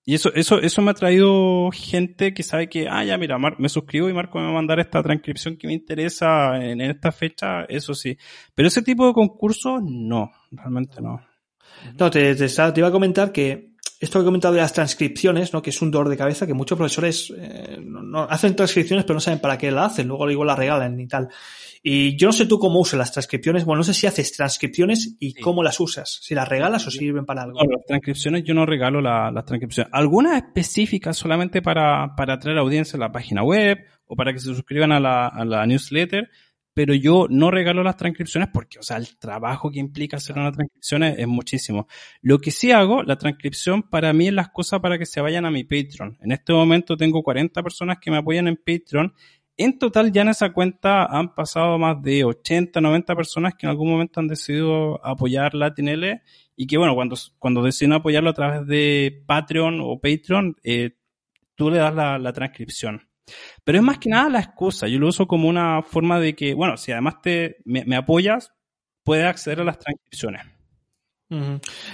Y 0.05 0.15
eso, 0.15 0.33
eso, 0.33 0.59
eso 0.59 0.81
me 0.81 0.91
ha 0.91 0.95
traído 0.95 1.69
gente 1.71 2.33
que 2.33 2.43
sabe 2.43 2.67
que, 2.67 2.87
ah, 2.89 3.05
ya, 3.05 3.17
mira, 3.17 3.37
me 3.39 3.69
suscribo 3.69 4.09
y 4.09 4.13
Marco 4.13 4.37
me 4.37 4.43
va 4.45 4.51
a 4.51 4.55
mandar 4.55 4.81
esta 4.81 5.01
transcripción 5.01 5.55
que 5.55 5.67
me 5.67 5.73
interesa 5.73 6.57
en, 6.57 6.81
esta 6.81 7.13
fecha, 7.13 7.63
eso 7.69 7.93
sí. 7.93 8.17
Pero 8.53 8.67
ese 8.67 8.81
tipo 8.81 9.07
de 9.07 9.13
concursos, 9.13 9.81
no, 9.81 10.29
realmente 10.51 11.01
no. 11.01 11.21
No, 11.97 12.11
te, 12.11 12.35
te, 12.35 12.47
iba 12.75 12.87
a 12.87 12.91
comentar 12.91 13.31
que 13.31 13.72
esto 14.03 14.19
que 14.19 14.23
he 14.23 14.25
comentado 14.25 14.53
de 14.53 14.59
las 14.59 14.73
transcripciones, 14.73 15.53
¿no? 15.53 15.61
que 15.61 15.69
es 15.69 15.81
un 15.81 15.89
dolor 15.89 16.09
de 16.09 16.17
cabeza, 16.17 16.45
que 16.45 16.53
muchos 16.53 16.77
profesores 16.77 17.33
eh, 17.37 17.79
no, 17.81 18.23
hacen 18.23 18.53
transcripciones 18.53 19.05
pero 19.05 19.15
no 19.15 19.21
saben 19.21 19.39
para 19.39 19.57
qué 19.57 19.71
la 19.71 19.85
hacen, 19.85 20.09
luego 20.09 20.29
igual 20.29 20.47
la 20.47 20.55
regalan 20.55 20.99
y 20.99 21.07
tal. 21.07 21.29
Y 21.81 22.17
yo 22.17 22.27
no 22.27 22.33
sé 22.33 22.45
tú 22.45 22.59
cómo 22.59 22.79
usas 22.79 22.97
las 22.97 23.13
transcripciones, 23.13 23.63
bueno, 23.63 23.79
no 23.79 23.83
sé 23.83 23.93
si 23.93 24.05
haces 24.05 24.33
transcripciones 24.33 25.15
y 25.19 25.33
cómo 25.33 25.63
las 25.63 25.79
usas, 25.79 26.19
si 26.21 26.35
las 26.35 26.47
regalas 26.47 26.85
o 26.85 26.91
sirven 26.91 27.25
para 27.25 27.43
algo. 27.43 27.59
las 27.59 27.85
transcripciones 27.85 28.43
yo 28.43 28.53
no 28.53 28.65
regalo 28.65 28.99
las 29.01 29.45
transcripciones. 29.45 29.91
Algunas 29.93 30.35
específicas 30.35 31.15
solamente 31.15 31.61
para, 31.61 32.13
para 32.15 32.35
atraer 32.35 32.57
audiencia 32.57 32.97
a 32.97 32.99
la 32.99 33.11
página 33.11 33.43
web 33.43 33.79
o 34.05 34.15
para 34.17 34.33
que 34.33 34.39
se 34.39 34.47
suscriban 34.47 34.91
a 34.91 34.99
la, 34.99 35.27
a 35.27 35.45
la 35.45 35.65
newsletter, 35.65 36.29
pero 36.73 36.93
yo 36.93 37.27
no 37.29 37.51
regalo 37.51 37.83
las 37.83 37.97
transcripciones 37.97 38.49
porque, 38.51 38.79
o 38.79 38.83
sea, 38.83 38.97
el 38.97 39.17
trabajo 39.17 39.71
que 39.71 39.79
implica 39.79 40.17
hacer 40.17 40.37
una 40.37 40.51
transcripción 40.51 41.03
es, 41.03 41.27
muchísimo. 41.27 41.87
Lo 42.21 42.39
que 42.39 42.51
sí 42.51 42.71
hago, 42.71 43.03
la 43.03 43.17
transcripción 43.17 43.83
para 43.83 44.13
mí 44.13 44.27
es 44.27 44.33
las 44.33 44.49
cosas 44.49 44.79
para 44.79 44.97
que 44.97 45.05
se 45.05 45.21
vayan 45.21 45.45
a 45.45 45.51
mi 45.51 45.63
Patreon. 45.63 46.17
En 46.21 46.31
este 46.31 46.53
momento 46.53 46.97
tengo 46.97 47.21
40 47.21 47.61
personas 47.61 47.97
que 48.01 48.11
me 48.11 48.17
apoyan 48.17 48.47
en 48.47 48.57
Patreon 48.57 49.13
en 49.55 49.77
total 49.77 50.11
ya 50.11 50.23
en 50.23 50.29
esa 50.29 50.51
cuenta 50.51 51.05
han 51.05 51.35
pasado 51.35 51.77
más 51.77 52.01
de 52.01 52.23
80, 52.23 52.81
90 52.81 53.15
personas 53.15 53.53
que 53.55 53.67
en 53.67 53.69
algún 53.69 53.89
momento 53.89 54.19
han 54.19 54.27
decidido 54.27 55.05
apoyar 55.05 55.53
Latinl 55.53 56.21
y 56.55 56.67
que 56.67 56.77
bueno, 56.77 56.95
cuando, 56.95 57.15
cuando 57.37 57.61
deciden 57.61 57.93
apoyarlo 57.93 58.31
a 58.31 58.33
través 58.33 58.65
de 58.67 59.23
Patreon 59.27 59.79
o 59.81 59.99
Patreon, 59.99 60.55
eh, 60.63 60.97
tú 61.55 61.69
le 61.69 61.77
das 61.77 61.93
la, 61.93 62.33
transcripción. 62.33 63.07
Pero 63.63 63.77
es 63.77 63.83
más 63.83 63.97
que 63.99 64.09
nada 64.09 64.29
la 64.29 64.39
excusa. 64.39 64.87
Yo 64.87 64.99
lo 64.99 65.07
uso 65.07 65.27
como 65.27 65.47
una 65.47 65.81
forma 65.81 66.19
de 66.19 66.35
que, 66.35 66.53
bueno, 66.53 66.77
si 66.77 66.91
además 66.91 67.21
te, 67.21 67.57
me 67.65 67.95
apoyas, 67.95 68.51
puedes 69.03 69.25
acceder 69.25 69.61
a 69.61 69.63
las 69.63 69.79
transcripciones. 69.79 70.53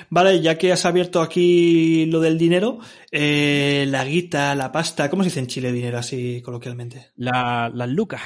Vale, 0.09 0.41
ya 0.41 0.57
que 0.57 0.71
has 0.71 0.85
abierto 0.85 1.21
aquí 1.21 2.05
lo 2.07 2.19
del 2.19 2.37
dinero, 2.37 2.79
eh, 3.11 3.85
la 3.87 4.03
guita, 4.03 4.55
la 4.55 4.71
pasta, 4.71 5.09
¿cómo 5.09 5.23
se 5.23 5.29
dice 5.29 5.39
en 5.39 5.47
Chile 5.47 5.71
dinero 5.71 5.97
así 5.97 6.41
coloquialmente? 6.41 7.11
La, 7.15 7.71
la 7.73 7.87
luca. 7.87 8.19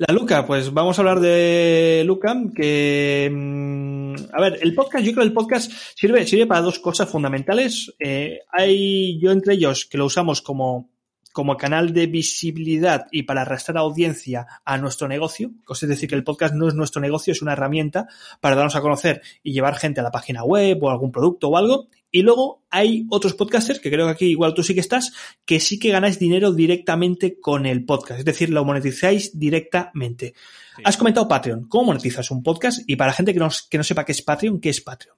La 0.00 0.14
Luca, 0.14 0.46
pues 0.46 0.72
vamos 0.72 0.96
a 0.96 1.02
hablar 1.02 1.18
de 1.18 2.04
Luca, 2.06 2.32
que, 2.54 3.28
mm, 3.32 4.14
a 4.32 4.40
ver, 4.40 4.60
el 4.62 4.72
podcast, 4.72 5.04
yo 5.04 5.10
creo 5.10 5.24
que 5.24 5.28
el 5.28 5.34
podcast 5.34 5.72
sirve, 5.96 6.24
sirve 6.24 6.46
para 6.46 6.60
dos 6.60 6.78
cosas 6.78 7.10
fundamentales. 7.10 7.92
Eh, 7.98 8.38
hay, 8.52 9.18
yo 9.18 9.32
entre 9.32 9.54
ellos, 9.54 9.86
que 9.86 9.98
lo 9.98 10.06
usamos 10.06 10.40
como 10.40 10.92
como 11.38 11.56
canal 11.56 11.92
de 11.92 12.08
visibilidad 12.08 13.06
y 13.12 13.22
para 13.22 13.42
arrastrar 13.42 13.78
audiencia 13.78 14.44
a 14.64 14.76
nuestro 14.76 15.06
negocio, 15.06 15.52
es 15.70 15.80
decir, 15.88 16.08
que 16.08 16.16
el 16.16 16.24
podcast 16.24 16.52
no 16.52 16.66
es 16.66 16.74
nuestro 16.74 17.00
negocio, 17.00 17.30
es 17.30 17.42
una 17.42 17.52
herramienta 17.52 18.08
para 18.40 18.56
darnos 18.56 18.74
a 18.74 18.80
conocer 18.80 19.22
y 19.44 19.52
llevar 19.52 19.76
gente 19.76 20.00
a 20.00 20.02
la 20.02 20.10
página 20.10 20.42
web 20.42 20.82
o 20.82 20.90
algún 20.90 21.12
producto 21.12 21.46
o 21.46 21.56
algo. 21.56 21.86
Y 22.10 22.22
luego 22.22 22.64
hay 22.70 23.06
otros 23.08 23.34
podcasters, 23.34 23.78
que 23.78 23.88
creo 23.88 24.06
que 24.06 24.10
aquí 24.10 24.24
igual 24.24 24.52
tú 24.52 24.64
sí 24.64 24.74
que 24.74 24.80
estás, 24.80 25.12
que 25.44 25.60
sí 25.60 25.78
que 25.78 25.92
ganáis 25.92 26.18
dinero 26.18 26.52
directamente 26.52 27.38
con 27.38 27.66
el 27.66 27.84
podcast, 27.84 28.18
es 28.18 28.24
decir, 28.24 28.50
lo 28.50 28.64
monetizáis 28.64 29.38
directamente. 29.38 30.34
Has 30.82 30.96
comentado 30.96 31.28
Patreon. 31.28 31.68
¿Cómo 31.68 31.84
monetizas 31.84 32.32
un 32.32 32.42
podcast? 32.42 32.80
Y 32.88 32.96
para 32.96 33.10
la 33.10 33.14
gente 33.14 33.32
que 33.32 33.38
no, 33.38 33.48
que 33.70 33.78
no 33.78 33.84
sepa 33.84 34.04
qué 34.04 34.10
es 34.10 34.22
Patreon, 34.22 34.60
¿qué 34.60 34.70
es 34.70 34.80
Patreon? 34.80 35.16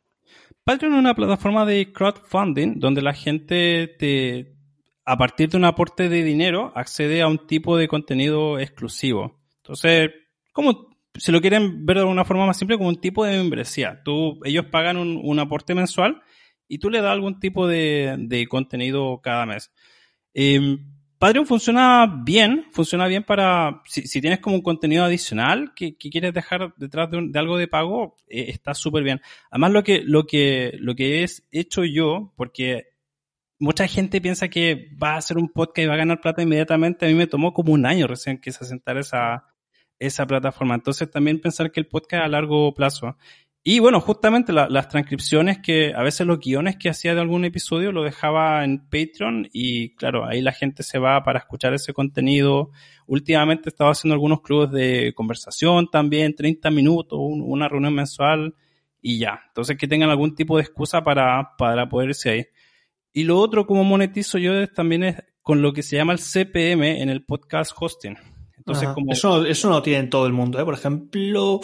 Patreon 0.64 0.92
es 0.92 0.98
una 0.98 1.14
plataforma 1.14 1.64
de 1.64 1.90
crowdfunding 1.90 2.78
donde 2.78 3.00
la 3.00 3.14
gente 3.14 3.88
te, 3.98 4.60
a 5.11 5.16
partir 5.16 5.49
de 5.49 5.57
un 5.57 5.64
aporte 5.64 6.09
de 6.09 6.22
dinero, 6.22 6.72
accede 6.76 7.20
a 7.20 7.26
un 7.26 7.45
tipo 7.49 7.76
de 7.76 7.89
contenido 7.89 8.61
exclusivo. 8.61 9.41
Entonces, 9.57 10.12
como 10.53 10.89
si 11.14 11.32
lo 11.32 11.41
quieren 11.41 11.84
ver 11.84 11.99
de 11.99 12.05
una 12.05 12.24
forma 12.24 12.47
más 12.47 12.57
simple, 12.57 12.76
como 12.76 12.91
un 12.91 13.01
tipo 13.01 13.24
de 13.24 13.37
membresía. 13.37 14.03
Tú, 14.05 14.39
ellos 14.45 14.66
pagan 14.66 14.97
un, 14.99 15.39
aporte 15.41 15.74
mensual 15.74 16.22
y 16.68 16.78
tú 16.78 16.91
le 16.91 17.01
das 17.01 17.11
algún 17.11 17.41
tipo 17.41 17.66
de, 17.66 18.47
contenido 18.49 19.20
cada 19.20 19.47
mes. 19.47 19.72
Em, 20.32 20.78
Patreon 21.18 21.45
funciona 21.45 22.07
bien, 22.24 22.66
funciona 22.70 23.09
bien 23.09 23.24
para, 23.24 23.82
si, 23.87 24.20
tienes 24.20 24.39
como 24.39 24.55
un 24.55 24.62
contenido 24.62 25.03
adicional 25.03 25.72
que, 25.74 25.97
quieres 25.97 26.32
dejar 26.32 26.72
detrás 26.76 27.11
de, 27.11 27.26
de 27.30 27.39
algo 27.41 27.59
de 27.59 27.66
pago, 27.66 28.16
eh, 28.28 28.47
está 28.49 28.74
súper 28.74 29.03
bien. 29.03 29.20
Además, 29.51 29.72
lo 29.72 29.82
que, 29.82 30.03
lo 30.05 30.24
que, 30.24 30.70
lo 30.78 30.95
que 30.95 31.24
es 31.24 31.49
hecho 31.51 31.82
yo, 31.82 32.32
porque 32.37 32.89
mucha 33.61 33.86
gente 33.86 34.20
piensa 34.20 34.48
que 34.48 34.88
va 35.00 35.12
a 35.14 35.18
hacer 35.18 35.38
un 35.38 35.48
podcast 35.50 35.84
y 35.84 35.86
va 35.86 35.94
a 35.94 35.98
ganar 35.98 36.20
plata 36.20 36.42
inmediatamente, 36.42 37.06
a 37.06 37.08
mí 37.08 37.14
me 37.14 37.26
tomó 37.28 37.52
como 37.54 37.72
un 37.72 37.86
año 37.86 38.06
recién 38.08 38.38
que 38.40 38.50
se 38.52 38.64
asentara 38.64 39.00
esa, 39.00 39.44
esa 39.98 40.26
plataforma. 40.26 40.74
Entonces 40.74 41.08
también 41.11 41.40
pensar 41.40 41.70
que 41.70 41.78
el 41.80 41.86
podcast 41.86 42.24
a 42.24 42.28
largo 42.28 42.74
plazo. 42.74 43.16
Y 43.62 43.78
bueno, 43.78 44.00
justamente 44.00 44.54
la- 44.54 44.68
las 44.70 44.88
transcripciones 44.88 45.58
que 45.58 45.92
a 45.94 46.02
veces 46.02 46.26
los 46.26 46.40
guiones 46.40 46.76
que 46.78 46.88
hacía 46.88 47.14
de 47.14 47.20
algún 47.20 47.44
episodio 47.44 47.92
lo 47.92 48.02
dejaba 48.02 48.64
en 48.64 48.88
Patreon 48.88 49.48
y 49.52 49.94
claro, 49.96 50.24
ahí 50.26 50.40
la 50.40 50.52
gente 50.52 50.82
se 50.82 50.98
va 50.98 51.22
para 51.22 51.40
escuchar 51.40 51.74
ese 51.74 51.92
contenido. 51.92 52.70
Últimamente 53.06 53.68
estaba 53.68 53.90
haciendo 53.90 54.14
algunos 54.14 54.40
clubes 54.40 54.70
de 54.70 55.12
conversación 55.14 55.90
también, 55.90 56.34
30 56.34 56.70
minutos, 56.70 57.18
un- 57.20 57.42
una 57.42 57.68
reunión 57.68 57.94
mensual 57.94 58.54
y 59.02 59.18
ya. 59.18 59.42
Entonces 59.48 59.76
que 59.76 59.86
tengan 59.86 60.08
algún 60.08 60.34
tipo 60.34 60.56
de 60.56 60.62
excusa 60.62 61.02
para, 61.04 61.50
para 61.58 61.86
poder 61.90 62.08
irse 62.11 62.30
ahí. 62.30 62.44
Y 63.12 63.24
lo 63.24 63.38
otro 63.38 63.66
como 63.66 63.84
monetizo 63.84 64.38
yo 64.38 64.54
es- 64.54 64.72
también 64.72 65.02
es 65.04 65.16
con 65.42 65.62
lo 65.62 65.72
que 65.72 65.82
se 65.82 65.96
llama 65.96 66.12
el 66.12 66.18
CPM 66.20 67.00
en 67.02 67.08
el 67.11 67.24
podcast 67.24 67.72
hosting. 67.78 68.16
Entonces 68.56 68.84
Ajá. 68.84 68.94
como... 68.94 69.12
Eso, 69.12 69.40
no- 69.40 69.46
eso 69.46 69.68
no 69.68 69.76
lo 69.76 69.82
tiene 69.82 70.08
todo 70.08 70.26
el 70.26 70.32
mundo, 70.32 70.61
¿eh? 70.61 70.64
Por 70.64 70.74
ejemplo. 70.74 71.61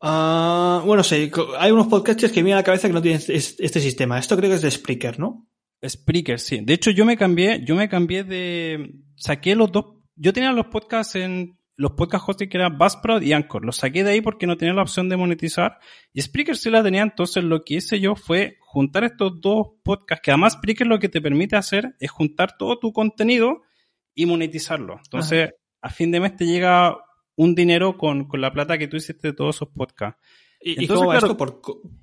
ah, 0.00 0.82
bueno, 0.84 1.02
sí, 1.02 1.30
hay 1.58 1.70
unos 1.72 1.86
podcasters 1.88 2.32
que 2.32 2.40
me 2.40 2.44
vienen 2.46 2.58
a 2.58 2.60
la 2.60 2.64
cabeza 2.64 2.88
que 2.88 2.94
no 2.94 3.02
tienen 3.02 3.20
es- 3.28 3.56
este 3.58 3.80
sistema. 3.80 4.18
Esto 4.18 4.36
creo 4.36 4.50
que 4.50 4.56
es 4.56 4.62
de 4.62 4.70
Spreaker, 4.70 5.18
¿no? 5.18 5.46
Spreaker, 5.86 6.38
sí. 6.38 6.60
De 6.62 6.74
hecho, 6.74 6.90
yo 6.90 7.04
me 7.04 7.16
cambié, 7.16 7.64
yo 7.64 7.74
me 7.74 7.88
cambié 7.88 8.24
de, 8.24 8.92
saqué 9.16 9.54
los 9.54 9.72
dos, 9.72 9.96
yo 10.14 10.32
tenía 10.32 10.52
los 10.52 10.66
podcasts 10.66 11.16
en, 11.16 11.58
los 11.80 11.92
podcast 11.92 12.28
hosting 12.28 12.48
que 12.50 12.58
eran 12.58 12.76
Buzzsprout 12.76 13.22
y 13.22 13.32
Anchor. 13.32 13.64
Los 13.64 13.76
saqué 13.76 14.04
de 14.04 14.10
ahí 14.10 14.20
porque 14.20 14.46
no 14.46 14.56
tenía 14.56 14.74
la 14.74 14.82
opción 14.82 15.08
de 15.08 15.16
monetizar. 15.16 15.78
Y 16.12 16.20
Spreaker 16.20 16.56
sí 16.56 16.68
la 16.70 16.82
tenía, 16.82 17.02
entonces 17.02 17.42
lo 17.42 17.62
que 17.64 17.74
hice 17.76 17.98
yo 18.00 18.16
fue 18.16 18.56
juntar 18.60 19.04
estos 19.04 19.40
dos 19.40 19.68
podcasts, 19.82 20.22
que 20.22 20.30
además 20.30 20.52
Spreaker 20.54 20.86
lo 20.86 20.98
que 20.98 21.08
te 21.08 21.22
permite 21.22 21.56
hacer 21.56 21.96
es 21.98 22.10
juntar 22.10 22.56
todo 22.58 22.78
tu 22.78 22.92
contenido 22.92 23.62
y 24.14 24.26
monetizarlo. 24.26 24.98
Entonces, 25.02 25.50
a 25.80 25.88
fin 25.88 26.10
de 26.10 26.20
mes 26.20 26.36
te 26.36 26.44
llega 26.44 26.96
un 27.36 27.54
dinero 27.54 27.96
con, 27.96 28.26
con 28.28 28.40
la 28.42 28.52
plata 28.52 28.76
que 28.76 28.86
tú 28.86 28.98
hiciste 28.98 29.28
de 29.28 29.34
todos 29.34 29.56
esos 29.56 29.68
podcasts. 29.68 30.20
¿Y, 30.60 30.72
Entonces, 30.82 30.96
cómo 30.96 31.08
va 31.08 31.18
claro- 31.18 31.26
esto? 31.32 31.36
¿Por, 31.38 31.62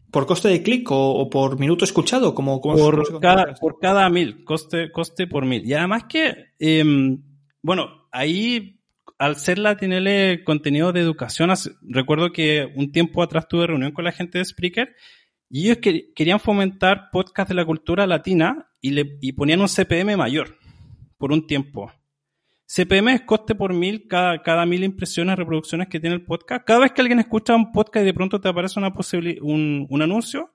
por 0.09 0.25
coste 0.25 0.47
de 0.47 0.63
clic 0.63 0.89
o, 0.89 1.11
o 1.19 1.30
por 1.30 1.59
minuto 1.59 1.86
escuchado? 1.86 2.34
¿Cómo, 2.34 2.59
cómo- 2.61 2.75
cómo 2.80 3.05
se 3.05 3.11
por 3.11 3.21
cada, 3.21 3.53
por 3.53 3.78
cada 3.80 4.09
mil, 4.09 4.43
coste, 4.43 4.91
coste 4.91 5.28
por 5.28 5.45
mil. 5.45 5.63
Y 5.63 5.75
además 5.75 6.05
que, 6.09 6.34
em, 6.57 7.21
bueno, 7.61 8.07
ahí 8.11 8.76
al 9.18 9.36
ser 9.36 9.57
la 9.57 9.78
contenido 10.43 10.91
de 10.93 11.01
educación, 11.01 11.49
recuerdo 11.82 12.32
que 12.32 12.72
un 12.76 12.91
tiempo 12.91 13.24
atrás 13.24 13.47
tuve 13.47 13.68
reunión 13.68 13.91
con 13.91 14.05
la 14.05 14.11
gente 14.11 14.38
de 14.38 14.45
Spreaker 14.45 14.95
y 15.49 15.65
ellos 15.65 15.78
que- 15.78 16.13
querían 16.13 16.39
fomentar 16.39 17.09
podcast 17.11 17.49
de 17.49 17.55
la 17.55 17.65
cultura 17.65 18.05
latina 18.05 18.70
y, 18.82 18.91
le, 18.91 19.18
y 19.22 19.32
ponían 19.34 19.61
un 19.61 19.68
CPM 19.68 20.15
mayor 20.18 20.57
por 21.18 21.32
un 21.32 21.47
tiempo. 21.47 21.91
CPM 22.68 23.13
es 23.13 23.22
coste 23.22 23.55
por 23.55 23.74
mil, 23.74 24.07
cada, 24.07 24.41
cada 24.43 24.65
mil 24.65 24.84
impresiones, 24.84 25.38
reproducciones 25.38 25.88
que 25.88 25.99
tiene 26.01 26.15
el 26.18 26.26
podcast. 26.26 26.65
Cada 26.65 26.82
vez 26.82 26.91
que 26.91 27.01
alguien 27.01 27.20
escucha 27.20 27.55
un 27.55 27.72
podcast 27.72 28.03
y 28.03 28.07
de 28.07 28.13
pronto 28.13 28.41
te 28.41 28.49
aparece 28.49 28.78
una 28.80 28.93
un, 29.41 29.88
un 29.89 30.01
anuncio, 30.01 30.53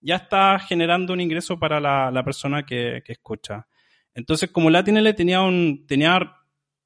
ya 0.00 0.16
está 0.16 0.58
generando 0.58 1.12
un 1.12 1.20
ingreso 1.20 1.58
para 1.58 1.80
la, 1.80 2.10
la 2.10 2.24
persona 2.24 2.66
que, 2.66 3.02
que 3.06 3.12
escucha. 3.12 3.68
Entonces, 4.14 4.50
como 4.50 4.68
LatinL 4.68 5.14
tenía 5.14 5.40
un, 5.42 5.86
tenía 5.86 6.20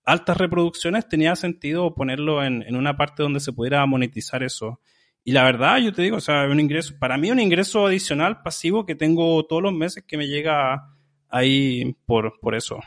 altas 0.09 0.37
reproducciones, 0.39 1.09
tenía 1.09 1.37
sentido 1.37 1.95
ponerlo 1.95 2.43
en, 2.43 2.63
en 2.63 2.77
una 2.77 2.97
parte 2.97 3.23
donde 3.23 3.41
se 3.41 3.53
pudiera 3.53 3.85
monetizar 3.85 4.43
eso. 4.43 4.81
Y 5.23 5.33
la 5.33 5.45
verdad, 5.45 5.77
yo 5.79 5.93
te 5.93 6.01
digo, 6.01 6.17
o 6.17 6.21
sea, 6.21 6.47
un 6.47 6.59
ingreso, 6.59 6.95
para 6.99 7.19
mí 7.19 7.31
un 7.31 7.41
ingreso 7.41 7.87
adicional 7.87 8.41
pasivo 8.43 8.87
que 8.87 8.95
tengo 8.95 9.45
todos 9.45 9.63
los 9.63 9.75
meses 9.75 10.05
que 10.07 10.17
me 10.17 10.27
llega 10.27 10.95
ahí 11.29 11.95
por, 12.07 12.41
por 12.41 12.55
eso. 12.55 12.79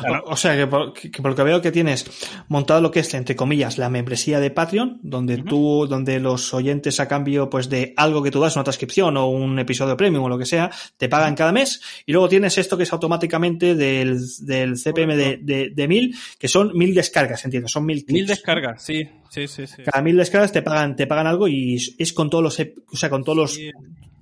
Claro. 0.00 0.24
O, 0.26 0.32
o 0.32 0.36
sea, 0.36 0.56
que 0.56 0.66
por, 0.66 0.92
que 0.92 1.10
por 1.10 1.30
lo 1.30 1.34
que 1.36 1.42
veo 1.42 1.60
que 1.60 1.72
tienes 1.72 2.06
montado 2.48 2.80
lo 2.80 2.90
que 2.90 3.00
es, 3.00 3.12
entre 3.14 3.34
comillas, 3.36 3.78
la 3.78 3.90
membresía 3.90 4.38
de 4.40 4.50
Patreon, 4.50 5.00
donde 5.02 5.38
tú, 5.38 5.86
donde 5.88 6.20
los 6.20 6.54
oyentes 6.54 7.00
a 7.00 7.08
cambio, 7.08 7.50
pues, 7.50 7.68
de 7.68 7.94
algo 7.96 8.22
que 8.22 8.30
tú 8.30 8.40
das, 8.40 8.54
una 8.56 8.64
transcripción 8.64 9.16
o 9.16 9.26
un 9.28 9.58
episodio 9.58 9.96
premium 9.96 10.24
o 10.24 10.28
lo 10.28 10.38
que 10.38 10.46
sea, 10.46 10.70
te 10.96 11.08
pagan 11.08 11.34
cada 11.34 11.52
mes. 11.52 11.80
Y 12.06 12.12
luego 12.12 12.28
tienes 12.28 12.56
esto 12.58 12.76
que 12.76 12.84
es 12.84 12.92
automáticamente 12.92 13.74
del, 13.74 14.18
del 14.40 14.76
CPM 14.76 15.16
de, 15.16 15.38
de, 15.42 15.70
de 15.74 15.88
mil, 15.88 16.14
que 16.38 16.48
son 16.48 16.70
mil 16.76 16.94
descargas, 16.94 17.44
entiendo, 17.44 17.68
son 17.68 17.84
mil 17.86 18.04
clics. 18.04 18.12
Mil 18.12 18.26
descargas, 18.26 18.82
sí, 18.84 19.08
sí, 19.30 19.48
sí, 19.48 19.66
sí. 19.66 19.82
Cada 19.84 20.02
mil 20.02 20.16
descargas 20.16 20.52
te 20.52 20.62
pagan, 20.62 20.94
te 20.96 21.06
pagan 21.06 21.26
algo 21.26 21.48
y 21.48 21.74
es- 21.98 22.12
con 22.12 22.30
todos 22.30 22.44
los, 22.44 22.60
ep- 22.60 22.74
o 22.92 22.96
sea, 22.96 23.10
con 23.10 23.24
todos 23.24 23.36
los. 23.36 23.58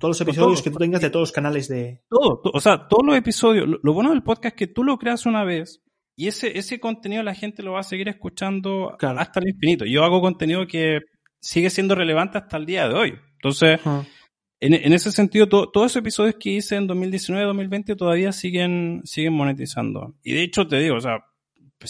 Todos 0.03 0.19
los 0.19 0.27
episodios 0.27 0.59
todo. 0.59 0.63
que 0.65 0.69
tú 0.71 0.77
tengas 0.79 1.01
de 1.01 1.09
todos 1.09 1.21
los 1.23 1.31
canales 1.31 1.67
de, 1.69 2.01
Todo, 2.09 2.41
to- 2.43 2.51
o 2.53 2.59
sea, 2.59 2.87
todos 2.87 3.03
los 3.05 3.15
episodios. 3.15 3.67
Lo, 3.67 3.79
lo 3.81 3.93
bueno 3.93 4.09
del 4.09 4.21
podcast 4.23 4.53
es 4.55 4.59
que 4.59 4.67
tú 4.67 4.83
lo 4.83 4.97
creas 4.97 5.25
una 5.25 5.43
vez 5.43 5.81
y 6.17 6.27
ese, 6.27 6.57
ese 6.59 6.79
contenido 6.79 7.23
la 7.23 7.33
gente 7.33 7.63
lo 7.63 7.71
va 7.73 7.79
a 7.79 7.83
seguir 7.83 8.09
escuchando 8.09 8.95
Claro. 8.99 9.19
hasta 9.19 9.39
el 9.39 9.49
infinito. 9.49 9.85
Yo 9.85 10.03
hago 10.03 10.19
contenido 10.21 10.67
que 10.67 10.99
sigue 11.41 11.69
siendo 11.69 11.95
relevante 11.95 12.37
hasta 12.37 12.57
el 12.57 12.65
día 12.65 12.87
de 12.87 12.93
hoy. 12.95 13.13
Entonces, 13.35 13.79
en, 14.59 14.73
en 14.73 14.93
ese 14.93 15.11
sentido, 15.11 15.47
to- 15.49 15.69
todos 15.71 15.91
esos 15.91 16.01
episodios 16.01 16.35
que 16.39 16.51
hice 16.51 16.75
en 16.75 16.87
2019, 16.87 17.45
2020 17.45 17.95
todavía 17.95 18.31
siguen, 18.31 19.01
siguen 19.05 19.33
monetizando. 19.33 20.15
Y 20.23 20.33
de 20.33 20.43
hecho, 20.43 20.67
te 20.67 20.77
digo, 20.79 20.95
o 20.97 21.01
sea, 21.01 21.17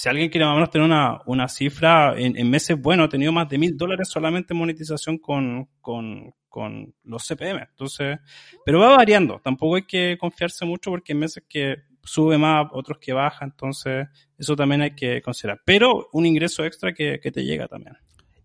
si 0.02 0.10
alguien 0.10 0.30
quiere 0.30 0.46
más 0.46 0.54
o 0.54 0.56
menos 0.56 0.70
tener 0.70 0.86
una, 0.86 1.20
una 1.26 1.48
cifra, 1.48 2.14
en, 2.18 2.38
en 2.38 2.50
meses, 2.50 2.80
bueno, 2.82 3.06
he 3.06 3.10
tenido 3.10 3.32
más 3.32 3.50
de 3.50 3.58
mil 3.58 3.76
dólares 3.78 4.08
solamente 4.10 4.54
en 4.54 4.60
monetización 4.60 5.18
con, 5.18 5.70
con, 5.82 6.34
con 6.50 6.94
los 7.04 7.24
CPM. 7.28 7.62
Entonces, 7.70 8.18
pero 8.66 8.80
va 8.80 8.96
variando. 8.98 9.40
Tampoco 9.44 9.76
hay 9.76 9.84
que 9.86 10.18
confiarse 10.20 10.66
mucho 10.66 10.90
porque 10.92 11.14
hay 11.14 11.20
meses 11.20 11.44
que 11.48 11.78
sube 12.04 12.38
más, 12.38 12.68
otros 12.74 12.98
que 13.00 13.14
baja. 13.14 13.46
Entonces, 13.46 14.08
eso 14.38 14.56
también 14.56 14.82
hay 14.82 14.96
que 14.96 15.22
considerar. 15.22 15.62
Pero 15.66 16.10
un 16.14 16.26
ingreso 16.26 16.64
extra 16.66 16.94
que, 16.94 17.20
que 17.22 17.32
te 17.32 17.44
llega 17.46 17.68
también. 17.68 17.96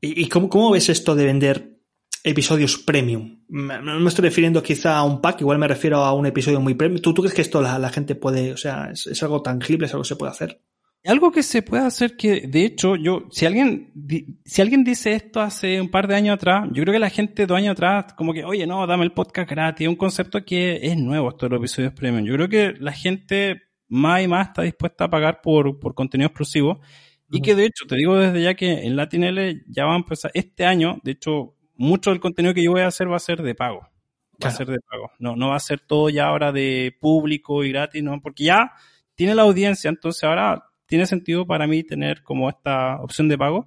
¿Y, 0.00 0.22
y 0.22 0.28
cómo, 0.28 0.48
cómo 0.48 0.70
ves 0.70 0.88
esto 0.88 1.14
de 1.16 1.24
vender 1.24 1.76
episodios 2.24 2.78
premium? 2.78 3.40
Me- 3.48 3.80
No 3.82 3.98
me 3.98 4.08
estoy 4.08 4.24
refiriendo 4.24 4.62
quizá 4.62 4.96
a 4.96 5.02
un 5.04 5.20
pack, 5.20 5.40
igual 5.40 5.58
me 5.58 5.66
refiero 5.68 5.98
a 6.04 6.12
un 6.12 6.26
episodio 6.26 6.60
muy 6.60 6.74
premium. 6.74 7.00
¿Tú, 7.02 7.12
tú 7.14 7.22
crees 7.22 7.34
que 7.34 7.42
esto 7.42 7.60
la, 7.62 7.78
la 7.78 7.90
gente 7.90 8.14
puede, 8.14 8.52
o 8.52 8.56
sea, 8.56 8.90
es, 8.92 9.06
es 9.06 9.22
algo 9.22 9.42
tangible, 9.42 9.86
es 9.86 9.92
algo 9.92 10.02
que 10.02 10.08
se 10.08 10.16
puede 10.16 10.30
hacer? 10.32 10.60
Algo 11.04 11.30
que 11.30 11.42
se 11.42 11.62
puede 11.62 11.84
hacer 11.86 12.16
que, 12.16 12.42
de 12.48 12.64
hecho, 12.64 12.96
yo, 12.96 13.28
si 13.30 13.46
alguien, 13.46 13.92
si 14.44 14.60
alguien 14.60 14.84
dice 14.84 15.12
esto 15.12 15.40
hace 15.40 15.80
un 15.80 15.90
par 15.90 16.06
de 16.08 16.16
años 16.16 16.34
atrás, 16.34 16.66
yo 16.72 16.82
creo 16.82 16.92
que 16.92 16.98
la 16.98 17.08
gente 17.08 17.46
dos 17.46 17.56
años 17.56 17.72
atrás, 17.72 18.12
como 18.14 18.32
que, 18.34 18.44
oye, 18.44 18.66
no, 18.66 18.86
dame 18.86 19.04
el 19.04 19.12
podcast 19.12 19.48
gratis, 19.48 19.86
es 19.86 19.88
un 19.88 19.96
concepto 19.96 20.44
que 20.44 20.80
es 20.82 20.96
nuevo, 20.98 21.30
esto 21.30 21.46
de 21.46 21.50
los 21.50 21.60
episodios 21.60 21.92
premium. 21.94 22.24
Yo 22.26 22.34
creo 22.34 22.48
que 22.48 22.74
la 22.80 22.92
gente 22.92 23.62
más 23.88 24.22
y 24.22 24.28
más 24.28 24.48
está 24.48 24.62
dispuesta 24.62 25.04
a 25.04 25.08
pagar 25.10 25.40
por, 25.40 25.78
por 25.78 25.94
contenido 25.94 26.26
exclusivo. 26.26 26.80
Y 27.30 27.40
que 27.42 27.54
de 27.54 27.66
hecho, 27.66 27.86
te 27.86 27.94
digo 27.96 28.16
desde 28.16 28.42
ya 28.42 28.54
que 28.54 28.84
en 28.86 28.96
LatinL 28.96 29.64
ya 29.68 29.84
va 29.84 29.92
a 29.94 29.96
empezar 29.98 30.30
este 30.34 30.64
año, 30.66 30.98
de 31.04 31.12
hecho, 31.12 31.54
mucho 31.76 32.10
del 32.10 32.20
contenido 32.20 32.54
que 32.54 32.64
yo 32.64 32.72
voy 32.72 32.80
a 32.80 32.86
hacer 32.88 33.10
va 33.10 33.16
a 33.16 33.20
ser 33.20 33.42
de 33.42 33.54
pago. 33.54 33.80
Va 33.80 33.88
Claro. 34.40 34.54
a 34.54 34.56
ser 34.58 34.66
de 34.68 34.78
pago. 34.80 35.10
No, 35.18 35.36
no 35.36 35.48
va 35.50 35.56
a 35.56 35.60
ser 35.60 35.80
todo 35.80 36.08
ya 36.10 36.26
ahora 36.26 36.52
de 36.52 36.94
público 37.00 37.64
y 37.64 37.70
gratis, 37.70 38.02
no, 38.02 38.20
porque 38.20 38.44
ya 38.44 38.72
tiene 39.14 39.34
la 39.34 39.42
audiencia, 39.42 39.88
entonces 39.90 40.24
ahora 40.24 40.64
tiene 40.88 41.06
sentido 41.06 41.46
para 41.46 41.66
mí 41.68 41.84
tener 41.84 42.22
como 42.24 42.48
esta 42.48 43.00
opción 43.00 43.28
de 43.28 43.38
pago. 43.38 43.66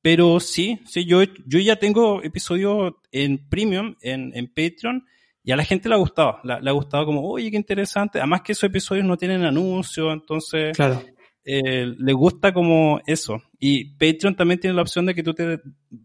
Pero 0.00 0.38
sí, 0.38 0.78
sí, 0.86 1.04
yo, 1.04 1.22
yo 1.46 1.58
ya 1.58 1.76
tengo 1.76 2.22
episodios 2.22 2.94
en 3.10 3.48
Premium, 3.48 3.96
en, 4.00 4.30
en 4.36 4.46
Patreon, 4.46 5.04
y 5.42 5.50
a 5.50 5.56
la 5.56 5.64
gente 5.64 5.88
le 5.88 5.96
ha 5.96 5.98
gustado. 5.98 6.38
Le, 6.44 6.52
ha 6.70 6.72
gustado 6.72 7.04
como, 7.06 7.28
oye, 7.28 7.50
qué 7.50 7.56
interesante. 7.56 8.18
Además 8.18 8.42
que 8.42 8.52
esos 8.52 8.64
episodios 8.64 9.04
no 9.06 9.16
tienen 9.16 9.44
anuncio, 9.44 10.12
entonces 10.12 10.76
Claro. 10.76 11.02
eh, 11.44 11.86
le 11.98 12.12
gusta 12.12 12.52
como 12.52 13.00
eso. 13.06 13.42
Y 13.58 13.96
Patreon 13.96 14.36
también 14.36 14.60
tiene 14.60 14.76
la 14.76 14.82
opción 14.82 15.04
de 15.06 15.14
que 15.14 15.22
tú 15.24 15.34
te 15.34 15.58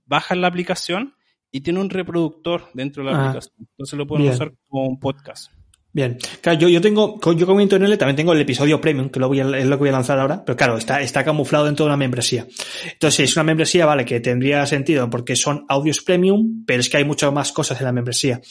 bajas 0.06 0.38
la 0.38 0.48
aplicación 0.48 1.14
y 1.52 1.62
tiene 1.62 1.80
un 1.80 1.90
reproductor 1.92 2.70
dentro 2.74 3.04
de 3.04 3.12
la 3.12 3.18
Ah, 3.18 3.22
aplicación. 3.30 3.54
Entonces 3.60 3.98
lo 3.98 4.08
pueden 4.08 4.24
bien. 4.24 4.34
usar 4.34 4.54
como 4.68 4.88
un 4.88 5.00
podcast. 5.00 5.52
Bien. 5.96 6.18
Claro, 6.42 6.58
yo, 6.60 6.70
yo 6.70 6.82
tengo, 6.82 7.20
yo 7.36 7.46
como 7.46 7.62
internet 7.62 8.00
también 8.00 8.16
tengo 8.16 8.34
el 8.34 8.42
episodio 8.42 8.82
premium, 8.82 9.10
que 9.10 9.20
lo 9.20 9.28
voy 9.28 9.42
a- 9.42 9.58
es 9.60 9.66
lo 9.66 9.76
que 9.78 9.82
voy 9.82 9.90
a 9.90 9.94
lanzar 9.94 10.18
ahora, 10.20 10.44
pero 10.44 10.56
claro, 10.58 10.76
está, 10.78 11.00
está 11.02 11.24
camuflado 11.24 11.66
dentro 11.66 11.86
de 11.86 11.90
una 11.90 11.98
membresía. 11.98 12.48
Entonces, 12.94 13.30
es 13.30 13.36
una 13.38 13.44
membresía, 13.44 13.86
vale, 13.86 14.04
que 14.04 14.20
tendría 14.20 14.66
sentido 14.66 15.08
porque 15.12 15.36
son 15.36 15.66
audios 15.70 16.02
premium, 16.02 16.64
pero 16.66 16.80
es 16.80 16.90
que 16.90 16.98
hay 16.98 17.04
muchas 17.06 17.32
más 17.32 17.52
cosas 17.52 17.80
en 17.80 17.86
la 17.86 17.92
membresía. 17.92 18.42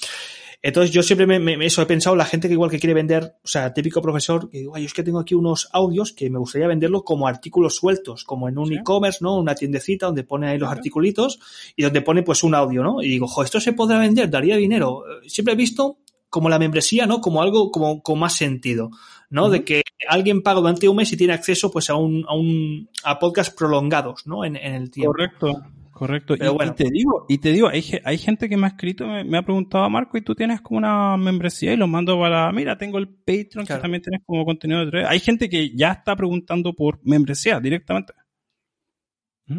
Entonces, 0.64 0.92
yo 0.92 1.02
siempre 1.02 1.26
me, 1.26 1.40
me- 1.40 1.66
eso 1.66 1.82
he 1.82 1.86
pensado, 1.86 2.14
la 2.14 2.24
gente 2.24 2.46
que 2.46 2.54
igual 2.54 2.70
que 2.70 2.78
quiere 2.78 2.94
vender, 2.94 3.34
o 3.42 3.48
sea, 3.48 3.74
típico 3.74 4.00
profesor, 4.00 4.48
que 4.48 4.58
digo, 4.58 4.76
ay, 4.76 4.84
es 4.84 4.94
que 4.94 5.02
tengo 5.02 5.18
aquí 5.18 5.34
unos 5.34 5.68
audios 5.72 6.12
que 6.12 6.30
me 6.30 6.38
gustaría 6.38 6.68
venderlo 6.68 7.02
como 7.02 7.26
artículos 7.26 7.74
sueltos, 7.74 8.22
como 8.22 8.48
en 8.48 8.56
un 8.56 8.68
Sí. 8.68 8.74
e-commerce, 8.74 9.18
¿no? 9.20 9.36
Una 9.36 9.56
tiendecita 9.56 10.06
donde 10.06 10.22
pone 10.22 10.46
ahí 10.46 10.58
los 10.58 10.68
Claro. 10.68 10.78
articulitos 10.78 11.40
y 11.74 11.82
donde 11.82 12.02
pone 12.02 12.22
pues 12.22 12.44
un 12.44 12.54
audio, 12.54 12.84
¿no? 12.84 13.02
Y 13.02 13.08
digo, 13.08 13.26
jo, 13.26 13.42
esto 13.42 13.58
se 13.58 13.72
podrá 13.72 13.98
vender, 13.98 14.30
daría 14.30 14.56
dinero. 14.56 15.02
Eh, 15.24 15.28
Siempre 15.28 15.54
he 15.54 15.56
visto 15.56 15.98
como 16.32 16.48
la 16.48 16.58
membresía, 16.58 17.06
¿no? 17.06 17.20
Como 17.20 17.42
algo 17.42 17.70
como 17.70 18.02
con 18.02 18.18
más 18.18 18.32
sentido, 18.32 18.90
¿no? 19.28 19.50
De 19.50 19.64
que 19.64 19.82
alguien 20.08 20.42
paga 20.42 20.60
durante 20.60 20.88
un 20.88 20.96
mes 20.96 21.12
y 21.12 21.16
tiene 21.18 21.34
acceso 21.34 21.70
pues 21.70 21.90
a 21.90 21.94
un, 21.94 22.24
a 22.26 22.34
un 22.34 22.88
a 23.04 23.18
podcast 23.18 23.54
prolongados, 23.56 24.26
¿no? 24.26 24.42
En, 24.42 24.56
en 24.56 24.74
el 24.74 24.90
tiempo. 24.90 25.12
Correcto. 25.12 25.62
Correcto. 25.92 26.34
Pero 26.38 26.52
y, 26.52 26.54
bueno. 26.54 26.72
y 26.72 26.74
te 26.74 26.90
digo, 26.90 27.26
y 27.28 27.38
te 27.38 27.52
digo, 27.52 27.68
hay, 27.68 27.84
hay 28.02 28.16
gente 28.16 28.48
que 28.48 28.56
me 28.56 28.64
ha 28.66 28.70
escrito, 28.70 29.06
me, 29.06 29.24
me 29.24 29.36
ha 29.36 29.42
preguntado, 29.42 29.88
Marco, 29.90 30.16
y 30.16 30.22
tú 30.22 30.34
tienes 30.34 30.62
como 30.62 30.78
una 30.78 31.18
membresía 31.18 31.74
y 31.74 31.76
lo 31.76 31.86
mando 31.86 32.18
para, 32.18 32.50
mira, 32.50 32.78
tengo 32.78 32.96
el 32.96 33.08
Patreon 33.08 33.66
Claro. 33.66 33.66
que 33.66 33.82
también 33.82 34.02
tienes 34.02 34.22
como 34.24 34.46
contenido 34.46 34.80
de 34.86 34.90
tres. 34.90 35.06
Hay 35.06 35.20
gente 35.20 35.50
que 35.50 35.76
ya 35.76 35.92
está 35.92 36.16
preguntando 36.16 36.72
por 36.72 36.98
membresía 37.04 37.60
directamente. 37.60 38.14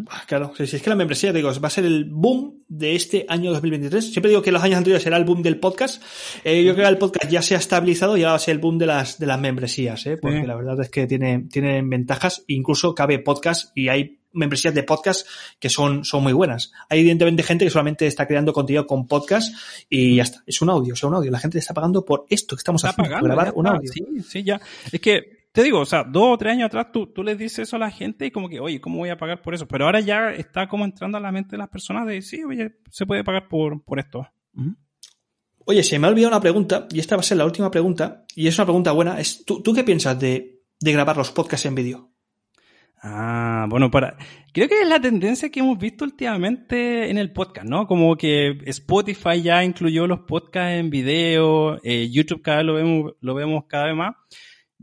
Ah, 0.09 0.23
Claro, 0.27 0.53
sí, 0.57 0.63
es 0.63 0.81
que 0.81 0.89
la 0.89 0.95
membresía, 0.95 1.31
digo, 1.33 1.51
va 1.59 1.67
a 1.67 1.69
ser 1.71 1.85
el 1.85 2.05
boom 2.05 2.63
de 2.67 2.95
este 2.95 3.25
año 3.29 3.51
2023. 3.51 4.11
Siempre 4.11 4.29
digo 4.29 4.41
que 4.41 4.51
los 4.51 4.63
años 4.63 4.77
anteriores 4.77 5.05
era 5.05 5.17
el 5.17 5.25
boom 5.25 5.43
del 5.43 5.59
podcast. 5.59 6.01
Eh, 6.43 6.63
yo 6.63 6.73
creo 6.73 6.85
que 6.87 6.91
el 6.91 6.97
podcast 6.97 7.29
ya 7.29 7.41
se 7.41 7.55
ha 7.55 7.59
estabilizado 7.59 8.17
y 8.17 8.21
ahora 8.21 8.31
va 8.31 8.35
a 8.37 8.39
ser 8.39 8.53
el 8.53 8.59
boom 8.59 8.77
de 8.79 8.85
las, 8.87 9.19
de 9.19 9.27
las 9.27 9.39
membresías, 9.39 10.05
¿eh? 10.07 10.17
porque 10.17 10.41
Sí. 10.41 10.47
la 10.47 10.55
verdad 10.55 10.79
es 10.81 10.89
que 10.89 11.05
tiene, 11.05 11.45
tienen 11.51 11.89
ventajas. 11.89 12.43
Incluso 12.47 12.95
cabe 12.95 13.19
podcast 13.19 13.71
y 13.77 13.89
hay 13.89 14.19
membresías 14.31 14.73
de 14.73 14.81
podcast 14.81 15.27
que 15.59 15.69
son, 15.69 16.03
son 16.05 16.23
muy 16.23 16.33
buenas. 16.33 16.71
Hay 16.89 17.01
evidentemente 17.01 17.43
gente 17.43 17.65
que 17.65 17.69
solamente 17.71 18.07
está 18.07 18.25
creando 18.25 18.51
contenido 18.51 18.87
con 18.87 19.05
podcast 19.07 19.53
y 19.89 20.15
ya 20.15 20.23
está. 20.23 20.41
Es 20.47 20.59
un 20.61 20.71
audio, 20.71 20.95
sea, 20.95 21.09
un 21.09 21.15
audio. 21.15 21.29
La 21.29 21.39
gente 21.39 21.59
está 21.59 21.73
pagando 21.75 22.03
por 22.03 22.25
esto 22.29 22.55
que 22.55 22.61
estamos 22.61 22.83
Está 22.83 22.89
haciendo, 22.91 23.09
pagando. 23.11 23.27
grabar 23.27 23.53
un 23.55 23.67
audio. 23.67 23.91
Sí, 23.91 24.03
sí, 24.27 24.43
ya. 24.43 24.59
Es 24.91 24.99
que, 24.99 25.42
te 25.53 25.61
digo, 25.61 25.79
o 25.79 25.85
sea, 25.85 26.03
dos 26.03 26.33
o 26.33 26.37
tres 26.37 26.53
años 26.53 26.65
atrás 26.65 26.87
tú, 26.91 27.13
tú 27.13 27.23
les 27.23 27.37
dices 27.37 27.59
eso 27.59 27.75
a 27.75 27.79
la 27.79 27.91
gente 27.91 28.25
y 28.25 28.31
como 28.31 28.49
que, 28.49 28.59
oye, 28.59 28.81
¿cómo 28.81 28.97
voy 28.97 29.09
a 29.09 29.17
pagar 29.17 29.43
por 29.43 29.53
eso? 29.53 29.67
Pero 29.67 29.85
ahora 29.85 29.99
ya 29.99 30.31
está 30.31 30.67
como 30.67 30.83
entrando 30.83 31.17
a 31.17 31.21
la 31.21 31.31
mente 31.31 31.51
de 31.51 31.59
las 31.59 31.69
personas 31.69 32.07
de, 32.07 32.23
sí, 32.23 32.43
oye, 32.43 32.79
se 32.89 33.05
puede 33.05 33.23
pagar 33.23 33.47
por, 33.47 33.83
por 33.83 33.99
esto. 33.99 34.27
Oye, 35.65 35.83
se 35.83 35.99
me 35.99 36.07
ha 36.07 36.09
olvidado 36.09 36.33
una 36.33 36.41
pregunta, 36.41 36.87
y 36.91 36.99
esta 36.99 37.15
va 37.15 37.19
a 37.19 37.23
ser 37.23 37.37
la 37.37 37.45
última 37.45 37.69
pregunta, 37.69 38.25
y 38.35 38.47
es 38.47 38.57
una 38.57 38.65
pregunta 38.65 38.91
buena. 38.93 39.19
Es, 39.19 39.45
¿tú, 39.45 39.61
¿Tú 39.61 39.73
qué 39.73 39.83
piensas 39.83 40.19
de, 40.19 40.63
de 40.79 40.91
grabar 40.91 41.15
los 41.17 41.31
podcasts 41.31 41.67
en 41.67 41.75
vídeo? 41.75 42.09
Ah, 43.03 43.67
bueno, 43.69 43.91
para. 43.91 44.17
Creo 44.53 44.67
que 44.67 44.81
es 44.81 44.87
la 44.87 44.99
tendencia 44.99 45.51
que 45.51 45.59
hemos 45.59 45.77
visto 45.77 46.03
últimamente 46.03 47.11
en 47.11 47.17
el 47.17 47.31
podcast, 47.31 47.67
¿no? 47.67 47.85
Como 47.85 48.15
que 48.15 48.57
Spotify 48.65 49.41
ya 49.41 49.63
incluyó 49.63 50.07
los 50.07 50.21
podcasts 50.21 50.79
en 50.79 50.89
video, 50.89 51.79
eh, 51.83 52.09
YouTube 52.09 52.41
cada 52.41 52.57
vez 52.57 52.65
lo 52.65 52.73
vemos, 52.73 53.13
lo 53.19 53.35
vemos 53.35 53.65
cada 53.67 53.85
vez 53.85 53.95
más. 53.95 54.15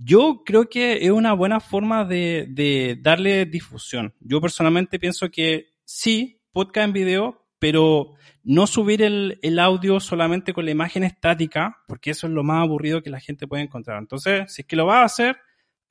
Yo 0.03 0.42
creo 0.46 0.70
que 0.70 1.05
es 1.05 1.11
una 1.11 1.34
buena 1.34 1.61
forma 1.61 2.07
de, 2.07 2.46
de 2.48 2.98
darle 3.01 3.44
difusión. 3.44 4.14
Yo 4.20 4.40
personalmente 4.40 4.98
pienso 4.98 5.30
que 5.30 5.74
sí, 5.84 6.40
podcast 6.53 6.86
en 6.86 6.92
video, 6.94 7.46
pero 7.59 8.14
no 8.42 8.66
subir 8.66 9.03
el, 9.03 9.38
el 9.42 9.59
audio 9.59 10.01
solamente 10.01 10.55
con 10.55 10.64
la 10.64 10.70
imagen 10.70 11.05
estática, 11.05 11.76
porque 11.86 12.12
eso 12.12 12.26
es 12.26 12.32
lo 12.32 12.42
más 12.42 12.62
aburrido 12.62 13.03
que 13.03 13.11
la 13.11 13.20
gente 13.20 13.46
puede 13.46 13.62
encontrar. 13.62 13.98
Entonces, 13.98 14.51
si 14.51 14.62
es 14.62 14.66
que 14.66 14.76
lo 14.76 14.86
vas 14.86 15.01
a 15.03 15.05
hacer, 15.05 15.36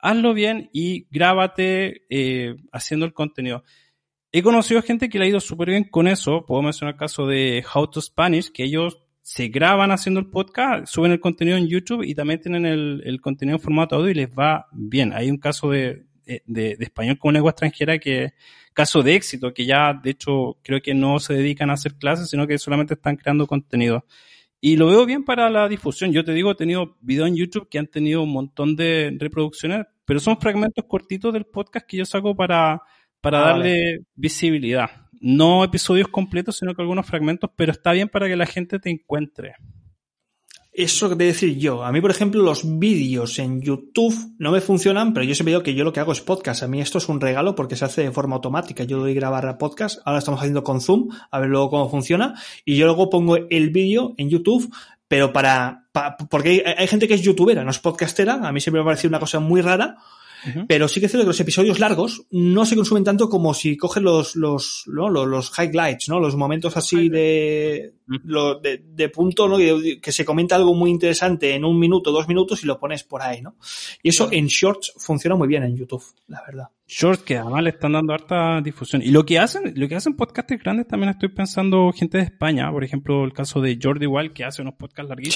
hazlo 0.00 0.34
bien 0.34 0.70
y 0.72 1.06
grábate 1.10 2.06
eh, 2.10 2.56
haciendo 2.72 3.06
el 3.06 3.12
contenido. 3.12 3.62
He 4.32 4.42
conocido 4.42 4.82
gente 4.82 5.08
que 5.08 5.20
le 5.20 5.26
ha 5.26 5.28
ido 5.28 5.40
súper 5.40 5.70
bien 5.70 5.84
con 5.84 6.08
eso. 6.08 6.44
Puedo 6.46 6.62
mencionar 6.62 6.94
el 6.94 6.98
caso 6.98 7.26
de 7.26 7.64
How 7.72 7.90
to 7.90 8.00
Spanish, 8.00 8.50
que 8.50 8.64
ellos 8.64 8.98
se 9.32 9.46
graban 9.46 9.92
haciendo 9.92 10.18
el 10.18 10.26
podcast, 10.26 10.92
suben 10.92 11.12
el 11.12 11.20
contenido 11.20 11.56
en 11.56 11.68
YouTube 11.68 12.02
y 12.02 12.16
también 12.16 12.40
tienen 12.40 12.66
el, 12.66 13.00
el 13.04 13.20
contenido 13.20 13.58
en 13.58 13.62
formato 13.62 13.94
audio 13.94 14.10
y 14.10 14.14
les 14.14 14.28
va 14.28 14.66
bien. 14.72 15.12
Hay 15.12 15.30
un 15.30 15.38
caso 15.38 15.70
de, 15.70 16.02
de, 16.26 16.42
de 16.46 16.76
español 16.80 17.16
como 17.16 17.30
lengua 17.30 17.52
extranjera 17.52 18.00
que, 18.00 18.32
caso 18.74 19.04
de 19.04 19.14
éxito, 19.14 19.54
que 19.54 19.64
ya 19.64 19.94
de 19.94 20.10
hecho 20.10 20.58
creo 20.64 20.82
que 20.82 20.94
no 20.94 21.20
se 21.20 21.34
dedican 21.34 21.70
a 21.70 21.74
hacer 21.74 21.94
clases, 21.94 22.28
sino 22.28 22.44
que 22.48 22.58
solamente 22.58 22.94
están 22.94 23.14
creando 23.14 23.46
contenido. 23.46 24.04
Y 24.60 24.76
lo 24.76 24.88
veo 24.88 25.06
bien 25.06 25.24
para 25.24 25.48
la 25.48 25.68
difusión. 25.68 26.12
Yo 26.12 26.24
te 26.24 26.32
digo, 26.32 26.50
he 26.50 26.56
tenido 26.56 26.96
videos 27.00 27.28
en 27.28 27.36
YouTube 27.36 27.68
que 27.68 27.78
han 27.78 27.86
tenido 27.86 28.24
un 28.24 28.32
montón 28.32 28.74
de 28.74 29.16
reproducciones, 29.16 29.86
pero 30.04 30.18
son 30.18 30.40
fragmentos 30.40 30.84
cortitos 30.88 31.32
del 31.32 31.44
podcast 31.44 31.86
que 31.86 31.98
yo 31.98 32.04
saco 32.04 32.34
para, 32.34 32.82
para 33.20 33.42
Ah, 33.42 33.46
darle 33.50 34.06
visibilidad. 34.16 34.90
No 35.20 35.62
episodios 35.64 36.08
completos, 36.08 36.56
sino 36.56 36.74
que 36.74 36.82
algunos 36.82 37.06
fragmentos, 37.06 37.50
pero 37.54 37.72
está 37.72 37.92
bien 37.92 38.08
para 38.08 38.26
que 38.26 38.36
la 38.36 38.46
gente 38.46 38.78
te 38.78 38.90
encuentre. 38.90 39.54
Eso 40.72 41.08
que 41.10 41.16
decir 41.16 41.58
yo. 41.58 41.84
A 41.84 41.90
mí, 41.92 42.00
por 42.00 42.10
ejemplo, 42.12 42.42
los 42.42 42.78
vídeos 42.78 43.38
en 43.40 43.60
YouTube 43.60 44.14
no 44.38 44.52
me 44.52 44.60
funcionan, 44.60 45.12
pero 45.12 45.24
yo 45.24 45.34
siempre 45.34 45.50
digo 45.52 45.62
que 45.64 45.74
yo 45.74 45.84
lo 45.84 45.92
que 45.92 46.00
hago 46.00 46.12
es 46.12 46.20
podcast. 46.20 46.62
A 46.62 46.68
mí 46.68 46.80
esto 46.80 46.98
es 46.98 47.08
un 47.08 47.20
regalo 47.20 47.54
porque 47.54 47.74
se 47.76 47.84
hace 47.84 48.02
de 48.02 48.12
forma 48.12 48.36
automática. 48.36 48.84
Yo 48.84 48.98
doy 49.00 49.12
grabar 49.12 49.46
a 49.46 49.58
podcast. 49.58 50.00
Ahora 50.04 50.20
estamos 50.20 50.40
haciendo 50.40 50.62
con 50.62 50.80
Zoom, 50.80 51.08
a 51.30 51.38
ver 51.40 51.50
luego 51.50 51.70
cómo 51.70 51.90
funciona. 51.90 52.34
Y 52.64 52.76
yo 52.76 52.86
luego 52.86 53.10
pongo 53.10 53.36
el 53.36 53.70
vídeo 53.70 54.14
en 54.16 54.30
YouTube, 54.30 54.72
pero 55.08 55.32
para, 55.32 55.88
pa- 55.92 56.16
porque 56.16 56.48
hay, 56.64 56.74
hay 56.78 56.86
gente 56.86 57.08
que 57.08 57.14
es 57.14 57.22
youtubera, 57.22 57.64
no 57.64 57.70
es 57.72 57.78
podcastera. 57.80 58.34
A 58.34 58.52
mí 58.52 58.60
siempre 58.60 58.78
me 58.80 58.84
ha 58.84 58.86
parecido 58.90 59.08
una 59.10 59.20
cosa 59.20 59.40
muy 59.40 59.60
rara. 59.60 59.96
Pero 60.68 60.88
sí 60.88 61.00
que 61.00 61.06
es 61.06 61.12
cierto 61.12 61.24
que 61.24 61.28
los 61.30 61.40
episodios 61.40 61.78
largos 61.78 62.22
no 62.30 62.64
se 62.64 62.76
consumen 62.76 63.04
tanto 63.04 63.28
como 63.28 63.52
si 63.54 63.76
coges 63.76 64.02
los, 64.02 64.36
los, 64.36 64.84
¿no? 64.86 65.08
los, 65.08 65.26
los 65.26 65.52
highlights, 65.58 66.08
¿no? 66.08 66.18
Los 66.20 66.36
momentos 66.36 66.76
así 66.76 67.08
de, 67.08 67.94
lo- 68.24 68.58
de, 68.60 68.82
de 68.84 69.08
punto, 69.08 69.48
¿no? 69.48 69.58
Que 69.58 70.12
se 70.12 70.24
comenta 70.24 70.56
algo 70.56 70.74
muy 70.74 70.90
interesante 70.90 71.54
en 71.54 71.64
un 71.64 71.78
minuto, 71.78 72.10
dos 72.12 72.28
minutos 72.28 72.62
y 72.62 72.66
lo 72.66 72.78
pones 72.78 73.04
por 73.04 73.22
ahí, 73.22 73.42
¿no? 73.42 73.56
Y 74.02 74.08
eso 74.10 74.28
en 74.32 74.46
shorts 74.46 74.92
funciona 74.96 75.36
muy 75.36 75.48
bien 75.48 75.62
en 75.62 75.76
YouTube, 75.76 76.02
la 76.28 76.42
verdad. 76.46 76.68
Shorts 76.86 77.22
que 77.22 77.36
además 77.36 77.62
le 77.62 77.70
están 77.70 77.92
dando 77.92 78.12
harta 78.12 78.60
difusión. 78.60 79.00
Y 79.02 79.10
lo 79.10 79.24
que 79.24 79.38
hacen, 79.38 79.72
lo 79.76 79.86
que 79.88 79.94
hacen 79.94 80.16
podcasters 80.16 80.62
grandes 80.62 80.88
también 80.88 81.10
estoy 81.10 81.28
pensando 81.28 81.92
gente 81.92 82.18
de 82.18 82.24
España, 82.24 82.70
por 82.72 82.82
ejemplo, 82.82 83.24
el 83.24 83.32
caso 83.32 83.60
de 83.60 83.78
Jordi 83.80 84.06
Wild 84.06 84.32
que 84.32 84.44
hace 84.44 84.62
unos 84.62 84.74
podcasts 84.74 85.08
larguitos. 85.08 85.34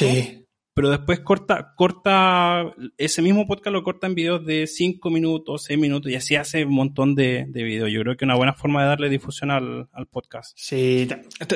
Pero 0.74 0.90
después 0.90 1.20
corta, 1.20 1.72
corta, 1.76 2.74
ese 2.98 3.22
mismo 3.22 3.46
podcast 3.46 3.72
lo 3.72 3.84
corta 3.84 4.08
en 4.08 4.16
videos 4.16 4.44
de 4.44 4.66
5 4.66 5.08
minutos, 5.08 5.62
6 5.64 5.78
minutos, 5.78 6.10
y 6.10 6.16
así 6.16 6.34
hace 6.34 6.64
un 6.64 6.74
montón 6.74 7.14
de, 7.14 7.46
de 7.48 7.62
videos. 7.62 7.92
Yo 7.92 8.00
creo 8.00 8.16
que 8.16 8.24
una 8.24 8.34
buena 8.34 8.54
forma 8.54 8.82
de 8.82 8.88
darle 8.88 9.08
difusión 9.08 9.52
al, 9.52 9.88
al 9.92 10.06
podcast. 10.08 10.52
Sí, 10.56 11.08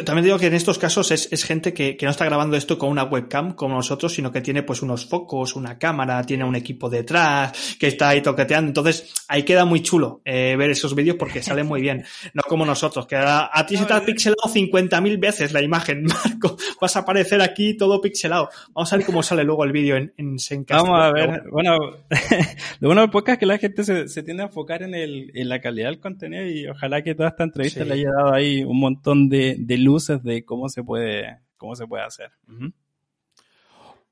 también 0.04 0.24
digo 0.24 0.38
que 0.38 0.46
en 0.46 0.54
estos 0.54 0.78
casos 0.78 1.10
es, 1.10 1.28
es 1.32 1.44
gente 1.44 1.74
que, 1.74 1.96
que 1.96 2.06
no 2.06 2.12
está 2.12 2.24
grabando 2.26 2.56
esto 2.56 2.78
con 2.78 2.90
una 2.90 3.02
webcam 3.02 3.54
como 3.54 3.74
nosotros, 3.74 4.12
sino 4.12 4.30
que 4.30 4.40
tiene 4.40 4.62
pues 4.62 4.82
unos 4.82 5.06
focos, 5.06 5.56
una 5.56 5.78
cámara, 5.78 6.22
tiene 6.22 6.44
un 6.44 6.54
equipo 6.54 6.88
detrás, 6.88 7.76
que 7.76 7.88
está 7.88 8.10
ahí 8.10 8.22
toqueteando. 8.22 8.68
Entonces, 8.68 9.12
ahí 9.26 9.42
queda 9.42 9.64
muy 9.64 9.82
chulo 9.82 10.22
eh, 10.24 10.54
ver 10.56 10.70
esos 10.70 10.94
vídeos 10.94 11.16
porque 11.18 11.42
salen 11.42 11.66
muy 11.66 11.80
bien. 11.80 12.04
No 12.34 12.42
como 12.48 12.64
nosotros, 12.64 13.08
que 13.08 13.16
a, 13.16 13.50
a 13.52 13.66
ti 13.66 13.76
se 13.76 13.84
te 13.84 13.94
ha 13.94 14.04
pixelado 14.04 14.42
50.000 14.44 15.18
veces 15.18 15.52
la 15.52 15.60
imagen, 15.60 16.04
Marco. 16.24 16.56
Vas 16.80 16.94
a 16.94 17.00
aparecer 17.00 17.42
aquí 17.42 17.76
todo 17.76 18.00
pixelado. 18.00 18.48
Vamos 18.72 18.92
a 18.92 18.96
ver 18.96 19.07
cómo 19.09 19.22
sale 19.22 19.42
luego 19.42 19.64
el 19.64 19.72
vídeo 19.72 19.96
en, 19.96 20.12
en. 20.18 20.36
Vamos 20.68 21.00
a 21.00 21.11
ver, 21.12 21.44
bueno, 21.50 21.78
lo 22.80 22.88
bueno 22.88 23.00
del 23.00 23.11
podcast 23.11 23.36
es 23.36 23.38
que 23.40 23.46
la 23.46 23.56
gente 23.56 23.84
se, 23.84 24.06
se 24.06 24.22
tiende 24.22 24.42
a 24.42 24.46
enfocar 24.46 24.82
en, 24.82 24.94
el, 24.94 25.30
en 25.34 25.48
la 25.48 25.62
calidad 25.62 25.88
del 25.88 25.98
contenido 25.98 26.44
y 26.46 26.66
ojalá 26.68 27.00
que 27.02 27.14
toda 27.14 27.30
esta 27.30 27.44
entrevista 27.44 27.82
Sí. 27.84 27.88
le 27.88 27.94
haya 27.94 28.11
dado 28.11 28.34
ahí 28.34 28.62
un 28.62 28.78
montón 28.78 29.30
de, 29.30 29.56
de 29.59 29.78
luces 29.78 30.22
de 30.22 30.44
cómo 30.44 30.68
se 30.68 30.84
puede, 30.84 31.38
cómo 31.56 31.74
se 31.74 31.86
puede 31.86 32.04
hacer. 32.04 32.30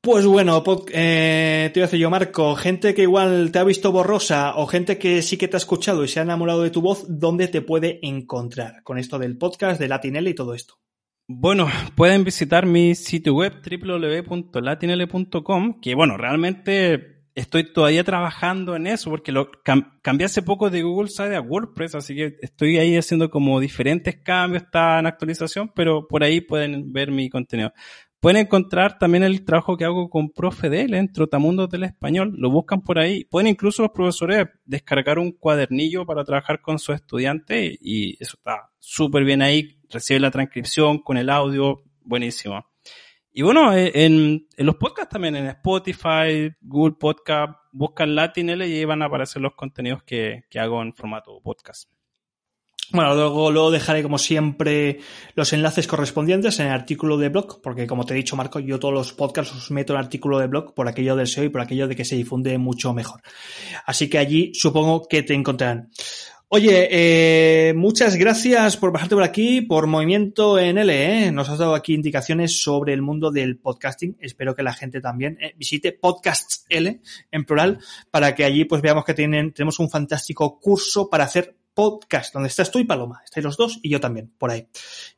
Pues 0.00 0.24
bueno, 0.24 0.62
eh, 0.92 1.70
te 1.74 1.80
voy 1.80 1.82
a 1.82 1.86
decir 1.86 1.98
yo, 2.00 2.08
Marco, 2.10 2.54
gente 2.54 2.94
que 2.94 3.02
igual 3.02 3.50
te 3.52 3.58
ha 3.58 3.64
visto 3.64 3.92
borrosa 3.92 4.54
o 4.56 4.66
gente 4.66 4.98
que 4.98 5.20
sí 5.20 5.36
que 5.36 5.48
te 5.48 5.56
ha 5.56 5.58
escuchado 5.58 6.04
y 6.04 6.08
se 6.08 6.20
ha 6.20 6.22
enamorado 6.22 6.62
de 6.62 6.70
tu 6.70 6.80
voz, 6.80 7.04
¿dónde 7.08 7.48
te 7.48 7.60
puede 7.60 7.98
encontrar 8.06 8.82
con 8.84 8.98
esto 8.98 9.18
del 9.18 9.36
podcast, 9.36 9.78
de 9.80 9.88
Latinel 9.88 10.28
y 10.28 10.34
todo 10.34 10.54
esto? 10.54 10.78
Bueno, 11.28 11.66
pueden 11.96 12.22
visitar 12.24 12.66
mi 12.66 12.94
sitio 12.94 13.34
web 13.34 13.54
www.latinl.com, 13.60 15.80
que 15.80 15.94
bueno, 15.96 16.16
realmente 16.16 17.24
estoy 17.34 17.72
todavía 17.72 18.04
trabajando 18.04 18.76
en 18.76 18.86
eso 18.86 19.10
porque 19.10 19.32
lo 19.32 19.50
cam- 19.64 19.98
cambié 20.02 20.26
hace 20.26 20.42
poco 20.42 20.70
de 20.70 20.82
Google 20.82 21.08
Site 21.08 21.34
a 21.34 21.40
WordPress, 21.40 21.96
así 21.96 22.14
que 22.14 22.36
estoy 22.40 22.78
ahí 22.78 22.96
haciendo 22.96 23.28
como 23.28 23.58
diferentes 23.58 24.16
cambios, 24.22 24.62
está 24.64 25.00
en 25.00 25.06
actualización, 25.06 25.72
pero 25.74 26.06
por 26.06 26.22
ahí 26.22 26.40
pueden 26.40 26.92
ver 26.92 27.10
mi 27.10 27.28
contenido. 27.28 27.72
Pueden 28.20 28.42
encontrar 28.46 28.98
también 28.98 29.22
el 29.24 29.44
trabajo 29.44 29.76
que 29.76 29.84
hago 29.84 30.08
con 30.08 30.30
Profedel 30.30 30.94
en 30.94 31.12
Trotamundos 31.12 31.68
del 31.68 31.84
Español. 31.84 32.32
Lo 32.36 32.50
buscan 32.50 32.82
por 32.82 32.98
ahí. 32.98 33.24
Pueden 33.24 33.46
incluso 33.46 33.82
los 33.82 33.92
profesores 33.92 34.46
descargar 34.64 35.18
un 35.18 35.32
cuadernillo 35.32 36.04
para 36.06 36.24
trabajar 36.24 36.60
con 36.60 36.78
sus 36.78 36.94
estudiantes 36.96 37.76
y 37.80 38.16
eso 38.20 38.36
está 38.38 38.70
súper 38.78 39.24
bien 39.24 39.42
ahí. 39.42 39.75
Recibe 39.90 40.20
la 40.20 40.30
transcripción 40.30 40.98
con 40.98 41.16
el 41.16 41.30
audio. 41.30 41.82
Buenísimo. 42.02 42.66
Y 43.32 43.42
bueno, 43.42 43.74
eh, 43.74 43.92
en, 43.94 44.46
en 44.56 44.66
los 44.66 44.76
podcasts 44.76 45.10
también, 45.10 45.36
en 45.36 45.46
Spotify, 45.48 46.50
Google 46.60 46.96
Podcast, 46.98 47.52
buscan 47.70 48.14
LatinL 48.14 48.62
y 48.62 48.78
ahí 48.78 48.84
van 48.86 49.02
a 49.02 49.06
aparecer 49.06 49.42
los 49.42 49.54
contenidos 49.54 50.02
que, 50.04 50.44
que 50.48 50.58
hago 50.58 50.80
en 50.80 50.94
formato 50.94 51.38
podcast. 51.42 51.90
Bueno, 52.92 53.14
luego, 53.14 53.50
luego 53.50 53.70
dejaré 53.70 54.02
como 54.02 54.16
siempre 54.16 55.00
los 55.34 55.52
enlaces 55.52 55.88
correspondientes 55.88 56.60
en 56.60 56.66
el 56.66 56.72
artículo 56.72 57.18
de 57.18 57.30
blog, 57.30 57.60
porque 57.60 57.86
como 57.86 58.06
te 58.06 58.14
he 58.14 58.16
dicho, 58.16 58.36
Marco, 58.36 58.60
yo 58.60 58.78
todos 58.78 58.94
los 58.94 59.12
podcasts 59.12 59.52
los 59.54 59.70
meto 59.72 59.92
en 59.92 59.98
artículo 59.98 60.38
de 60.38 60.46
blog 60.46 60.72
por 60.72 60.86
aquello 60.86 61.16
del 61.16 61.26
SEO 61.26 61.44
y 61.44 61.48
por 61.48 61.60
aquello 61.60 61.88
de 61.88 61.96
que 61.96 62.04
se 62.04 62.14
difunde 62.14 62.56
mucho 62.58 62.94
mejor. 62.94 63.22
Así 63.86 64.08
que 64.08 64.18
allí 64.18 64.52
supongo 64.54 65.08
que 65.08 65.24
te 65.24 65.34
encontrarán. 65.34 65.90
Oye, 66.48 66.88
eh, 66.92 67.74
muchas 67.74 68.14
gracias 68.14 68.76
por 68.76 68.92
bajarte 68.92 69.16
por 69.16 69.24
aquí, 69.24 69.62
por 69.62 69.88
Movimiento 69.88 70.60
en 70.60 70.78
L. 70.78 71.26
¿eh? 71.26 71.32
Nos 71.32 71.48
has 71.48 71.58
dado 71.58 71.74
aquí 71.74 71.92
indicaciones 71.92 72.62
sobre 72.62 72.92
el 72.92 73.02
mundo 73.02 73.32
del 73.32 73.58
podcasting. 73.58 74.16
Espero 74.20 74.54
que 74.54 74.62
la 74.62 74.72
gente 74.72 75.00
también 75.00 75.38
eh, 75.40 75.54
visite 75.56 75.90
Podcasts 75.90 76.64
L 76.68 77.00
en 77.32 77.44
plural 77.44 77.80
para 78.12 78.32
que 78.36 78.44
allí 78.44 78.64
pues 78.64 78.80
veamos 78.80 79.04
que 79.04 79.14
tienen, 79.14 79.52
tenemos 79.52 79.80
un 79.80 79.90
fantástico 79.90 80.60
curso 80.60 81.10
para 81.10 81.24
hacer 81.24 81.56
podcast, 81.74 82.32
donde 82.32 82.48
estás 82.48 82.70
tú 82.70 82.78
y 82.78 82.84
Paloma. 82.84 83.22
Estáis 83.24 83.42
los 83.42 83.56
dos 83.56 83.80
y 83.82 83.90
yo 83.90 83.98
también, 83.98 84.32
por 84.38 84.52
ahí. 84.52 84.68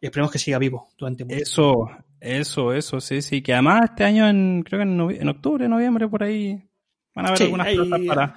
Y 0.00 0.06
esperemos 0.06 0.32
que 0.32 0.38
siga 0.38 0.58
vivo 0.58 0.88
durante 0.96 1.26
mucho 1.26 1.36
Eso, 1.36 1.90
eso, 2.20 2.72
eso, 2.72 3.00
sí, 3.00 3.20
sí. 3.20 3.42
Que 3.42 3.52
además 3.52 3.82
este 3.90 4.04
año, 4.04 4.26
en, 4.26 4.62
creo 4.62 4.78
que 4.78 4.90
en, 4.90 5.20
en 5.20 5.28
octubre, 5.28 5.68
noviembre, 5.68 6.08
por 6.08 6.22
ahí, 6.22 6.54
van 7.14 7.26
a 7.26 7.28
haber 7.28 7.38
Sí, 7.38 7.44
algunas 7.44 7.74
plazas 7.74 8.00
para... 8.06 8.34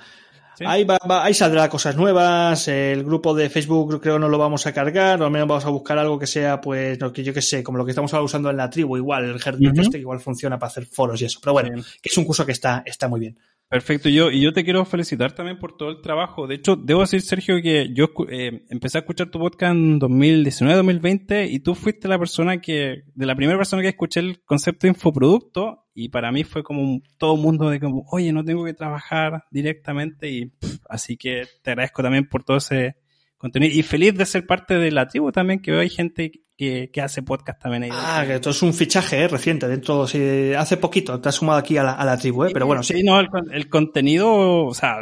Sí. 0.58 0.66
Ahí, 0.68 0.84
va, 0.84 0.98
va- 1.10 1.24
ahí 1.24 1.34
saldrá 1.34 1.70
cosas 1.70 1.96
nuevas. 1.96 2.68
El 2.68 3.04
grupo 3.04 3.34
de 3.34 3.50
Facebook 3.50 4.02
creo 4.02 4.20
no 4.20 4.28
lo 4.30 4.38
vamos 4.38 4.68
a 4.68 4.74
cargar. 4.74 5.22
O 5.22 5.26
al 5.26 5.32
menos 5.32 5.48
vamos 5.48 5.66
a 5.66 5.70
buscar 5.70 5.98
algo 5.98 6.20
que 6.20 6.28
sea, 6.28 6.60
pues, 6.62 7.00
lo 7.00 7.12
que 7.14 7.24
yo 7.24 7.34
que 7.34 7.42
sé, 7.42 7.64
como 7.64 7.78
lo 7.78 7.86
que 7.86 7.92
estamos 7.92 8.14
ahora 8.14 8.26
usando 8.26 8.50
en 8.50 8.58
la 8.58 8.70
tribu. 8.70 8.98
Igual, 8.98 9.26
el 9.26 9.42
Herdit 9.44 9.72
Ujú. 9.72 9.82
este 9.82 9.92
que 9.98 10.02
igual 10.02 10.20
funciona 10.20 10.60
para 10.60 10.70
hacer 10.70 10.86
foros 10.86 11.22
y 11.22 11.26
eso. 11.26 11.40
Pero 11.42 11.54
bueno, 11.54 11.70
que 12.02 12.10
es 12.10 12.18
un 12.18 12.26
curso 12.26 12.46
que 12.46 12.52
está, 12.52 12.84
está 12.86 13.08
muy 13.08 13.20
bien. 13.22 13.38
Perfecto, 13.72 14.10
yo, 14.10 14.30
y 14.30 14.42
yo 14.42 14.52
te 14.52 14.66
quiero 14.66 14.84
felicitar 14.84 15.32
también 15.32 15.58
por 15.58 15.78
todo 15.78 15.92
el 15.92 16.02
trabajo. 16.02 16.46
De 16.46 16.56
hecho, 16.56 16.76
debo 16.76 17.00
decir, 17.00 17.22
Sergio, 17.22 17.62
que 17.62 17.94
yo 17.94 18.10
eh, 18.28 18.66
empecé 18.70 18.98
a 18.98 19.00
escuchar 19.00 19.30
tu 19.32 19.40
podcast 19.40 19.74
en 19.74 19.98
2019-2020 19.98 21.50
y 21.50 21.60
tú 21.62 21.74
fuiste 21.74 22.10
la 22.10 22.20
persona 22.20 22.60
que, 22.60 23.04
de 23.16 23.26
la 23.26 23.34
primera 23.34 23.58
persona 23.58 23.82
que 23.82 23.88
escuché 23.88 24.20
el 24.20 24.44
concepto 24.44 24.88
de 24.88 24.90
infoproducto 24.90 25.86
y 25.94 26.10
para 26.10 26.34
mí 26.34 26.44
fue 26.44 26.64
como 26.64 26.82
un, 26.82 27.02
todo 27.18 27.36
un 27.36 27.44
mundo 27.44 27.70
de 27.70 27.80
como, 27.80 28.04
oye, 28.12 28.34
no 28.34 28.44
tengo 28.44 28.66
que 28.66 28.74
trabajar 28.74 29.46
directamente 29.52 30.30
y 30.30 30.52
así 30.90 31.16
que 31.16 31.48
te 31.64 31.72
agradezco 31.72 32.04
también 32.04 32.28
por 32.28 32.44
todo 32.44 32.58
ese 32.58 32.98
contenido 33.38 33.74
y 33.74 33.84
feliz 33.84 34.14
de 34.16 34.26
ser 34.26 34.46
parte 34.46 34.74
de 34.80 34.92
la 34.92 35.08
tribu 35.08 35.32
también, 35.32 35.62
que 35.62 35.72
veo 35.72 35.80
hay 35.80 35.90
gente 35.90 36.44
que, 36.62 36.92
que 36.94 37.02
hace 37.02 37.24
podcast 37.24 37.60
también 37.60 37.84
ahí. 37.84 37.90
Ah, 37.92 38.24
que 38.28 38.36
esto 38.36 38.52
es 38.52 38.62
un 38.62 38.72
fichaje 38.72 39.24
eh, 39.24 39.28
reciente. 39.28 39.68
Dentro, 39.68 40.06
sí, 40.06 40.54
hace 40.56 40.78
poquito 40.78 41.20
te 41.20 41.30
has 41.30 41.36
sumado 41.36 41.58
aquí 41.58 41.76
a 41.78 41.84
la, 41.84 41.94
a 41.94 42.06
la 42.06 42.18
tribu, 42.18 42.46
¿eh? 42.46 42.52
pero 42.54 42.68
bueno, 42.68 42.84
sí. 42.84 42.94
Sí, 42.94 43.04
no, 43.04 43.20
el, 43.20 43.30
con- 43.30 43.52
el 43.52 43.68
contenido, 43.68 44.66
o 44.68 44.74
sea, 44.76 44.98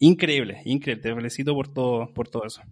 increíble, 0.00 0.60
increíble. 0.64 1.00
Te 1.02 1.14
felicito 1.14 1.54
por 1.54 1.72
todo, 1.72 2.12
por 2.12 2.28
todo 2.28 2.44
eso. 2.46 2.62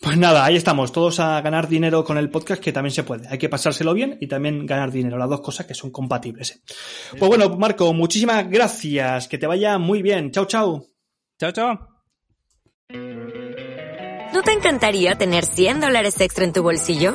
Pues 0.00 0.18
nada, 0.18 0.44
ahí 0.44 0.56
estamos, 0.56 0.90
todos 0.90 1.20
a 1.20 1.40
ganar 1.42 1.68
dinero 1.68 2.02
con 2.04 2.18
el 2.18 2.28
podcast, 2.28 2.60
que 2.60 2.72
también 2.72 2.92
se 2.92 3.04
puede. 3.04 3.28
Hay 3.28 3.38
que 3.38 3.48
pasárselo 3.48 3.94
bien 3.94 4.18
y 4.20 4.26
también 4.26 4.66
ganar 4.66 4.90
dinero, 4.90 5.16
las 5.16 5.28
dos 5.28 5.40
cosas 5.42 5.66
que 5.66 5.74
son 5.74 5.90
compatibles. 5.92 6.50
¿eh? 6.56 6.60
Pues 7.18 7.28
bueno, 7.28 7.56
Marco, 7.56 7.92
muchísimas 7.94 8.48
gracias, 8.50 9.28
que 9.28 9.38
te 9.38 9.46
vaya 9.46 9.78
muy 9.78 10.02
bien. 10.02 10.32
Chao, 10.32 10.46
chao. 10.46 10.86
Chao, 11.38 11.52
chao. 11.52 11.78
¿No 14.32 14.42
te 14.42 14.52
encantaría 14.52 15.16
tener 15.16 15.44
100 15.44 15.80
dólares 15.80 16.20
extra 16.20 16.44
en 16.44 16.52
tu 16.52 16.62
bolsillo? 16.62 17.14